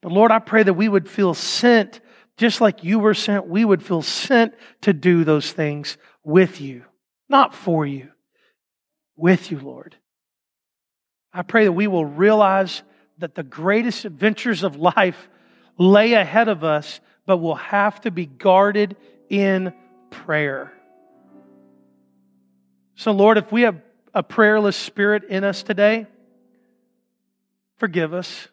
But 0.00 0.12
Lord, 0.12 0.30
I 0.30 0.38
pray 0.38 0.62
that 0.62 0.74
we 0.74 0.88
would 0.88 1.08
feel 1.08 1.34
sent 1.34 2.00
just 2.36 2.60
like 2.60 2.84
you 2.84 2.98
were 2.98 3.14
sent. 3.14 3.46
We 3.46 3.64
would 3.64 3.82
feel 3.82 4.02
sent 4.02 4.54
to 4.82 4.92
do 4.92 5.24
those 5.24 5.52
things 5.52 5.96
with 6.22 6.60
you, 6.60 6.84
not 7.28 7.54
for 7.54 7.86
you, 7.86 8.10
with 9.16 9.50
you, 9.50 9.58
Lord. 9.58 9.96
I 11.32 11.42
pray 11.42 11.64
that 11.64 11.72
we 11.72 11.86
will 11.86 12.04
realize 12.04 12.82
that 13.18 13.34
the 13.34 13.42
greatest 13.42 14.04
adventures 14.04 14.62
of 14.62 14.76
life 14.76 15.28
lay 15.78 16.12
ahead 16.12 16.48
of 16.48 16.64
us 16.64 17.00
but 17.26 17.38
will 17.38 17.56
have 17.56 18.00
to 18.02 18.10
be 18.10 18.24
guarded 18.26 18.96
in 19.28 19.74
prayer. 20.10 20.72
So, 22.94 23.10
Lord, 23.10 23.36
if 23.36 23.52
we 23.52 23.62
have 23.62 23.80
a 24.14 24.22
prayerless 24.22 24.76
spirit 24.76 25.24
in 25.24 25.44
us 25.44 25.62
today, 25.62 26.06
forgive 27.76 28.14
us. 28.14 28.48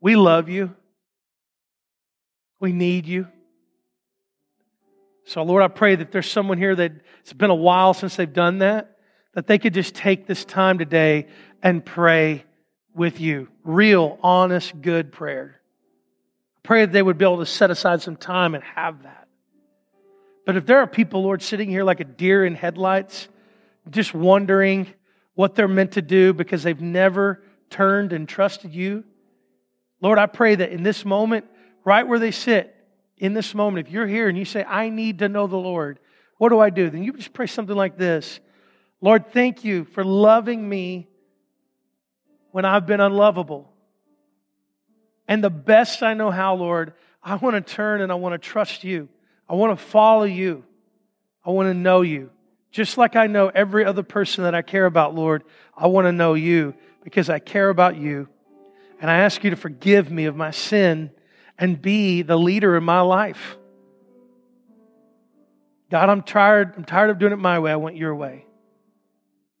We 0.00 0.16
love 0.16 0.48
you. 0.48 0.74
We 2.60 2.72
need 2.72 3.06
you. 3.06 3.28
So, 5.24 5.42
Lord, 5.42 5.62
I 5.62 5.68
pray 5.68 5.94
that 5.94 6.12
there's 6.12 6.30
someone 6.30 6.58
here 6.58 6.74
that 6.74 6.92
it's 7.20 7.32
been 7.32 7.50
a 7.50 7.54
while 7.54 7.94
since 7.94 8.16
they've 8.16 8.32
done 8.32 8.58
that, 8.58 8.98
that 9.34 9.46
they 9.46 9.58
could 9.58 9.72
just 9.72 9.94
take 9.94 10.26
this 10.26 10.44
time 10.44 10.78
today 10.78 11.28
and 11.62 11.84
pray 11.84 12.44
with 12.94 13.20
you. 13.20 13.48
Real, 13.64 14.18
honest, 14.22 14.82
good 14.82 15.12
prayer. 15.12 15.61
Pray 16.62 16.84
that 16.84 16.92
they 16.92 17.02
would 17.02 17.18
be 17.18 17.24
able 17.24 17.38
to 17.38 17.46
set 17.46 17.70
aside 17.70 18.02
some 18.02 18.16
time 18.16 18.54
and 18.54 18.62
have 18.62 19.02
that. 19.02 19.28
But 20.46 20.56
if 20.56 20.66
there 20.66 20.78
are 20.78 20.86
people, 20.86 21.22
Lord, 21.22 21.42
sitting 21.42 21.68
here 21.68 21.84
like 21.84 22.00
a 22.00 22.04
deer 22.04 22.44
in 22.44 22.54
headlights, 22.54 23.28
just 23.90 24.14
wondering 24.14 24.86
what 25.34 25.54
they're 25.54 25.68
meant 25.68 25.92
to 25.92 26.02
do 26.02 26.32
because 26.32 26.62
they've 26.62 26.80
never 26.80 27.42
turned 27.70 28.12
and 28.12 28.28
trusted 28.28 28.74
you. 28.74 29.04
Lord, 30.00 30.18
I 30.18 30.26
pray 30.26 30.54
that 30.54 30.70
in 30.70 30.82
this 30.82 31.04
moment, 31.04 31.46
right 31.84 32.06
where 32.06 32.18
they 32.18 32.30
sit, 32.30 32.74
in 33.16 33.34
this 33.34 33.54
moment, 33.54 33.86
if 33.86 33.92
you're 33.92 34.06
here 34.06 34.28
and 34.28 34.36
you 34.36 34.44
say, 34.44 34.64
I 34.64 34.88
need 34.88 35.20
to 35.20 35.28
know 35.28 35.46
the 35.46 35.56
Lord, 35.56 36.00
what 36.38 36.48
do 36.48 36.58
I 36.58 36.70
do? 36.70 36.90
Then 36.90 37.04
you 37.04 37.12
just 37.12 37.32
pray 37.32 37.46
something 37.46 37.76
like 37.76 37.96
this 37.96 38.40
Lord, 39.00 39.32
thank 39.32 39.64
you 39.64 39.84
for 39.84 40.04
loving 40.04 40.68
me 40.68 41.08
when 42.52 42.64
I've 42.64 42.86
been 42.86 43.00
unlovable. 43.00 43.71
And 45.28 45.42
the 45.42 45.50
best 45.50 46.02
I 46.02 46.14
know 46.14 46.30
how, 46.30 46.54
Lord, 46.54 46.94
I 47.22 47.36
want 47.36 47.54
to 47.54 47.74
turn 47.74 48.00
and 48.00 48.10
I 48.10 48.16
want 48.16 48.34
to 48.34 48.38
trust 48.38 48.84
you. 48.84 49.08
I 49.48 49.54
want 49.54 49.78
to 49.78 49.84
follow 49.84 50.24
you. 50.24 50.64
I 51.44 51.50
want 51.50 51.68
to 51.68 51.74
know 51.74 52.02
you. 52.02 52.30
Just 52.70 52.96
like 52.96 53.16
I 53.16 53.26
know 53.26 53.48
every 53.48 53.84
other 53.84 54.02
person 54.02 54.44
that 54.44 54.54
I 54.54 54.62
care 54.62 54.86
about, 54.86 55.14
Lord, 55.14 55.44
I 55.76 55.88
want 55.88 56.06
to 56.06 56.12
know 56.12 56.34
you 56.34 56.74
because 57.04 57.28
I 57.28 57.38
care 57.38 57.68
about 57.68 57.96
you. 57.96 58.28
And 59.00 59.10
I 59.10 59.18
ask 59.18 59.42
you 59.44 59.50
to 59.50 59.56
forgive 59.56 60.10
me 60.10 60.24
of 60.24 60.36
my 60.36 60.52
sin 60.52 61.10
and 61.58 61.80
be 61.80 62.22
the 62.22 62.36
leader 62.36 62.76
in 62.76 62.84
my 62.84 63.00
life. 63.00 63.56
God, 65.90 66.08
I'm 66.08 66.22
tired. 66.22 66.72
I'm 66.76 66.84
tired 66.84 67.10
of 67.10 67.18
doing 67.18 67.32
it 67.32 67.38
my 67.38 67.58
way. 67.58 67.70
I 67.70 67.76
want 67.76 67.96
your 67.96 68.14
way. 68.14 68.46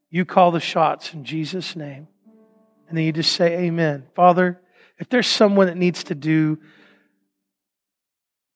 You 0.08 0.24
call 0.24 0.50
the 0.50 0.60
shots 0.60 1.12
in 1.12 1.24
Jesus' 1.24 1.76
name. 1.76 2.08
And 2.88 2.96
then 2.96 3.04
you 3.04 3.12
just 3.12 3.32
say, 3.32 3.64
Amen. 3.64 4.04
Father, 4.14 4.60
if 4.98 5.08
there's 5.08 5.26
someone 5.26 5.66
that 5.66 5.76
needs 5.76 6.04
to 6.04 6.14
do 6.14 6.58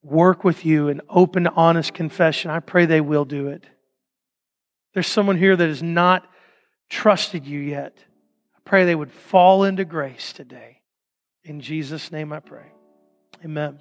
work 0.02 0.44
with 0.44 0.64
you 0.64 0.88
and 0.88 1.00
open, 1.08 1.46
honest 1.48 1.92
confession, 1.92 2.50
I 2.50 2.60
pray 2.60 2.86
they 2.86 3.00
will 3.00 3.24
do 3.24 3.48
it. 3.48 3.64
There's 4.94 5.08
someone 5.08 5.36
here 5.36 5.56
that 5.56 5.68
has 5.68 5.82
not 5.82 6.26
trusted 6.88 7.44
you 7.44 7.58
yet. 7.58 7.98
I 8.56 8.60
pray 8.64 8.84
they 8.84 8.94
would 8.94 9.12
fall 9.12 9.64
into 9.64 9.84
grace 9.84 10.32
today. 10.32 10.80
In 11.44 11.60
Jesus' 11.60 12.12
name 12.12 12.32
I 12.32 12.40
pray. 12.40 12.72
Amen. 13.44 13.80